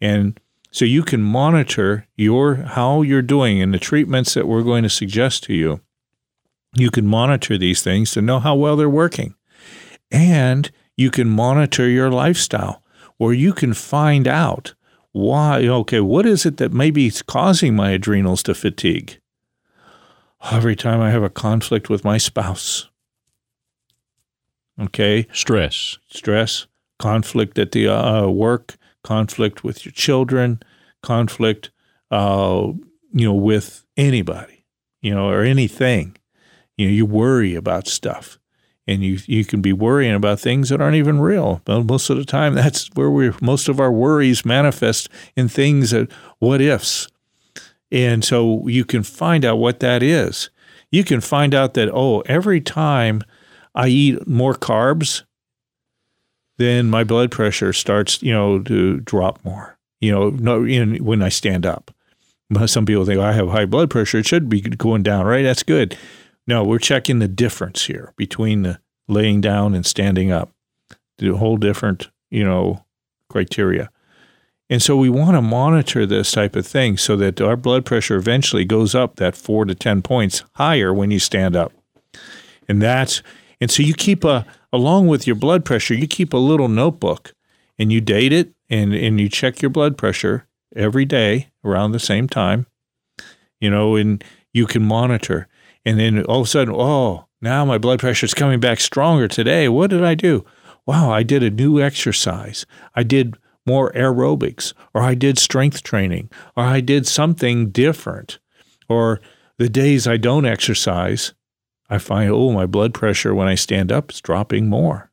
And 0.00 0.38
so 0.70 0.84
you 0.84 1.02
can 1.02 1.22
monitor 1.22 2.06
your 2.16 2.56
how 2.56 3.02
you're 3.02 3.22
doing 3.22 3.62
and 3.62 3.72
the 3.72 3.78
treatments 3.78 4.34
that 4.34 4.46
we're 4.46 4.62
going 4.62 4.82
to 4.82 4.90
suggest 4.90 5.44
to 5.44 5.54
you. 5.54 5.80
You 6.74 6.90
can 6.90 7.06
monitor 7.06 7.56
these 7.56 7.82
things 7.82 8.12
to 8.12 8.22
know 8.22 8.38
how 8.38 8.54
well 8.54 8.76
they're 8.76 8.88
working. 8.88 9.34
And 10.10 10.70
you 10.96 11.10
can 11.10 11.28
monitor 11.28 11.88
your 11.88 12.10
lifestyle 12.10 12.82
where 13.16 13.32
you 13.32 13.52
can 13.52 13.74
find 13.74 14.28
out 14.28 14.74
why 15.12 15.66
okay, 15.66 16.00
what 16.00 16.26
is 16.26 16.44
it 16.46 16.58
that 16.58 16.72
maybe 16.72 17.06
is 17.06 17.22
causing 17.22 17.74
my 17.74 17.90
adrenals 17.90 18.42
to 18.44 18.54
fatigue? 18.54 19.20
Every 20.52 20.76
time 20.76 21.00
I 21.00 21.10
have 21.10 21.22
a 21.22 21.30
conflict 21.30 21.90
with 21.90 22.04
my 22.04 22.18
spouse. 22.18 22.88
Okay, 24.80 25.26
Stress. 25.32 25.98
stress, 26.08 26.66
conflict 26.98 27.58
at 27.58 27.72
the 27.72 27.88
uh, 27.88 28.28
work, 28.28 28.76
conflict 29.02 29.64
with 29.64 29.84
your 29.84 29.92
children, 29.92 30.60
conflict, 31.02 31.70
uh, 32.12 32.68
you 33.12 33.26
know, 33.26 33.34
with 33.34 33.84
anybody, 33.96 34.64
you 35.00 35.12
know, 35.14 35.28
or 35.28 35.42
anything. 35.42 36.16
You 36.76 36.86
know, 36.86 36.92
you 36.92 37.06
worry 37.06 37.56
about 37.56 37.88
stuff, 37.88 38.38
and 38.86 39.02
you 39.02 39.18
you 39.26 39.44
can 39.44 39.60
be 39.60 39.72
worrying 39.72 40.14
about 40.14 40.38
things 40.38 40.68
that 40.68 40.80
aren't 40.80 40.96
even 40.96 41.18
real. 41.20 41.60
But 41.64 41.82
most 41.84 42.08
of 42.08 42.16
the 42.16 42.24
time, 42.24 42.54
that's 42.54 42.88
where 42.94 43.10
we 43.10 43.32
most 43.42 43.68
of 43.68 43.80
our 43.80 43.90
worries 43.90 44.44
manifest 44.44 45.08
in 45.34 45.48
things 45.48 45.90
that 45.90 46.12
what 46.38 46.60
ifs, 46.60 47.08
and 47.90 48.24
so 48.24 48.66
you 48.68 48.84
can 48.84 49.02
find 49.02 49.44
out 49.44 49.58
what 49.58 49.80
that 49.80 50.04
is. 50.04 50.50
You 50.90 51.02
can 51.02 51.20
find 51.20 51.52
out 51.52 51.74
that 51.74 51.90
oh, 51.92 52.20
every 52.26 52.60
time 52.60 53.22
I 53.78 53.88
eat 53.88 54.26
more 54.26 54.54
carbs, 54.54 55.22
then 56.58 56.90
my 56.90 57.04
blood 57.04 57.30
pressure 57.30 57.72
starts, 57.72 58.20
you 58.22 58.32
know, 58.32 58.60
to 58.64 58.98
drop 59.00 59.42
more. 59.44 59.78
You 60.00 60.12
know, 60.12 60.30
no, 60.30 60.64
in, 60.64 61.02
when 61.04 61.22
I 61.22 61.28
stand 61.28 61.64
up. 61.64 61.92
Some 62.66 62.86
people 62.86 63.04
think 63.04 63.20
I 63.20 63.32
have 63.32 63.48
high 63.48 63.66
blood 63.66 63.88
pressure; 63.90 64.18
it 64.18 64.26
should 64.26 64.48
be 64.48 64.60
going 64.60 65.02
down, 65.02 65.26
right? 65.26 65.42
That's 65.42 65.62
good. 65.62 65.96
No, 66.46 66.64
we're 66.64 66.78
checking 66.78 67.18
the 67.18 67.28
difference 67.28 67.86
here 67.86 68.12
between 68.16 68.62
the 68.62 68.80
laying 69.06 69.40
down 69.40 69.74
and 69.74 69.86
standing 69.86 70.32
up. 70.32 70.50
The 71.18 71.36
whole 71.36 71.56
different, 71.56 72.10
you 72.30 72.44
know, 72.44 72.84
criteria. 73.28 73.90
And 74.70 74.82
so 74.82 74.96
we 74.96 75.08
want 75.08 75.36
to 75.36 75.42
monitor 75.42 76.04
this 76.04 76.32
type 76.32 76.56
of 76.56 76.66
thing 76.66 76.96
so 76.96 77.16
that 77.16 77.40
our 77.40 77.56
blood 77.56 77.84
pressure 77.84 78.16
eventually 78.16 78.64
goes 78.64 78.94
up 78.94 79.16
that 79.16 79.36
four 79.36 79.64
to 79.64 79.74
10 79.74 80.02
points 80.02 80.44
higher 80.54 80.92
when 80.92 81.10
you 81.10 81.18
stand 81.18 81.56
up. 81.56 81.72
And 82.68 82.82
that's, 82.82 83.22
and 83.60 83.70
so 83.70 83.82
you 83.82 83.94
keep 83.94 84.24
a, 84.24 84.46
along 84.72 85.08
with 85.08 85.26
your 85.26 85.36
blood 85.36 85.64
pressure, 85.64 85.94
you 85.94 86.06
keep 86.06 86.32
a 86.32 86.38
little 86.38 86.68
notebook 86.68 87.32
and 87.78 87.92
you 87.92 88.00
date 88.00 88.32
it 88.32 88.52
and, 88.68 88.94
and 88.94 89.20
you 89.20 89.28
check 89.28 89.62
your 89.62 89.70
blood 89.70 89.96
pressure 89.96 90.46
every 90.76 91.04
day 91.04 91.48
around 91.64 91.92
the 91.92 91.98
same 91.98 92.28
time, 92.28 92.66
you 93.60 93.70
know, 93.70 93.96
and 93.96 94.22
you 94.52 94.66
can 94.66 94.82
monitor. 94.82 95.48
And 95.84 95.98
then 95.98 96.24
all 96.24 96.40
of 96.40 96.46
a 96.46 96.50
sudden, 96.50 96.74
oh, 96.76 97.26
now 97.40 97.64
my 97.64 97.78
blood 97.78 98.00
pressure 98.00 98.26
is 98.26 98.34
coming 98.34 98.60
back 98.60 98.80
stronger 98.80 99.28
today. 99.28 99.68
What 99.68 99.90
did 99.90 100.04
I 100.04 100.14
do? 100.14 100.44
Wow, 100.86 101.10
I 101.10 101.22
did 101.22 101.42
a 101.42 101.50
new 101.50 101.80
exercise. 101.80 102.66
I 102.94 103.02
did 103.02 103.36
more 103.66 103.92
aerobics, 103.92 104.72
or 104.94 105.02
I 105.02 105.14
did 105.14 105.38
strength 105.38 105.82
training, 105.82 106.30
or 106.56 106.64
I 106.64 106.80
did 106.80 107.06
something 107.06 107.70
different. 107.70 108.38
Or 108.88 109.20
the 109.58 109.68
days 109.68 110.06
I 110.06 110.16
don't 110.16 110.46
exercise, 110.46 111.34
I 111.88 111.98
find, 111.98 112.30
oh, 112.30 112.52
my 112.52 112.66
blood 112.66 112.92
pressure 112.94 113.34
when 113.34 113.48
I 113.48 113.54
stand 113.54 113.90
up 113.90 114.10
is 114.10 114.20
dropping 114.20 114.68
more. 114.68 115.10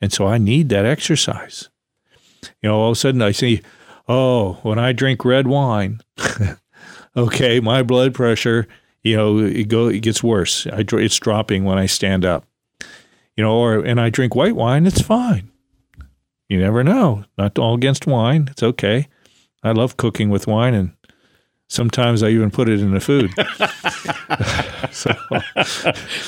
And 0.00 0.12
so 0.12 0.26
I 0.26 0.38
need 0.38 0.68
that 0.70 0.86
exercise. 0.86 1.68
You 2.60 2.68
know, 2.68 2.80
all 2.80 2.90
of 2.90 2.96
a 2.96 3.00
sudden 3.00 3.22
I 3.22 3.32
see, 3.32 3.62
oh, 4.08 4.54
when 4.62 4.78
I 4.78 4.92
drink 4.92 5.24
red 5.24 5.46
wine, 5.46 6.00
okay, 7.16 7.60
my 7.60 7.82
blood 7.82 8.14
pressure, 8.14 8.66
you 9.02 9.16
know, 9.16 9.38
it 9.38 9.68
go 9.68 9.88
it 9.88 10.00
gets 10.00 10.22
worse. 10.22 10.66
I 10.66 10.84
it's 10.92 11.18
dropping 11.18 11.64
when 11.64 11.78
I 11.78 11.86
stand 11.86 12.24
up. 12.24 12.46
You 13.36 13.44
know, 13.44 13.56
or 13.56 13.84
and 13.84 14.00
I 14.00 14.10
drink 14.10 14.34
white 14.34 14.56
wine, 14.56 14.86
it's 14.86 15.00
fine. 15.00 15.50
You 16.48 16.58
never 16.58 16.84
know. 16.84 17.24
Not 17.38 17.58
all 17.58 17.74
against 17.74 18.06
wine. 18.06 18.48
It's 18.50 18.62
okay. 18.62 19.08
I 19.62 19.72
love 19.72 19.96
cooking 19.96 20.28
with 20.28 20.46
wine 20.46 20.74
and 20.74 20.92
sometimes 21.72 22.22
I 22.22 22.28
even 22.28 22.50
put 22.50 22.68
it 22.68 22.80
in 22.80 22.92
the 22.92 23.00
food. 23.00 23.32
so 24.92 25.14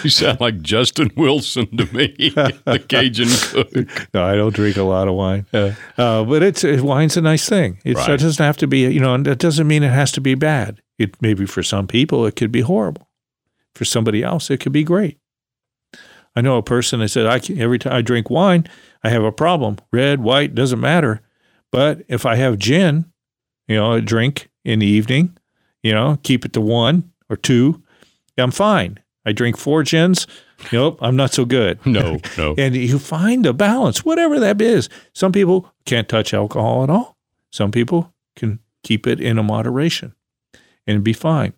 You 0.03 0.11
sound 0.11 0.41
like 0.41 0.61
Justin 0.63 1.11
Wilson 1.17 1.77
to 1.77 1.85
me, 1.95 2.15
the 2.17 2.85
Cajun 2.89 3.29
cook. 3.29 4.15
no, 4.15 4.25
I 4.25 4.35
don't 4.35 4.55
drink 4.55 4.77
a 4.77 4.83
lot 4.83 5.07
of 5.07 5.15
wine. 5.15 5.47
Uh, 5.53 6.25
but 6.25 6.43
it's 6.43 6.65
it, 6.65 6.81
wine's 6.81 7.17
a 7.17 7.21
nice 7.21 7.49
thing. 7.49 7.79
It's, 7.85 8.01
Right. 8.01 8.11
It 8.11 8.21
doesn't 8.21 8.45
have 8.45 8.57
to 8.59 8.67
be, 8.67 8.81
you 8.81 9.01
know, 9.01 9.15
and 9.15 9.25
that 9.27 9.39
doesn't 9.39 9.67
mean 9.67 9.83
it 9.83 9.93
has 9.93 10.13
to 10.13 10.21
be 10.21 10.35
bad. 10.35 10.81
It 10.99 11.21
maybe 11.21 11.47
for 11.47 11.63
some 11.63 11.87
people 11.87 12.27
it 12.27 12.37
could 12.37 12.53
be 12.53 12.63
horrible. 12.63 13.09
For 13.75 13.85
somebody 13.85 14.23
else, 14.23 14.51
it 14.51 14.61
could 14.61 14.73
be 14.73 14.85
great. 14.85 15.19
I 16.37 16.41
know 16.41 16.57
a 16.57 16.63
person 16.63 17.01
that 17.01 17.09
said, 17.09 17.27
I 17.27 17.39
can, 17.39 17.61
every 17.61 17.79
time 17.79 17.93
I 17.93 18.03
drink 18.03 18.31
wine, 18.31 18.69
I 19.03 19.11
have 19.11 19.23
a 19.23 19.33
problem. 19.33 19.79
Red, 19.93 20.21
white, 20.21 20.55
doesn't 20.55 20.81
matter. 20.81 21.21
But 21.71 22.03
if 22.09 22.25
I 22.25 22.37
have 22.37 22.59
gin, 22.59 23.07
you 23.67 23.77
know, 23.77 23.93
a 23.93 24.01
drink 24.01 24.49
in 24.65 24.79
the 24.81 24.87
evening, 24.87 25.37
you 25.83 25.93
know, 25.93 26.19
keep 26.23 26.45
it 26.45 26.53
to 26.55 26.61
one 26.61 27.11
or 27.29 27.37
two, 27.37 27.83
I'm 28.39 28.51
fine. 28.51 28.99
I 29.27 29.33
drink 29.33 29.57
four 29.57 29.83
gins, 29.85 30.27
nope, 30.73 30.99
I'm 31.01 31.17
not 31.17 31.33
so 31.33 31.45
good. 31.45 31.79
No, 31.87 32.19
no. 32.37 32.55
And 32.59 32.75
you 32.75 32.99
find 32.99 33.47
a 33.47 33.53
balance, 33.53 34.05
whatever 34.05 34.39
that 34.41 34.61
is. 34.61 34.89
Some 35.13 35.33
people 35.33 35.73
can't 35.85 36.09
touch 36.09 36.35
alcohol 36.35 36.83
at 36.83 36.91
all. 36.91 37.17
Some 37.51 37.71
people 37.71 38.13
can 38.37 38.59
keep 38.83 39.07
it 39.07 39.21
in 39.21 39.39
a 39.39 39.43
moderation 39.43 40.15
and 40.87 41.05
be 41.05 41.13
fine. 41.13 41.55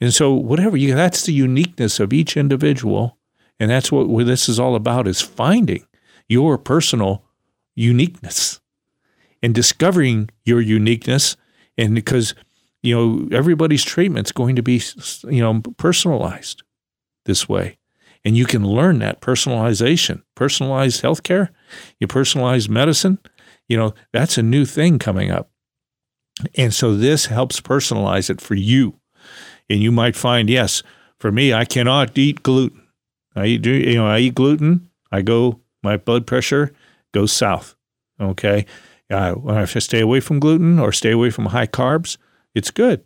And 0.00 0.14
so, 0.14 0.32
whatever 0.32 0.76
you, 0.76 0.94
that's 0.94 1.26
the 1.26 1.32
uniqueness 1.32 2.00
of 2.00 2.12
each 2.12 2.36
individual, 2.36 3.18
and 3.58 3.70
that's 3.70 3.92
what 3.92 4.08
what 4.08 4.26
this 4.26 4.48
is 4.48 4.58
all 4.58 4.74
about: 4.74 5.06
is 5.06 5.20
finding 5.20 5.84
your 6.28 6.56
personal 6.56 7.24
uniqueness 7.74 8.60
and 9.42 9.54
discovering 9.54 10.30
your 10.44 10.60
uniqueness. 10.60 11.36
And 11.80 11.94
because 11.94 12.34
you 12.82 12.94
know 12.94 13.28
everybody's 13.36 13.82
treatment's 13.82 14.32
going 14.32 14.56
to 14.56 14.62
be 14.62 14.82
you 15.28 15.40
know 15.40 15.60
personalized 15.78 16.62
this 17.24 17.48
way, 17.48 17.78
and 18.24 18.36
you 18.36 18.44
can 18.44 18.64
learn 18.64 18.98
that 19.00 19.20
personalization, 19.20 20.22
personalized 20.34 21.02
healthcare, 21.02 21.48
you 21.98 22.06
personalized 22.06 22.68
medicine. 22.68 23.18
You 23.68 23.76
know 23.78 23.94
that's 24.12 24.38
a 24.38 24.42
new 24.42 24.64
thing 24.64 24.98
coming 24.98 25.30
up. 25.30 25.50
And 26.54 26.72
so 26.72 26.94
this 26.94 27.26
helps 27.26 27.60
personalize 27.60 28.30
it 28.30 28.40
for 28.40 28.54
you. 28.54 28.98
And 29.68 29.80
you 29.82 29.92
might 29.92 30.16
find, 30.16 30.48
yes, 30.48 30.82
for 31.18 31.30
me, 31.30 31.52
I 31.52 31.64
cannot 31.64 32.16
eat 32.16 32.42
gluten. 32.42 32.86
I 33.36 33.46
eat, 33.46 33.66
you 33.66 33.94
know, 33.94 34.06
I 34.06 34.18
eat 34.18 34.34
gluten. 34.34 34.90
I 35.12 35.22
go, 35.22 35.60
my 35.82 35.96
blood 35.96 36.26
pressure 36.26 36.72
goes 37.12 37.32
south. 37.32 37.76
Okay. 38.20 38.66
Uh, 39.10 39.34
when 39.34 39.56
I 39.56 39.64
stay 39.64 40.00
away 40.00 40.20
from 40.20 40.40
gluten 40.40 40.78
or 40.78 40.92
stay 40.92 41.10
away 41.10 41.30
from 41.30 41.46
high 41.46 41.66
carbs, 41.66 42.16
it's 42.54 42.70
good. 42.70 43.04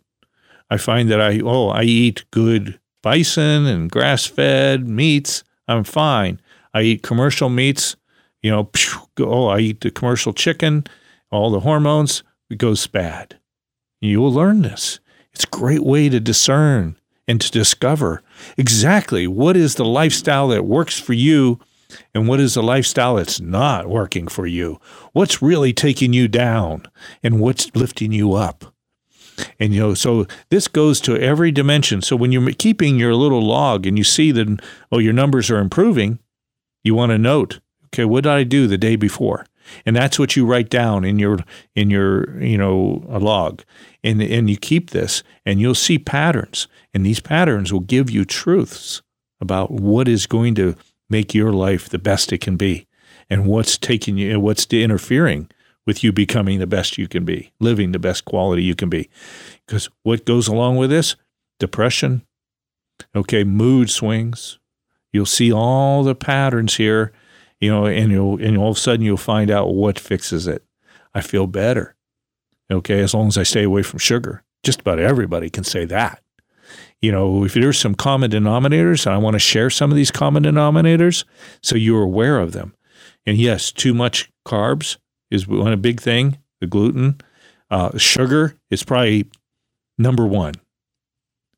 I 0.69 0.77
find 0.77 1.09
that 1.09 1.21
I, 1.21 1.39
oh, 1.43 1.69
I 1.69 1.83
eat 1.83 2.25
good 2.31 2.79
bison 3.01 3.65
and 3.65 3.89
grass 3.89 4.25
fed 4.25 4.87
meats. 4.87 5.43
I'm 5.67 5.83
fine. 5.83 6.39
I 6.73 6.81
eat 6.81 7.03
commercial 7.03 7.49
meats. 7.49 7.95
You 8.41 8.51
know, 8.51 8.69
oh, 9.19 9.47
I 9.47 9.59
eat 9.59 9.81
the 9.81 9.89
commercial 9.89 10.31
chicken, 10.31 10.85
all 11.31 11.49
the 11.49 11.61
hormones 11.61 12.23
it 12.49 12.57
goes 12.57 12.85
bad. 12.87 13.39
You 14.01 14.21
will 14.21 14.31
learn 14.31 14.61
this. 14.61 14.99
It's 15.33 15.45
a 15.45 15.47
great 15.47 15.83
way 15.83 16.09
to 16.09 16.19
discern 16.19 16.97
and 17.27 17.41
to 17.41 17.51
discover 17.51 18.21
exactly 18.57 19.27
what 19.27 19.57
is 19.57 19.75
the 19.75 19.85
lifestyle 19.85 20.47
that 20.49 20.65
works 20.65 20.99
for 20.99 21.13
you 21.13 21.59
and 22.13 22.27
what 22.27 22.39
is 22.39 22.53
the 22.53 22.63
lifestyle 22.63 23.15
that's 23.15 23.39
not 23.39 23.87
working 23.87 24.27
for 24.27 24.47
you. 24.47 24.79
What's 25.13 25.41
really 25.41 25.73
taking 25.73 26.13
you 26.13 26.27
down 26.27 26.85
and 27.23 27.39
what's 27.39 27.73
lifting 27.75 28.11
you 28.11 28.33
up. 28.33 28.73
And 29.59 29.73
you 29.73 29.81
know, 29.81 29.93
so 29.93 30.25
this 30.49 30.67
goes 30.67 31.01
to 31.01 31.19
every 31.19 31.51
dimension. 31.51 32.01
So 32.01 32.15
when 32.15 32.31
you're 32.31 32.51
keeping 32.53 32.97
your 32.97 33.15
little 33.15 33.41
log 33.41 33.85
and 33.85 33.97
you 33.97 34.03
see 34.03 34.31
that 34.31 34.61
oh 34.91 34.99
your 34.99 35.13
numbers 35.13 35.49
are 35.51 35.59
improving, 35.59 36.19
you 36.83 36.95
want 36.95 37.11
to 37.11 37.17
note, 37.17 37.59
okay, 37.87 38.05
what 38.05 38.23
did 38.23 38.31
I 38.31 38.43
do 38.43 38.67
the 38.67 38.77
day 38.77 38.95
before? 38.95 39.45
And 39.85 39.95
that's 39.95 40.19
what 40.19 40.35
you 40.35 40.45
write 40.45 40.69
down 40.69 41.03
in 41.03 41.17
your 41.17 41.39
in 41.75 41.89
your 41.89 42.39
you 42.39 42.57
know 42.57 43.03
log, 43.07 43.63
and 44.03 44.21
and 44.21 44.49
you 44.49 44.57
keep 44.57 44.91
this, 44.91 45.23
and 45.43 45.59
you'll 45.59 45.73
see 45.73 45.97
patterns, 45.97 46.67
and 46.93 47.03
these 47.03 47.19
patterns 47.19 47.73
will 47.73 47.79
give 47.79 48.11
you 48.11 48.25
truths 48.25 49.01
about 49.41 49.71
what 49.71 50.07
is 50.07 50.27
going 50.27 50.53
to 50.55 50.75
make 51.09 51.33
your 51.33 51.51
life 51.51 51.89
the 51.89 51.99
best 51.99 52.33
it 52.33 52.41
can 52.41 52.57
be, 52.57 52.87
and 53.29 53.45
what's 53.45 53.77
taking 53.77 54.17
you, 54.17 54.39
what's 54.39 54.65
interfering 54.71 55.49
with 55.85 56.03
you 56.03 56.11
becoming 56.11 56.59
the 56.59 56.67
best 56.67 56.97
you 56.97 57.07
can 57.07 57.25
be, 57.25 57.51
living 57.59 57.91
the 57.91 57.99
best 57.99 58.25
quality 58.25 58.63
you 58.63 58.75
can 58.75 58.89
be. 58.89 59.09
Because 59.65 59.89
what 60.03 60.25
goes 60.25 60.47
along 60.47 60.77
with 60.77 60.89
this? 60.89 61.15
Depression, 61.59 62.23
okay, 63.15 63.43
mood 63.43 63.89
swings. 63.89 64.59
You'll 65.13 65.25
see 65.25 65.53
all 65.53 66.03
the 66.03 66.15
patterns 66.15 66.75
here, 66.75 67.13
you 67.59 67.69
know, 67.69 67.85
and 67.85 68.11
you'll 68.11 68.41
and 68.41 68.57
all 68.57 68.71
of 68.71 68.77
a 68.77 68.79
sudden 68.79 69.05
you'll 69.05 69.17
find 69.17 69.49
out 69.49 69.73
what 69.73 69.97
fixes 69.97 70.47
it. 70.47 70.63
I 71.13 71.21
feel 71.21 71.47
better. 71.47 71.95
Okay, 72.69 72.99
as 72.99 73.13
long 73.13 73.27
as 73.27 73.37
I 73.37 73.43
stay 73.43 73.63
away 73.63 73.83
from 73.83 73.99
sugar. 73.99 74.43
Just 74.63 74.81
about 74.81 74.99
everybody 74.99 75.49
can 75.49 75.63
say 75.63 75.85
that. 75.85 76.21
You 77.01 77.11
know, 77.11 77.43
if 77.43 77.53
there's 77.53 77.77
some 77.77 77.95
common 77.95 78.31
denominators, 78.31 79.05
I 79.07 79.17
want 79.17 79.35
to 79.35 79.39
share 79.39 79.69
some 79.69 79.91
of 79.91 79.95
these 79.97 80.11
common 80.11 80.43
denominators 80.43 81.23
so 81.61 81.75
you're 81.75 82.03
aware 82.03 82.39
of 82.39 82.51
them. 82.53 82.73
And 83.25 83.37
yes, 83.37 83.71
too 83.71 83.93
much 83.93 84.31
carbs 84.45 84.97
is 85.29 85.47
one 85.47 85.79
big 85.81 85.99
thing. 86.01 86.37
The 86.61 86.67
gluten, 86.67 87.19
uh, 87.69 87.97
sugar 87.97 88.55
is 88.69 88.83
probably 88.83 89.25
number 89.97 90.25
one. 90.25 90.53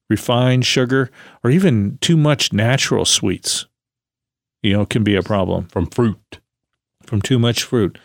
Refined 0.10 0.66
sugar, 0.66 1.12
or 1.44 1.52
even 1.52 1.98
too 2.00 2.16
much 2.16 2.54
natural 2.54 3.04
sweets, 3.04 3.68
you 4.64 4.72
know, 4.72 4.86
can 4.86 5.04
be 5.04 5.16
a 5.16 5.22
problem 5.22 5.68
From 5.68 5.86
fruit. 5.88 6.40
from 7.04 7.22
too 7.22 7.38
much 7.38 7.64
fruit. 7.64 7.98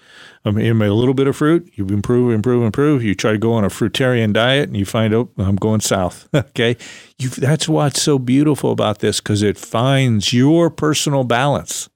I 0.45 0.51
mean, 0.51 0.83
a 0.83 0.93
little 0.93 1.15
bit 1.15 1.29
of 1.29 1.37
fruit, 1.37 1.71
you 1.75 1.87
improve, 1.87 2.33
improve, 2.33 2.65
improve. 2.65 3.05
You 3.05 3.15
try 3.15 3.33
to 3.33 3.39
go 3.39 3.53
on 3.53 3.65
a 3.65 3.69
fruitarian 3.69 4.33
diet, 4.33 4.69
and 4.69 4.77
you 4.77 4.85
find, 4.85 5.15
oh, 5.15 5.31
I'm 5.39 5.55
going 5.55 5.81
south. 5.81 6.29
okay, 6.35 6.77
you, 7.17 7.29
that's 7.29 7.69
what's 7.69 8.03
so 8.03 8.19
beautiful 8.19 8.73
about 8.73 8.99
this 8.99 9.21
because 9.21 9.43
it 9.43 9.57
finds 9.57 10.33
your 10.33 10.69
personal 10.69 11.23
balance, 11.23 11.89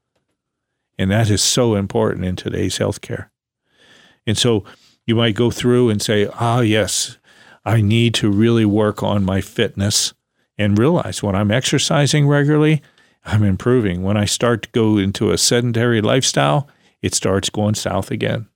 and 0.96 1.10
that 1.10 1.28
is 1.28 1.42
so 1.42 1.74
important 1.74 2.24
in 2.24 2.36
today's 2.36 2.78
healthcare. 2.78 3.30
And 4.28 4.38
so 4.38 4.64
you 5.06 5.16
might 5.16 5.34
go 5.34 5.50
through 5.50 5.90
and 5.90 6.00
say, 6.00 6.28
ah, 6.34 6.60
yes, 6.60 7.18
I 7.64 7.80
need 7.80 8.14
to 8.14 8.30
really 8.30 8.64
work 8.64 9.02
on 9.02 9.24
my 9.24 9.40
fitness 9.40 10.14
and 10.56 10.78
realize 10.78 11.22
when 11.22 11.34
I'm 11.34 11.50
exercising 11.50 12.28
regularly, 12.28 12.80
I'm 13.24 13.42
improving. 13.42 14.02
When 14.02 14.16
I 14.16 14.24
start 14.24 14.62
to 14.62 14.68
go 14.70 14.98
into 14.98 15.30
a 15.32 15.38
sedentary 15.38 16.00
lifestyle, 16.00 16.68
it 17.02 17.14
starts 17.14 17.50
going 17.50 17.74
south 17.74 18.10
again. 18.10 18.48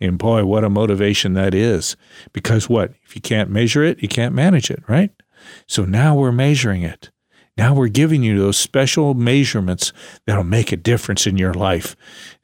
And 0.00 0.18
boy, 0.18 0.44
what 0.44 0.64
a 0.64 0.70
motivation 0.70 1.34
that 1.34 1.54
is. 1.54 1.96
Because 2.32 2.68
what? 2.68 2.92
If 3.04 3.14
you 3.14 3.22
can't 3.22 3.50
measure 3.50 3.84
it, 3.84 4.02
you 4.02 4.08
can't 4.08 4.34
manage 4.34 4.70
it, 4.70 4.82
right? 4.88 5.10
So 5.66 5.84
now 5.84 6.14
we're 6.14 6.32
measuring 6.32 6.82
it. 6.82 7.10
Now 7.56 7.74
we're 7.74 7.88
giving 7.88 8.22
you 8.22 8.38
those 8.38 8.56
special 8.56 9.12
measurements 9.14 9.92
that'll 10.26 10.44
make 10.44 10.72
a 10.72 10.76
difference 10.76 11.26
in 11.26 11.36
your 11.36 11.52
life, 11.52 11.94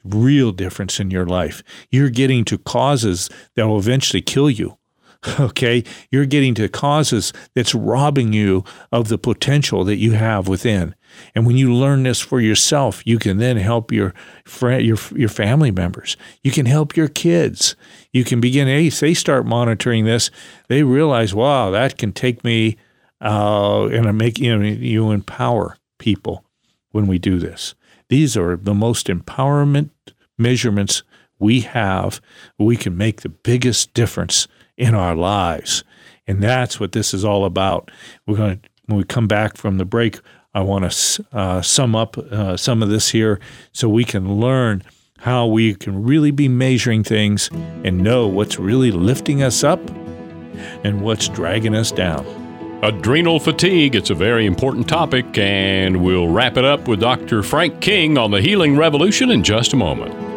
real 0.04 0.52
difference 0.52 1.00
in 1.00 1.10
your 1.10 1.24
life. 1.24 1.62
You're 1.90 2.10
getting 2.10 2.44
to 2.46 2.58
causes 2.58 3.30
that 3.56 3.66
will 3.66 3.78
eventually 3.78 4.22
kill 4.22 4.50
you. 4.50 4.76
Okay, 5.40 5.82
you're 6.12 6.26
getting 6.26 6.54
to 6.54 6.68
causes 6.68 7.32
that's 7.52 7.74
robbing 7.74 8.32
you 8.32 8.62
of 8.92 9.08
the 9.08 9.18
potential 9.18 9.82
that 9.82 9.96
you 9.96 10.12
have 10.12 10.46
within. 10.46 10.94
And 11.34 11.46
when 11.46 11.56
you 11.56 11.72
learn 11.72 12.02
this 12.02 12.20
for 12.20 12.40
yourself, 12.40 13.06
you 13.06 13.18
can 13.18 13.38
then 13.38 13.56
help 13.56 13.92
your 13.92 14.14
friend, 14.44 14.84
your 14.84 14.98
your 15.14 15.28
family 15.28 15.70
members. 15.70 16.16
You 16.42 16.50
can 16.50 16.66
help 16.66 16.96
your 16.96 17.08
kids. 17.08 17.76
You 18.12 18.24
can 18.24 18.40
begin. 18.40 18.68
Hey, 18.68 18.88
they 18.88 19.14
start 19.14 19.46
monitoring 19.46 20.04
this, 20.04 20.30
they 20.68 20.82
realize, 20.82 21.34
wow, 21.34 21.70
that 21.70 21.98
can 21.98 22.12
take 22.12 22.44
me, 22.44 22.76
uh, 23.20 23.86
and 23.86 24.08
I 24.08 24.12
make 24.12 24.38
you 24.38 24.56
know 24.56 24.64
you 24.64 25.10
empower 25.10 25.76
people 25.98 26.44
when 26.92 27.06
we 27.06 27.18
do 27.18 27.38
this. 27.38 27.74
These 28.08 28.36
are 28.36 28.56
the 28.56 28.74
most 28.74 29.08
empowerment 29.08 29.90
measurements 30.38 31.02
we 31.38 31.60
have. 31.60 32.20
We 32.58 32.76
can 32.76 32.96
make 32.96 33.20
the 33.20 33.28
biggest 33.28 33.94
difference 33.94 34.48
in 34.76 34.94
our 34.94 35.14
lives. 35.14 35.84
And 36.26 36.42
that's 36.42 36.78
what 36.78 36.92
this 36.92 37.12
is 37.12 37.24
all 37.24 37.44
about. 37.44 37.90
We're 38.26 38.36
going 38.36 38.60
to, 38.60 38.68
when 38.86 38.98
we 38.98 39.04
come 39.04 39.26
back 39.26 39.56
from 39.56 39.78
the 39.78 39.84
break, 39.84 40.20
I 40.54 40.60
want 40.62 40.90
to 40.90 41.26
uh, 41.32 41.62
sum 41.62 41.94
up 41.94 42.16
uh, 42.18 42.56
some 42.56 42.82
of 42.82 42.88
this 42.88 43.10
here 43.10 43.38
so 43.72 43.88
we 43.88 44.04
can 44.04 44.40
learn 44.40 44.82
how 45.18 45.46
we 45.46 45.74
can 45.74 46.04
really 46.04 46.30
be 46.30 46.48
measuring 46.48 47.04
things 47.04 47.50
and 47.84 47.98
know 47.98 48.26
what's 48.26 48.58
really 48.58 48.90
lifting 48.90 49.42
us 49.42 49.62
up 49.64 49.80
and 50.84 51.02
what's 51.02 51.28
dragging 51.28 51.74
us 51.74 51.92
down. 51.92 52.26
Adrenal 52.82 53.40
fatigue, 53.40 53.96
it's 53.96 54.10
a 54.10 54.14
very 54.14 54.46
important 54.46 54.88
topic, 54.88 55.36
and 55.36 56.04
we'll 56.04 56.28
wrap 56.28 56.56
it 56.56 56.64
up 56.64 56.86
with 56.86 57.00
Dr. 57.00 57.42
Frank 57.42 57.80
King 57.80 58.16
on 58.16 58.30
the 58.30 58.40
Healing 58.40 58.76
Revolution 58.76 59.30
in 59.30 59.42
just 59.42 59.72
a 59.72 59.76
moment. 59.76 60.27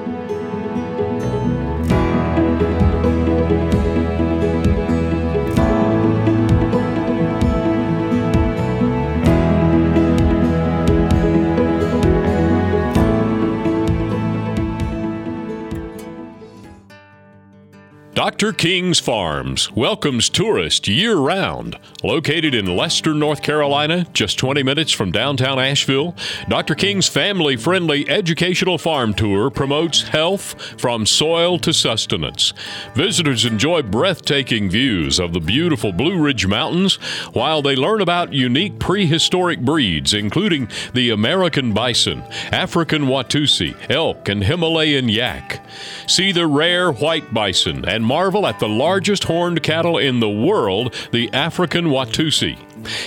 Dr. 18.21 18.53
King's 18.53 18.99
Farms 18.99 19.71
welcomes 19.71 20.29
tourists 20.29 20.87
year 20.87 21.15
round. 21.15 21.75
Located 22.03 22.53
in 22.53 22.77
Leicester, 22.77 23.15
North 23.15 23.41
Carolina, 23.41 24.05
just 24.13 24.37
20 24.37 24.61
minutes 24.61 24.91
from 24.91 25.11
downtown 25.11 25.57
Asheville, 25.57 26.15
Dr. 26.47 26.75
King's 26.75 27.07
family 27.07 27.55
friendly 27.55 28.07
educational 28.07 28.77
farm 28.77 29.15
tour 29.15 29.49
promotes 29.49 30.03
health 30.03 30.79
from 30.79 31.07
soil 31.07 31.57
to 31.57 31.73
sustenance. 31.73 32.53
Visitors 32.93 33.43
enjoy 33.43 33.81
breathtaking 33.81 34.69
views 34.69 35.17
of 35.19 35.33
the 35.33 35.39
beautiful 35.39 35.91
Blue 35.91 36.19
Ridge 36.19 36.45
Mountains 36.45 36.97
while 37.33 37.63
they 37.63 37.75
learn 37.75 38.01
about 38.01 38.33
unique 38.33 38.77
prehistoric 38.77 39.61
breeds, 39.61 40.13
including 40.13 40.69
the 40.93 41.09
American 41.09 41.73
bison, 41.73 42.21
African 42.51 43.05
Watusi, 43.05 43.75
elk, 43.89 44.29
and 44.29 44.43
Himalayan 44.43 45.09
yak. 45.09 45.65
See 46.05 46.31
the 46.31 46.45
rare 46.45 46.91
white 46.91 47.33
bison 47.33 47.83
and 47.83 48.10
marvel 48.11 48.45
at 48.45 48.59
the 48.59 48.67
largest 48.67 49.23
horned 49.23 49.63
cattle 49.63 49.97
in 49.97 50.19
the 50.19 50.29
world, 50.29 50.93
the 51.13 51.31
African 51.31 51.85
Watusi. 51.85 52.57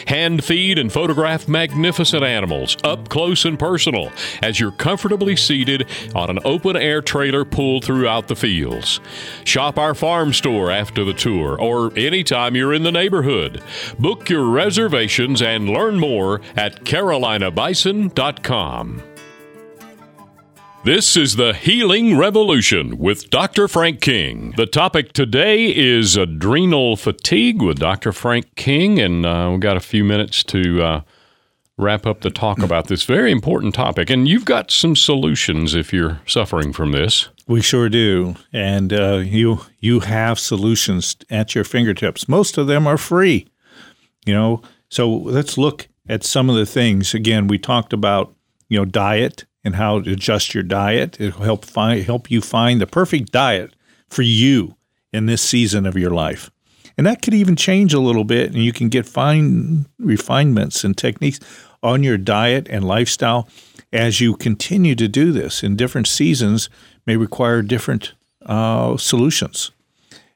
Hand 0.09 0.43
feed 0.43 0.79
and 0.79 0.91
photograph 0.91 1.47
magnificent 1.47 2.25
animals 2.25 2.79
up 2.85 3.11
close 3.11 3.45
and 3.45 3.59
personal 3.59 4.11
as 4.41 4.59
you're 4.59 4.71
comfortably 4.71 5.37
seated 5.37 5.87
on 6.15 6.31
an 6.31 6.39
open 6.47 6.75
air 6.75 7.03
trailer 7.03 7.45
pulled 7.45 7.85
throughout 7.85 8.29
the 8.29 8.37
fields. 8.37 8.99
Shop 9.45 9.79
our 9.79 9.95
farm 9.95 10.33
store 10.33 10.71
after 10.71 11.05
the 11.05 11.13
tour 11.13 11.61
or 11.61 11.93
anytime 11.99 12.57
you're 12.57 12.73
in 12.73 12.83
the 12.83 12.91
neighborhood. 12.91 13.63
Book 13.99 14.31
your 14.31 14.49
reservations 14.49 15.43
and 15.43 15.69
learn 15.69 15.99
more 15.99 16.41
at 16.57 16.85
carolinabison.com. 16.85 19.14
This 20.85 21.17
is 21.17 21.37
the 21.37 21.55
Healing 21.55 22.19
Revolution 22.19 22.99
with 22.99 23.31
Dr. 23.31 23.69
Frank 23.69 24.03
King. 24.03 24.53
The 24.59 24.67
topic 24.67 25.15
today 25.15 25.75
is 25.75 26.15
adrenal 26.15 26.97
fatigue 26.97 27.63
with 27.63 27.79
Dr. 27.79 28.13
Frank 28.13 28.55
King, 28.55 29.01
and 29.01 29.25
uh, 29.25 29.49
we've 29.51 29.61
got 29.61 29.79
a 29.79 29.81
few 29.81 30.05
minutes 30.05 30.45
to 30.45 30.83
uh, 30.83 31.01
wrap 31.79 32.07
up 32.07 32.21
the 32.21 32.29
talk 32.29 32.59
about 32.59 32.89
this 32.89 33.05
very 33.05 33.33
important 33.33 33.75
topic. 33.75 34.11
And 34.11 34.29
you've 34.29 34.45
got 34.45 34.71
some 34.71 34.95
solutions 34.95 35.75
if 35.75 35.91
you're 35.91 36.21
suffering 36.27 36.71
from 36.71 36.93
this. 36.93 37.31
We 37.47 37.63
sure 37.63 37.89
do, 37.89 38.35
and 38.53 38.93
uh, 38.93 39.23
you 39.25 39.61
you 39.81 40.01
have 40.01 40.39
solutions 40.39 41.17
at 41.31 41.55
your 41.55 41.65
fingertips. 41.65 42.29
Most 42.29 42.59
of 42.59 42.67
them 42.67 42.87
are 42.87 42.99
free, 42.99 43.49
you 44.27 44.35
know. 44.35 44.61
So 44.91 45.11
let's 45.11 45.57
look 45.57 45.89
at 46.11 46.25
some 46.25 46.51
of 46.51 46.57
the 46.57 46.67
things. 46.67 47.15
Again, 47.15 47.47
we 47.49 47.57
talked 47.57 47.95
about 47.95 48.35
you 48.69 48.79
know 48.79 48.85
diet 48.85 49.47
and 49.65 49.77
how 49.77 50.01
to 50.01 50.13
adjust 50.13 50.55
your 50.55 50.63
diet. 50.63 51.21
It'll 51.21 51.43
help 51.43 51.65
find 51.65 52.05
help 52.05 52.31
you 52.31 52.41
find 52.41 52.81
the 52.81 52.87
perfect 52.87 53.33
diet 53.33 53.75
for 54.09 54.23
you 54.23 54.77
in 55.13 55.27
this 55.27 55.43
season 55.43 55.87
of 55.87 55.97
your 55.97 56.11
life. 56.11 56.51
And 56.97 57.07
that 57.07 57.23
could 57.23 57.35
even 57.35 57.57
change 57.57 57.93
a 57.93 58.01
little 58.01 58.25
bit, 58.25 58.53
and 58.53 58.63
you 58.63 58.73
can 58.73 58.89
get 58.89 59.07
fine 59.07 59.87
refinements 59.99 60.85
and 60.85 60.97
techniques 60.97 61.41
on 61.83 62.03
your 62.03 62.17
diet 62.17 62.69
and 62.71 62.85
lifestyle 62.85 63.49
as 63.93 64.21
you 64.21 64.37
continue 64.37 64.95
to 64.95 65.09
do 65.09 65.33
this. 65.33 65.63
In 65.63 65.77
different 65.77 66.07
seasons, 66.07 66.71
may 67.07 67.17
require 67.17 67.63
different 67.63 68.15
uh, 68.47 68.97
solutions. 68.97 69.73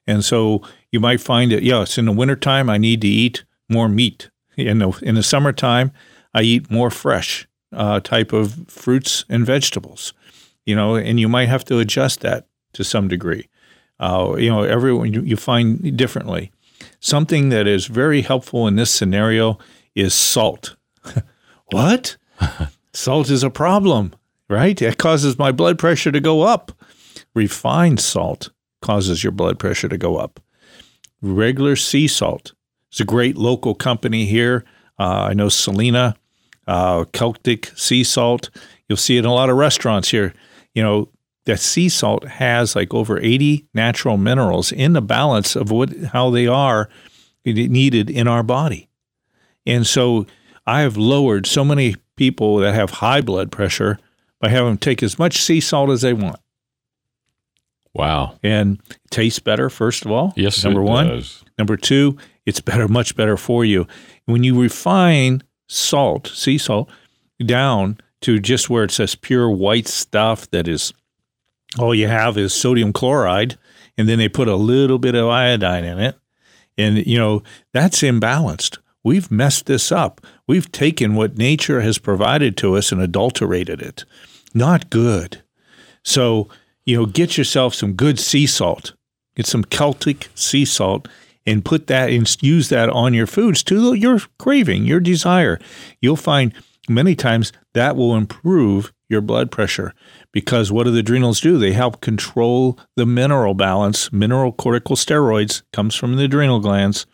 And 0.07 0.24
so, 0.24 0.62
you 0.91 1.01
might 1.01 1.20
find 1.20 1.53
that 1.53 1.62
yes, 1.62 1.99
in 1.99 2.07
the 2.07 2.12
wintertime 2.12 2.70
I 2.70 2.79
need 2.79 3.03
to 3.03 3.09
eat 3.09 3.45
more 3.68 3.89
meat. 3.89 4.31
In 4.57 4.79
the 4.79 4.91
in 5.03 5.14
the 5.14 5.22
summertime, 5.22 5.93
I 6.35 6.43
eat 6.43 6.70
more 6.70 6.91
fresh 6.91 7.47
uh, 7.73 8.01
type 8.01 8.33
of 8.33 8.66
fruits 8.69 9.25
and 9.29 9.45
vegetables. 9.45 10.12
You 10.64 10.77
know, 10.77 10.97
and 10.97 11.19
you 11.19 11.29
might 11.29 11.49
have 11.49 11.64
to 11.66 11.79
adjust 11.79 12.21
that 12.21 12.47
to 12.75 12.85
some 12.85 13.09
degree. 13.09 13.49
Uh, 13.99 14.37
you 14.39 14.51
know, 14.51 14.62
everyone 14.62 15.12
you, 15.12 15.23
you 15.23 15.37
find 15.37 15.97
differently. 15.97 16.53
Something 17.01 17.49
that 17.49 17.66
is 17.66 17.87
very 17.87 18.23
helpful 18.23 18.66
in 18.66 18.77
this 18.77 18.91
scenario 18.91 19.59
is 19.95 20.14
salt. 20.14 20.77
what? 21.73 22.16
salt 22.93 23.31
is 23.31 23.43
a 23.43 23.51
problem, 23.51 24.14
right? 24.49 24.81
It 24.81 24.99
causes 24.99 25.39
my 25.39 25.53
blood 25.53 25.79
pressure 25.79 26.12
to 26.12 26.21
go 26.21 26.43
up. 26.43 26.73
Refined 27.35 28.01
salt 28.01 28.51
causes 28.81 29.25
your 29.25 29.33
blood 29.33 29.59
pressure 29.59 29.89
to 29.89 29.99
go 29.99 30.16
up. 30.16 30.41
Regular 31.21 31.77
sea 31.77 32.07
salt. 32.07 32.53
It's 32.91 33.01
a 33.01 33.05
great 33.05 33.37
local 33.37 33.75
company 33.75 34.25
here. 34.25 34.64
Uh, 34.99 35.29
I 35.31 35.35
know 35.35 35.49
Selina, 35.49 36.16
uh, 36.69 37.05
Celtic 37.12 37.73
sea 37.77 38.05
salt. 38.05 38.51
You'll 38.89 38.97
see 38.97 39.16
it 39.16 39.21
in 39.21 39.25
a 39.25 39.35
lot 39.35 39.51
of 39.51 39.57
restaurants 39.57 40.11
here. 40.11 40.33
You 40.75 40.83
know, 40.83 41.09
that 41.47 41.59
sea 41.59 41.89
salt 41.89 42.25
has 42.27 42.77
like 42.77 42.95
over 42.95 43.19
80 43.19 43.66
natural 43.75 44.16
minerals 44.19 44.71
in 44.71 44.93
the 44.93 45.03
balance 45.03 45.57
of 45.57 45.71
what 45.71 45.97
how 46.12 46.31
they 46.31 46.47
are 46.47 46.89
needed 47.45 48.11
in 48.11 48.29
our 48.29 48.43
body. 48.43 48.89
And 49.66 49.87
so 49.87 50.27
I 50.66 50.83
have 50.83 50.97
lowered 50.97 51.47
so 51.47 51.64
many 51.64 51.97
people 52.16 52.59
that 52.59 52.75
have 52.75 52.91
high 52.91 53.23
blood 53.23 53.51
pressure 53.51 53.99
by 54.41 54.51
having 54.51 54.69
them 54.69 54.79
take 54.79 55.03
as 55.03 55.19
much 55.19 55.39
sea 55.39 55.61
salt 55.61 55.91
as 55.91 56.03
they 56.03 56.12
want. 56.12 56.39
Wow. 57.95 58.39
And 58.43 58.79
it 58.91 58.99
tastes 59.11 59.39
better, 59.41 59.71
first 59.71 60.05
of 60.05 60.11
all. 60.11 60.33
Yes, 60.37 60.62
Number 60.62 60.83
one. 60.83 61.07
does. 61.09 61.43
Number 61.59 61.77
two, 61.77 62.16
it's 62.47 62.61
better, 62.61 62.87
much 62.87 63.16
better 63.16 63.37
for 63.37 63.64
you. 63.64 63.87
When 64.27 64.45
you 64.45 64.61
refine 64.61 65.43
salt, 65.69 66.27
sea 66.29 66.59
salt, 66.59 66.91
down 67.45 67.99
to 68.23 68.41
just 68.41 68.69
where 68.69 68.85
it 68.85 68.91
says 68.91 69.14
pure 69.14 69.49
white 69.49 69.87
stuff 69.87 70.51
that 70.51 70.66
is 70.66 70.93
all 71.79 71.95
you 71.95 72.09
have 72.09 72.37
is 72.37 72.53
sodium 72.53 72.93
chloride, 72.93 73.59
and 73.97 74.09
then 74.09 74.19
they 74.19 74.29
put 74.29 74.49
a 74.49 74.57
little 74.57 74.99
bit 74.99 75.14
of 75.14 75.29
iodine 75.29 75.85
in 75.85 75.99
it. 75.99 76.16
And, 76.77 77.07
you 77.07 77.19
know, 77.19 77.43
that's 77.73 78.03
imbalanced. 78.03 78.79
We've 79.05 79.31
messed 79.31 79.66
this 79.66 79.93
up. 79.93 80.21
We've 80.47 80.71
taken 80.71 81.14
what 81.14 81.37
nature 81.37 81.81
has 81.81 81.99
provided 81.99 82.57
to 82.59 82.77
us 82.77 82.93
and 82.93 83.01
adulterated 83.01 83.83
it. 83.83 84.05
Not 84.55 84.91
good. 84.91 85.43
So, 86.05 86.49
you 86.85 86.97
know, 86.97 87.07
get 87.07 87.37
yourself 87.37 87.75
some 87.75 87.93
good 87.93 88.19
sea 88.19 88.47
salt. 88.47 88.95
Get 89.37 89.47
some 89.47 89.64
Celtic 89.64 90.31
sea 90.35 90.64
salt 90.64 91.07
and 91.49 91.64
put 91.64 91.86
that 91.86 92.11
and 92.11 92.36
use 92.42 92.68
that 92.68 92.90
on 92.90 93.14
your 93.14 93.26
foods 93.26 93.62
to 93.64 93.94
your 93.94 94.20
craving, 94.38 94.84
your 94.84 95.01
desire. 95.01 95.59
You'll 96.03 96.16
find 96.16 96.53
many 96.88 97.14
times 97.14 97.53
that 97.72 97.96
will 97.96 98.14
improve 98.14 98.92
your 99.09 99.22
blood 99.22 99.51
pressure 99.51 99.94
because 100.30 100.70
what 100.70 100.84
do 100.84 100.90
the 100.90 100.99
adrenals 100.99 101.40
do? 101.40 101.57
They 101.57 101.72
help 101.72 102.03
control 102.03 102.78
the 102.96 103.07
mineral 103.07 103.55
balance. 103.55 104.12
Mineral 104.12 104.53
corticosteroids 104.53 105.62
comes 105.72 105.94
from 105.94 106.16
the 106.16 106.24
adrenal 106.24 106.61
glands. 106.61 107.07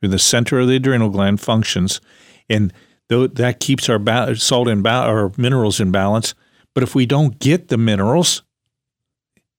In 0.00 0.10
the 0.10 0.18
center 0.18 0.58
of 0.58 0.66
the 0.66 0.76
adrenal 0.76 1.10
gland 1.10 1.40
functions, 1.40 2.00
and 2.48 2.72
that 3.08 3.60
keeps 3.60 3.88
our 3.88 4.34
salt 4.34 4.66
and 4.66 4.82
ba- 4.82 5.06
or 5.06 5.32
minerals 5.36 5.78
in 5.78 5.92
balance. 5.92 6.34
But 6.74 6.82
if 6.82 6.94
we 6.94 7.06
don't 7.06 7.38
get 7.38 7.68
the 7.68 7.76
minerals, 7.76 8.42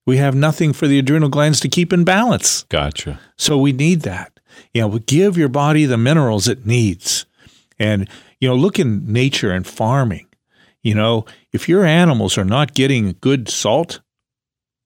we 0.06 0.18
have 0.18 0.36
nothing 0.36 0.74
for 0.74 0.88
the 0.88 0.99
adrenal 0.99 1.30
glands 1.30 1.60
to 1.62 1.70
keep 1.70 1.93
in 1.93 2.04
balance. 2.04 2.64
Gotcha. 2.70 3.20
So 3.38 3.58
we 3.58 3.72
need 3.72 4.01
that. 4.01 4.39
You 4.74 4.82
know, 4.82 4.99
give 4.99 5.38
your 5.38 5.49
body 5.49 5.86
the 5.86 5.97
minerals 5.97 6.47
it 6.47 6.66
needs. 6.66 7.26
And, 7.80 8.10
you 8.39 8.47
know, 8.47 8.56
look 8.56 8.80
in 8.80 9.12
nature 9.12 9.51
and 9.51 9.66
farming. 9.66 10.28
You 10.82 10.95
know, 10.95 11.26
if 11.51 11.70
your 11.70 11.86
animals 11.86 12.38
are 12.38 12.43
not 12.45 12.74
getting 12.74 13.16
good 13.22 13.47
salt, 13.49 14.01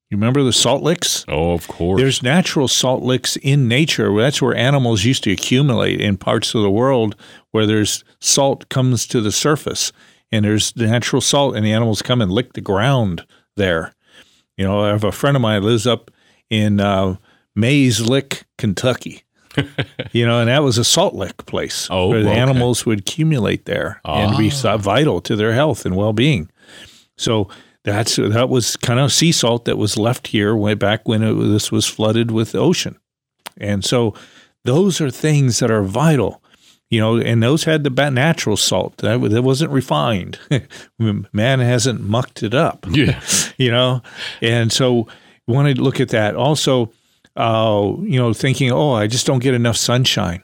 you 0.10 0.16
remember 0.16 0.44
the 0.44 0.54
salt 0.54 0.84
licks? 0.84 1.26
Oh, 1.28 1.52
of 1.52 1.68
course. 1.68 2.00
There's 2.00 2.24
natural 2.24 2.68
salt 2.68 3.04
licks 3.04 3.36
in 3.38 3.68
nature. 3.68 4.16
That's 4.16 4.42
where 4.42 4.56
animals 4.56 5.04
used 5.04 5.24
to 5.26 5.32
accumulate 5.32 6.00
in 6.00 6.16
parts 6.16 6.56
of 6.56 6.62
the 6.62 6.70
world 6.70 7.16
where 7.52 7.66
there's 7.66 8.06
salt 8.20 8.70
comes 8.70 9.06
to 9.08 9.20
the 9.20 9.34
surface 9.34 9.92
and 10.32 10.46
there's 10.46 10.76
natural 10.78 11.22
salt 11.22 11.56
and 11.56 11.66
the 11.66 11.74
animals 11.74 12.02
come 12.02 12.22
and 12.22 12.32
lick 12.32 12.54
the 12.54 12.62
ground 12.62 13.26
there. 13.58 13.94
You 14.58 14.66
know, 14.66 14.82
I 14.82 14.90
have 14.90 15.04
a 15.04 15.12
friend 15.12 15.36
of 15.38 15.42
mine 15.42 15.64
lives 15.64 15.86
up 15.88 16.12
in 16.50 16.80
uh, 16.80 17.16
Mays 17.56 18.02
Lick, 18.02 18.46
Kentucky. 18.58 19.24
you 20.12 20.26
know, 20.26 20.40
and 20.40 20.50
that 20.50 20.62
was 20.64 20.78
a 20.78 20.84
salt 20.84 21.16
lick 21.16 21.46
place 21.48 21.88
Oh, 21.90 22.10
where 22.10 22.22
the 22.24 22.30
okay. 22.30 22.40
animals 22.40 22.86
would 22.86 23.00
accumulate 23.00 23.66
there 23.66 24.00
and 24.06 24.38
be 24.38 24.50
vital 24.50 25.20
to 25.22 25.36
their 25.36 25.54
health 25.54 25.86
and 25.86 25.96
well 25.96 26.14
being. 26.14 26.50
So 27.18 27.50
that's 27.84 28.18
that 28.18 28.50
was 28.50 28.76
kind 28.76 29.00
of 29.00 29.12
sea 29.12 29.32
salt 29.32 29.66
that 29.66 29.78
was 29.78 29.98
left 29.98 30.28
here 30.28 30.56
way 30.56 30.76
back 30.76 31.08
when 31.08 31.24
it, 31.24 31.34
this 31.34 31.72
was 31.72 31.88
flooded 31.88 32.30
with 32.30 32.52
the 32.52 32.60
ocean, 32.60 33.00
and 33.58 33.84
so 33.84 34.14
those 34.64 35.02
are 35.02 35.10
things 35.10 35.58
that 35.60 35.72
are 35.72 35.82
vital. 35.84 36.44
You 36.90 37.02
know, 37.02 37.18
and 37.18 37.44
those 37.44 37.66
had 37.66 37.84
the 37.84 38.10
natural 38.10 38.56
salt. 38.56 38.98
That, 38.98 39.20
that 39.30 39.42
wasn't 39.42 39.72
refined. 39.72 40.40
Man 41.00 41.60
hasn't 41.60 42.02
mucked 42.02 42.44
it 42.44 42.54
up. 42.54 42.86
Yeah. 42.90 43.22
you 43.58 43.72
know? 43.72 44.02
And 44.42 44.72
so 44.72 45.08
want 45.48 45.76
to 45.76 45.82
look 45.82 46.00
at 46.00 46.10
that. 46.10 46.36
Also 46.36 46.92
uh, 47.36 47.94
you 48.02 48.18
know 48.18 48.34
thinking 48.34 48.72
oh 48.72 48.94
i 48.94 49.06
just 49.06 49.28
don't 49.28 49.44
get 49.44 49.54
enough 49.54 49.78
sunshine. 49.78 50.44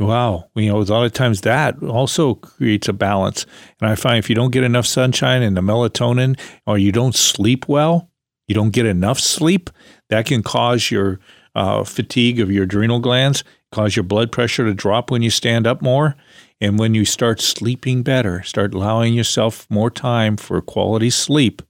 Wow. 0.00 0.48
You 0.54 0.72
know 0.72 0.80
a 0.80 0.82
lot 0.82 1.04
of 1.04 1.12
times 1.12 1.42
that 1.42 1.82
also 1.82 2.34
creates 2.34 2.88
a 2.88 2.92
balance. 2.92 3.46
And 3.80 3.90
i 3.90 3.94
find 3.94 4.18
if 4.18 4.28
you 4.28 4.36
don't 4.36 4.52
get 4.52 4.64
enough 4.64 4.86
sunshine 4.86 5.42
and 5.42 5.56
the 5.56 5.60
melatonin 5.60 6.38
or 6.66 6.78
you 6.78 6.92
don't 6.92 7.14
sleep 7.14 7.68
well 7.68 8.10
you 8.48 8.54
don't 8.54 8.70
get 8.70 8.86
enough 8.86 9.20
sleep 9.20 9.70
that 10.08 10.26
can 10.26 10.42
cause 10.42 10.90
your 10.90 11.20
uh, 11.54 11.84
fatigue 11.84 12.40
of 12.40 12.50
your 12.50 12.64
adrenal 12.64 12.98
glands 12.98 13.44
cause 13.72 13.96
your 13.96 14.02
blood 14.04 14.30
pressure 14.30 14.64
to 14.64 14.74
drop 14.74 15.10
when 15.10 15.22
you 15.22 15.30
stand 15.30 15.66
up 15.66 15.82
more 15.82 16.14
and 16.60 16.78
when 16.78 16.94
you 16.94 17.04
start 17.04 17.40
sleeping 17.40 18.02
better 18.02 18.42
start 18.42 18.72
allowing 18.74 19.14
yourself 19.14 19.66
more 19.70 19.90
time 19.90 20.36
for 20.36 20.60
quality 20.60 21.10
sleep 21.10 21.62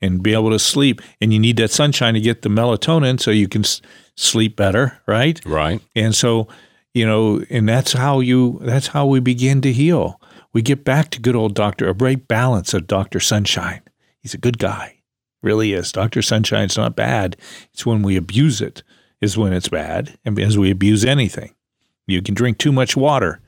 and 0.00 0.22
be 0.22 0.32
able 0.32 0.50
to 0.50 0.58
sleep 0.58 1.00
and 1.20 1.32
you 1.32 1.38
need 1.38 1.56
that 1.56 1.70
sunshine 1.70 2.14
to 2.14 2.20
get 2.20 2.42
the 2.42 2.48
melatonin 2.48 3.20
so 3.20 3.30
you 3.30 3.46
can 3.46 3.62
s- 3.62 3.80
sleep 4.16 4.56
better 4.56 5.00
right 5.06 5.40
Right. 5.46 5.80
and 5.94 6.14
so, 6.14 6.48
you 6.94 7.06
know, 7.06 7.42
and 7.48 7.68
that's 7.68 7.92
how 7.92 8.20
you 8.20 8.58
that's 8.62 8.88
how 8.88 9.06
we 9.06 9.20
begin 9.20 9.60
to 9.62 9.72
heal. 9.72 10.20
We 10.52 10.60
get 10.60 10.84
back 10.84 11.08
to 11.10 11.20
good 11.22 11.34
old 11.36 11.54
doctor, 11.54 11.88
a 11.88 11.94
great 11.94 12.28
balance 12.28 12.74
of 12.74 12.86
Dr. 12.86 13.18
Sunshine. 13.20 13.80
He's 14.20 14.34
a 14.34 14.38
good 14.38 14.58
guy. 14.58 14.98
Really 15.42 15.72
is. 15.72 15.90
Dr. 15.92 16.20
Sunshine's 16.20 16.76
not 16.76 16.94
bad. 16.94 17.36
It's 17.72 17.86
when 17.86 18.02
we 18.02 18.16
abuse 18.16 18.60
it 18.60 18.82
is 19.22 19.38
when 19.38 19.54
it's 19.54 19.68
bad. 19.68 20.18
And 20.24 20.38
as 20.38 20.58
we 20.58 20.70
abuse 20.70 21.04
anything. 21.04 21.54
You 22.06 22.20
can 22.20 22.34
drink 22.34 22.58
too 22.58 22.72
much 22.72 22.96
water 22.96 23.40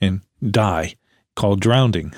and 0.00 0.20
die, 0.48 0.94
called 1.34 1.60
drowning. 1.60 2.12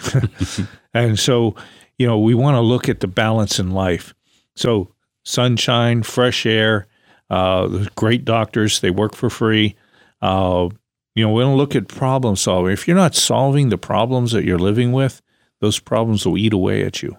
and 0.94 1.18
so, 1.18 1.54
you 1.96 2.06
know, 2.06 2.18
we 2.18 2.34
want 2.34 2.56
to 2.56 2.60
look 2.60 2.88
at 2.88 3.00
the 3.00 3.06
balance 3.06 3.58
in 3.58 3.70
life. 3.70 4.12
So, 4.56 4.92
sunshine, 5.24 6.02
fresh 6.02 6.44
air, 6.44 6.88
uh, 7.30 7.86
great 7.94 8.24
doctors, 8.24 8.80
they 8.80 8.90
work 8.90 9.14
for 9.14 9.30
free. 9.30 9.76
Uh, 10.20 10.68
you 11.14 11.24
know, 11.24 11.32
we 11.32 11.42
to 11.42 11.48
look 11.48 11.76
at 11.76 11.88
problem 11.88 12.36
solving. 12.36 12.72
If 12.72 12.86
you're 12.86 12.96
not 12.96 13.14
solving 13.14 13.68
the 13.68 13.78
problems 13.78 14.32
that 14.32 14.44
you're 14.44 14.58
living 14.58 14.92
with, 14.92 15.22
those 15.60 15.78
problems 15.78 16.26
will 16.26 16.36
eat 16.36 16.52
away 16.52 16.84
at 16.84 17.02
you. 17.02 17.16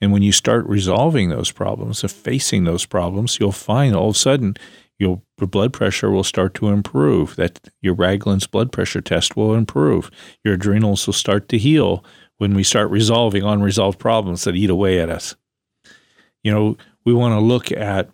And 0.00 0.12
when 0.12 0.22
you 0.22 0.32
start 0.32 0.66
resolving 0.66 1.28
those 1.28 1.50
problems 1.50 2.02
and 2.02 2.12
facing 2.12 2.64
those 2.64 2.86
problems, 2.86 3.38
you'll 3.40 3.52
find 3.52 3.94
all 3.94 4.10
of 4.10 4.16
a 4.16 4.18
sudden 4.18 4.54
your 4.98 5.22
blood 5.38 5.72
pressure 5.72 6.10
will 6.10 6.24
start 6.24 6.54
to 6.54 6.68
improve. 6.68 7.36
That 7.36 7.68
your 7.80 7.94
Ragland's 7.94 8.46
blood 8.46 8.72
pressure 8.72 9.00
test 9.00 9.36
will 9.36 9.54
improve. 9.54 10.10
Your 10.44 10.54
adrenals 10.54 11.06
will 11.06 11.14
start 11.14 11.48
to 11.48 11.58
heal 11.58 12.04
when 12.36 12.54
we 12.54 12.62
start 12.62 12.90
resolving 12.90 13.42
unresolved 13.42 13.98
problems 13.98 14.44
that 14.44 14.54
eat 14.54 14.70
away 14.70 15.00
at 15.00 15.10
us. 15.10 15.34
You 16.44 16.52
know, 16.52 16.76
we 17.04 17.12
want 17.12 17.32
to 17.32 17.40
look 17.40 17.72
at 17.72 18.10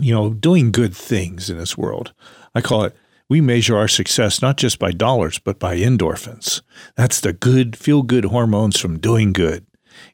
you 0.00 0.14
know, 0.14 0.30
doing 0.30 0.70
good 0.72 0.96
things 0.96 1.50
in 1.50 1.58
this 1.58 1.76
world. 1.76 2.12
I 2.54 2.60
call 2.60 2.84
it, 2.84 2.96
we 3.28 3.40
measure 3.40 3.76
our 3.76 3.88
success 3.88 4.42
not 4.42 4.56
just 4.56 4.78
by 4.78 4.92
dollars, 4.92 5.38
but 5.38 5.58
by 5.58 5.76
endorphins. 5.76 6.62
That's 6.96 7.20
the 7.20 7.32
good, 7.32 7.76
feel 7.76 8.02
good 8.02 8.26
hormones 8.26 8.78
from 8.78 8.98
doing 8.98 9.32
good. 9.32 9.66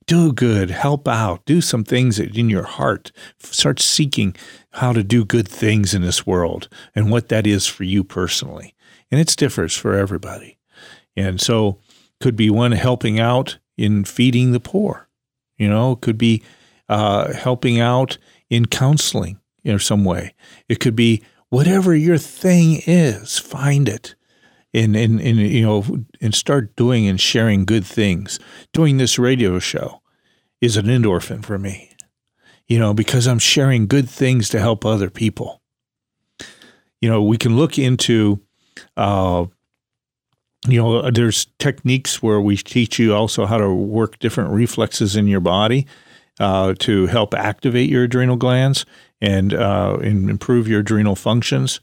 Do 0.07 0.33
good, 0.33 0.71
help 0.71 1.07
out, 1.09 1.45
do 1.45 1.61
some 1.61 1.85
things 1.85 2.19
in 2.19 2.49
your 2.49 2.65
heart. 2.65 3.13
Start 3.39 3.81
seeking 3.81 4.35
how 4.73 4.93
to 4.93 5.03
do 5.03 5.25
good 5.25 5.49
things 5.49 5.95
in 5.95 6.03
this 6.03 6.27
world 6.27 6.69
and 6.95 7.11
what 7.11 7.29
that 7.29 7.47
is 7.47 7.67
for 7.67 7.85
you 7.85 8.05
personally. 8.05 8.75
And 9.11 9.21
it's 9.21 9.37
differs 9.37 9.75
for 9.75 9.95
everybody. 9.95 10.59
And 11.17 11.41
so, 11.41 11.81
could 12.21 12.37
be 12.37 12.51
one 12.51 12.73
helping 12.73 13.21
out 13.21 13.59
in 13.77 14.05
feeding 14.05 14.53
the 14.53 14.61
poor, 14.61 15.09
you 15.57 15.69
know, 15.69 15.97
could 15.97 16.19
be 16.19 16.43
uh, 16.89 17.33
helping 17.33 17.81
out 17.81 18.19
in 18.51 18.67
counseling 18.67 19.39
in 19.65 19.79
some 19.79 20.05
way. 20.05 20.35
It 20.69 20.81
could 20.81 20.97
be 20.97 21.23
whatever 21.49 21.95
your 21.95 22.19
thing 22.19 22.83
is, 22.87 23.39
find 23.39 23.89
it. 23.89 24.15
And, 24.75 24.95
and, 24.95 25.19
and 25.21 25.39
you 25.39 25.63
know 25.63 26.05
and 26.21 26.35
start 26.35 26.77
doing 26.77 27.09
and 27.09 27.19
sharing 27.19 27.65
good 27.65 27.87
things. 27.87 28.39
Doing 28.75 28.99
this 28.99 29.19
radio 29.19 29.59
show 29.59 30.03
is 30.61 30.77
an 30.77 30.87
endorphin 30.87 31.43
for 31.43 31.59
me. 31.59 31.93
You 32.67 32.79
know, 32.79 32.93
because 32.93 33.27
I'm 33.27 33.39
sharing 33.39 33.87
good 33.87 34.11
things 34.11 34.51
to 34.51 34.61
help 34.61 34.85
other 34.85 35.09
people. 35.09 35.63
You 37.01 37.09
know, 37.09 37.23
we 37.23 37.39
can 37.39 37.57
look 37.57 37.79
into 37.79 38.43
uh, 38.97 39.47
you 40.67 40.83
know, 40.83 41.11
there's 41.11 41.47
techniques 41.59 42.23
where 42.23 42.41
we 42.41 42.57
teach 42.57 42.99
you 42.99 43.15
also 43.15 43.47
how 43.47 43.59
to 43.59 43.73
work 43.73 44.19
different 44.19 44.51
reflexes 44.51 45.15
in 45.15 45.27
your 45.27 45.41
body 45.41 45.87
uh, 46.41 46.75
to 46.81 47.07
help 47.07 47.35
activate 47.35 47.89
your 47.89 48.05
adrenal 48.05 48.37
glands 48.37 48.85
and, 49.21 49.55
uh, 49.55 49.99
and 50.03 50.29
improve 50.29 50.67
your 50.67 50.81
adrenal 50.81 51.15
functions. 51.15 51.81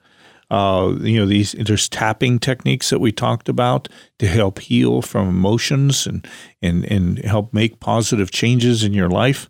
Uh, 0.49 0.95
you 1.01 1.19
know, 1.19 1.25
these 1.25 1.53
there's 1.53 1.89
tapping 1.89 2.39
techniques 2.39 2.89
that 2.89 2.99
we 2.99 3.11
talked 3.11 3.49
about 3.49 3.89
to 4.19 4.27
help 4.27 4.59
heal 4.59 5.01
from 5.01 5.27
emotions 5.27 6.05
and 6.05 6.27
and 6.61 6.85
and 6.85 7.19
help 7.19 7.53
make 7.53 7.79
positive 7.79 8.31
changes 8.31 8.83
in 8.83 8.93
your 8.93 9.09
life. 9.09 9.49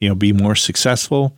You 0.00 0.08
know, 0.08 0.14
be 0.14 0.32
more 0.32 0.54
successful 0.54 1.36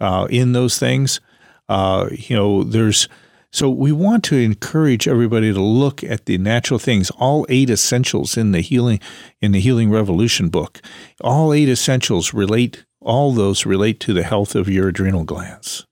uh, 0.00 0.26
in 0.30 0.52
those 0.52 0.78
things. 0.78 1.20
Uh, 1.68 2.08
you 2.12 2.36
know, 2.36 2.62
there's 2.62 3.08
so 3.50 3.70
we 3.70 3.92
want 3.92 4.24
to 4.24 4.36
encourage 4.36 5.06
everybody 5.06 5.52
to 5.52 5.60
look 5.60 6.02
at 6.02 6.26
the 6.26 6.38
natural 6.38 6.80
things, 6.80 7.10
all 7.10 7.46
eight 7.48 7.70
essentials 7.70 8.36
in 8.36 8.50
the 8.50 8.60
healing 8.60 9.00
in 9.40 9.52
the 9.52 9.60
healing 9.60 9.90
revolution 9.90 10.48
book. 10.48 10.82
All 11.20 11.52
eight 11.52 11.68
essentials 11.68 12.34
relate 12.34 12.84
all 13.00 13.32
those 13.32 13.64
relate 13.64 14.00
to 14.00 14.12
the 14.12 14.22
health 14.24 14.54
of 14.54 14.68
your 14.68 14.88
adrenal 14.88 15.24
glands. 15.24 15.86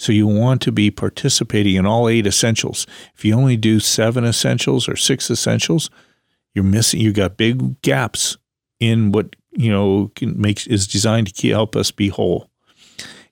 So 0.00 0.12
you 0.12 0.26
want 0.26 0.62
to 0.62 0.72
be 0.72 0.90
participating 0.90 1.74
in 1.74 1.84
all 1.84 2.08
eight 2.08 2.26
essentials. 2.26 2.86
If 3.14 3.22
you 3.22 3.34
only 3.34 3.58
do 3.58 3.78
seven 3.80 4.24
essentials 4.24 4.88
or 4.88 4.96
six 4.96 5.30
essentials, 5.30 5.90
you're 6.54 6.64
missing 6.64 7.00
you 7.00 7.12
got 7.12 7.36
big 7.36 7.82
gaps 7.82 8.38
in 8.78 9.12
what, 9.12 9.36
you 9.50 9.70
know, 9.70 10.10
makes 10.22 10.66
is 10.66 10.86
designed 10.86 11.34
to 11.34 11.48
help 11.50 11.76
us 11.76 11.90
be 11.90 12.08
whole. 12.08 12.50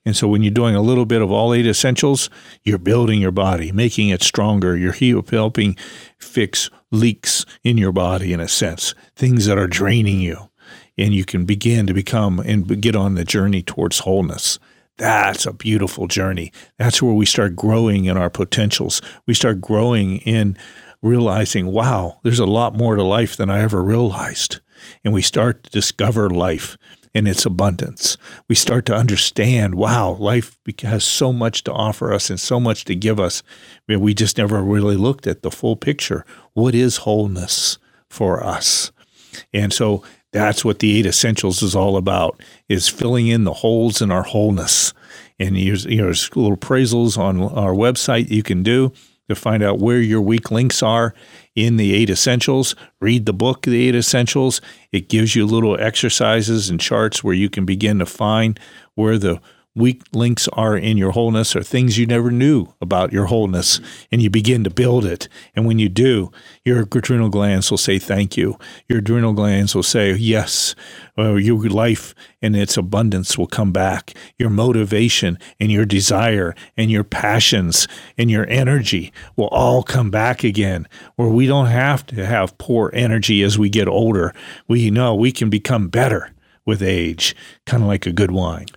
And 0.05 0.15
so 0.15 0.27
when 0.27 0.43
you're 0.43 0.53
doing 0.53 0.75
a 0.75 0.81
little 0.83 1.07
bit 1.07 1.23
of 1.23 1.31
all 1.31 1.55
eight 1.55 1.65
essentials, 1.65 2.29
you're 2.63 2.77
building 2.77 3.19
your 3.19 3.31
body, 3.31 3.71
making 3.71 4.09
it 4.09 4.21
stronger. 4.21 4.77
You're 4.77 5.23
helping 5.23 5.75
fix 6.19 6.69
leaks 6.91 7.47
in 7.63 7.79
your 7.79 7.91
body, 7.91 8.31
in 8.31 8.39
a 8.39 8.47
sense, 8.47 8.93
things 9.15 9.47
that 9.47 9.57
are 9.57 9.65
draining 9.65 10.19
you. 10.19 10.51
And 10.99 11.15
you 11.15 11.25
can 11.25 11.45
begin 11.45 11.87
to 11.87 11.95
become 11.95 12.37
and 12.39 12.79
get 12.79 12.95
on 12.95 13.15
the 13.15 13.25
journey 13.25 13.63
towards 13.63 13.99
wholeness. 13.99 14.59
That's 14.99 15.45
a 15.45 15.53
beautiful 15.53 16.07
journey. 16.07 16.51
That's 16.77 17.01
where 17.01 17.13
we 17.13 17.25
start 17.25 17.55
growing 17.55 18.05
in 18.05 18.17
our 18.17 18.29
potentials. 18.29 19.01
We 19.25 19.33
start 19.33 19.61
growing 19.61 20.17
in 20.19 20.57
realizing, 21.01 21.67
wow, 21.67 22.19
there's 22.23 22.39
a 22.39 22.45
lot 22.45 22.75
more 22.75 22.97
to 22.97 23.03
life 23.03 23.37
than 23.37 23.49
I 23.49 23.61
ever 23.61 23.81
realized. 23.81 24.59
And 25.05 25.13
we 25.13 25.21
start 25.21 25.63
to 25.63 25.71
discover 25.71 26.29
life 26.29 26.77
in 27.13 27.27
its 27.27 27.45
abundance. 27.45 28.17
We 28.49 28.55
start 28.55 28.85
to 28.87 28.93
understand, 28.93 29.75
wow, 29.75 30.11
life 30.11 30.59
has 30.81 31.05
so 31.05 31.31
much 31.31 31.63
to 31.63 31.71
offer 31.71 32.13
us 32.13 32.29
and 32.29 32.39
so 32.39 32.59
much 32.59 32.83
to 32.85 32.95
give 32.95 33.21
us. 33.21 33.41
We 33.87 34.13
just 34.13 34.37
never 34.37 34.61
really 34.61 34.97
looked 34.97 35.27
at 35.27 35.41
the 35.43 35.51
full 35.51 35.77
picture. 35.77 36.25
What 36.53 36.75
is 36.75 36.97
wholeness 36.97 37.77
for 38.09 38.43
us? 38.43 38.91
And 39.53 39.71
so 39.71 40.03
that's 40.31 40.63
what 40.63 40.79
the 40.79 40.97
eight 40.97 41.05
essentials 41.05 41.63
is 41.63 41.75
all 41.75 41.97
about 41.97 42.41
is 42.67 42.87
filling 42.87 43.27
in 43.27 43.43
the 43.43 43.53
holes 43.53 44.01
in 44.01 44.11
our 44.11 44.23
wholeness. 44.23 44.93
And 45.39 45.55
there's, 45.55 45.85
you 45.85 46.01
there's 46.01 46.35
little 46.35 46.55
appraisals 46.55 47.17
on 47.17 47.41
our 47.41 47.73
website 47.73 48.29
you 48.29 48.43
can 48.43 48.61
do 48.61 48.91
to 49.27 49.35
find 49.35 49.63
out 49.63 49.79
where 49.79 49.99
your 49.99 50.21
weak 50.21 50.51
links 50.51 50.83
are 50.83 51.13
in 51.55 51.77
the 51.77 51.93
eight 51.93 52.09
essentials. 52.09 52.75
Read 52.99 53.25
the 53.25 53.33
book, 53.33 53.61
The 53.61 53.87
Eight 53.87 53.95
Essentials. 53.95 54.59
It 54.91 55.07
gives 55.07 55.35
you 55.35 55.45
little 55.45 55.79
exercises 55.79 56.69
and 56.69 56.79
charts 56.79 57.23
where 57.23 57.35
you 57.35 57.49
can 57.49 57.65
begin 57.65 57.99
to 57.99 58.05
find 58.05 58.59
where 58.95 59.17
the 59.17 59.39
weak 59.75 60.01
links 60.13 60.47
are 60.49 60.75
in 60.75 60.97
your 60.97 61.11
wholeness 61.11 61.55
or 61.55 61.63
things 61.63 61.97
you 61.97 62.05
never 62.05 62.31
knew 62.31 62.67
about 62.81 63.13
your 63.13 63.27
wholeness 63.27 63.79
and 64.11 64.21
you 64.21 64.29
begin 64.29 64.63
to 64.63 64.69
build 64.69 65.05
it. 65.05 65.27
And 65.55 65.65
when 65.65 65.79
you 65.79 65.89
do 65.89 66.31
your 66.65 66.81
adrenal 66.81 67.29
glands 67.29 67.69
will 67.69 67.77
say 67.77 67.99
thank 67.99 68.35
you. 68.35 68.57
Your 68.87 68.99
adrenal 68.99 69.33
glands 69.33 69.75
will 69.75 69.83
say 69.83 70.13
yes. 70.13 70.75
Uh, 71.17 71.35
your 71.35 71.67
life 71.69 72.13
and 72.41 72.55
its 72.55 72.77
abundance 72.77 73.37
will 73.37 73.47
come 73.47 73.71
back. 73.71 74.13
Your 74.37 74.49
motivation 74.49 75.37
and 75.59 75.71
your 75.71 75.85
desire 75.85 76.55
and 76.75 76.89
your 76.89 77.03
passions 77.03 77.87
and 78.17 78.29
your 78.29 78.47
energy 78.49 79.13
will 79.35 79.47
all 79.47 79.83
come 79.83 80.09
back 80.11 80.43
again 80.43 80.87
where 81.15 81.29
we 81.29 81.45
don't 81.45 81.67
have 81.67 82.05
to 82.07 82.25
have 82.25 82.57
poor 82.57 82.91
energy 82.93 83.43
as 83.43 83.57
we 83.57 83.69
get 83.69 83.87
older. 83.87 84.33
We 84.67 84.89
know 84.89 85.15
we 85.15 85.31
can 85.31 85.49
become 85.49 85.89
better 85.89 86.31
with 86.65 86.83
age 86.83 87.35
kind 87.65 87.81
of 87.81 87.87
like 87.87 88.05
a 88.05 88.11
good 88.11 88.31
wine 88.31 88.67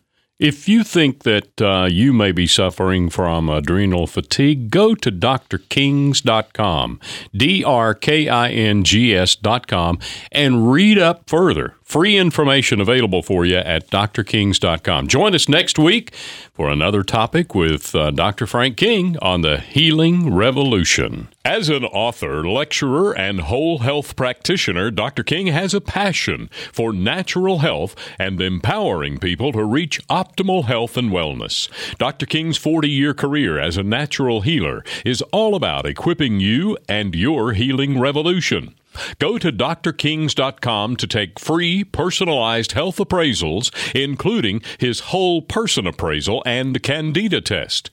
if 0.43 0.68
you 0.68 0.82
think 0.82 1.22
that 1.22 1.62
uh, 1.62 1.86
you 1.88 2.12
may 2.12 2.32
be 2.32 2.49
suffering 2.49 3.09
from 3.09 3.49
adrenal 3.49 4.09
fatigue, 4.09 4.70
go 4.70 4.97
to 4.97 5.12
drkings.com, 5.12 7.01
D 7.32 7.62
R 7.62 7.95
K 7.95 8.28
I 8.28 8.51
N 8.51 8.82
G 8.82 9.14
S.com, 9.14 10.01
and 10.32 10.72
read 10.72 10.99
up 10.99 11.30
further. 11.30 11.76
Free 11.93 12.16
information 12.16 12.80
available 12.80 13.22
for 13.22 13.45
you 13.45 13.59
at 13.59 13.90
drkings.com. 13.90 15.09
Join 15.09 15.34
us 15.34 15.47
next 15.47 15.78
week 15.78 16.14
for 16.55 16.70
another 16.70 17.03
topic 17.03 17.55
with 17.55 17.95
uh, 17.95 18.11
Dr. 18.11 18.47
Frank 18.47 18.78
King 18.78 19.18
on 19.18 19.43
the 19.43 19.59
healing 19.59 20.34
revolution. 20.34 21.28
As 21.45 21.68
an 21.68 21.84
author, 21.84 22.49
lecturer, 22.49 23.12
and 23.12 23.43
whole 23.43 23.80
health 23.80 24.16
practitioner, 24.16 24.90
Dr. 24.90 25.22
King 25.22 25.49
has 25.49 25.74
a 25.74 25.82
passion 25.82 26.49
for 26.72 26.95
natural 26.95 27.59
health 27.59 27.95
and 28.18 28.40
empowering 28.40 29.18
people 29.18 29.53
to 29.53 29.62
reach 29.62 30.01
optimal 30.09 30.64
health 30.64 30.97
and 30.97 31.11
wellness. 31.11 31.68
Dr. 31.99 32.24
King's 32.24 32.57
40 32.57 32.88
year 32.88 33.12
career 33.12 33.59
as 33.59 33.76
a 33.76 33.82
natural 33.82 34.40
healer 34.40 34.82
is 35.05 35.20
all 35.30 35.55
about 35.55 35.84
equipping 35.84 36.40
you 36.40 36.78
and 36.88 37.14
your 37.14 37.53
healing 37.53 38.01
revolution. 38.01 38.74
Go 39.18 39.38
to 39.38 39.53
drkings.com 39.53 40.97
to 40.97 41.07
take 41.07 41.38
free 41.38 41.84
personalized 41.84 42.72
health 42.72 42.99
appraisals, 42.99 43.70
including 43.95 44.62
his 44.78 45.01
whole 45.01 45.43
person 45.43 45.86
appraisal 45.86 46.43
and 46.47 46.82
candida 46.82 47.40
test. 47.40 47.90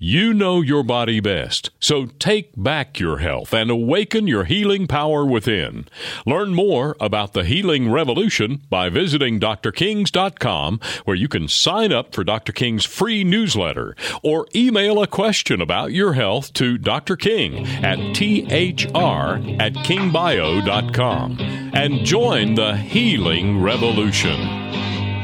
You 0.00 0.32
know 0.32 0.60
your 0.60 0.84
body 0.84 1.20
best, 1.20 1.70
so 1.80 2.06
take 2.06 2.52
back 2.56 3.00
your 3.00 3.18
health 3.18 3.52
and 3.52 3.70
awaken 3.70 4.26
your 4.28 4.44
healing 4.44 4.86
power 4.86 5.24
within. 5.24 5.88
Learn 6.24 6.54
more 6.54 6.96
about 7.00 7.32
the 7.32 7.44
healing 7.44 7.90
revolution 7.90 8.62
by 8.70 8.90
visiting 8.90 9.40
drkings.com, 9.40 10.80
where 11.04 11.16
you 11.16 11.26
can 11.26 11.48
sign 11.48 11.92
up 11.92 12.14
for 12.14 12.22
Dr. 12.22 12.52
King's 12.52 12.84
free 12.84 13.24
newsletter 13.24 13.96
or 14.22 14.46
email 14.54 15.02
a 15.02 15.06
question 15.06 15.60
about 15.60 15.92
your 15.92 16.12
health 16.12 16.52
to 16.54 16.78
Dr. 16.78 17.16
King 17.16 17.66
at 17.84 17.98
thr 18.16 19.40
at 19.60 19.72
kingbio 19.84 20.48
bio.com 20.64 21.38
and 21.74 22.04
join 22.04 22.54
the 22.54 22.76
healing 22.76 23.60
revolution. 23.60 24.38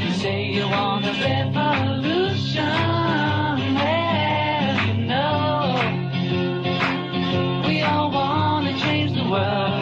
You 0.00 0.64
well. 9.34 9.73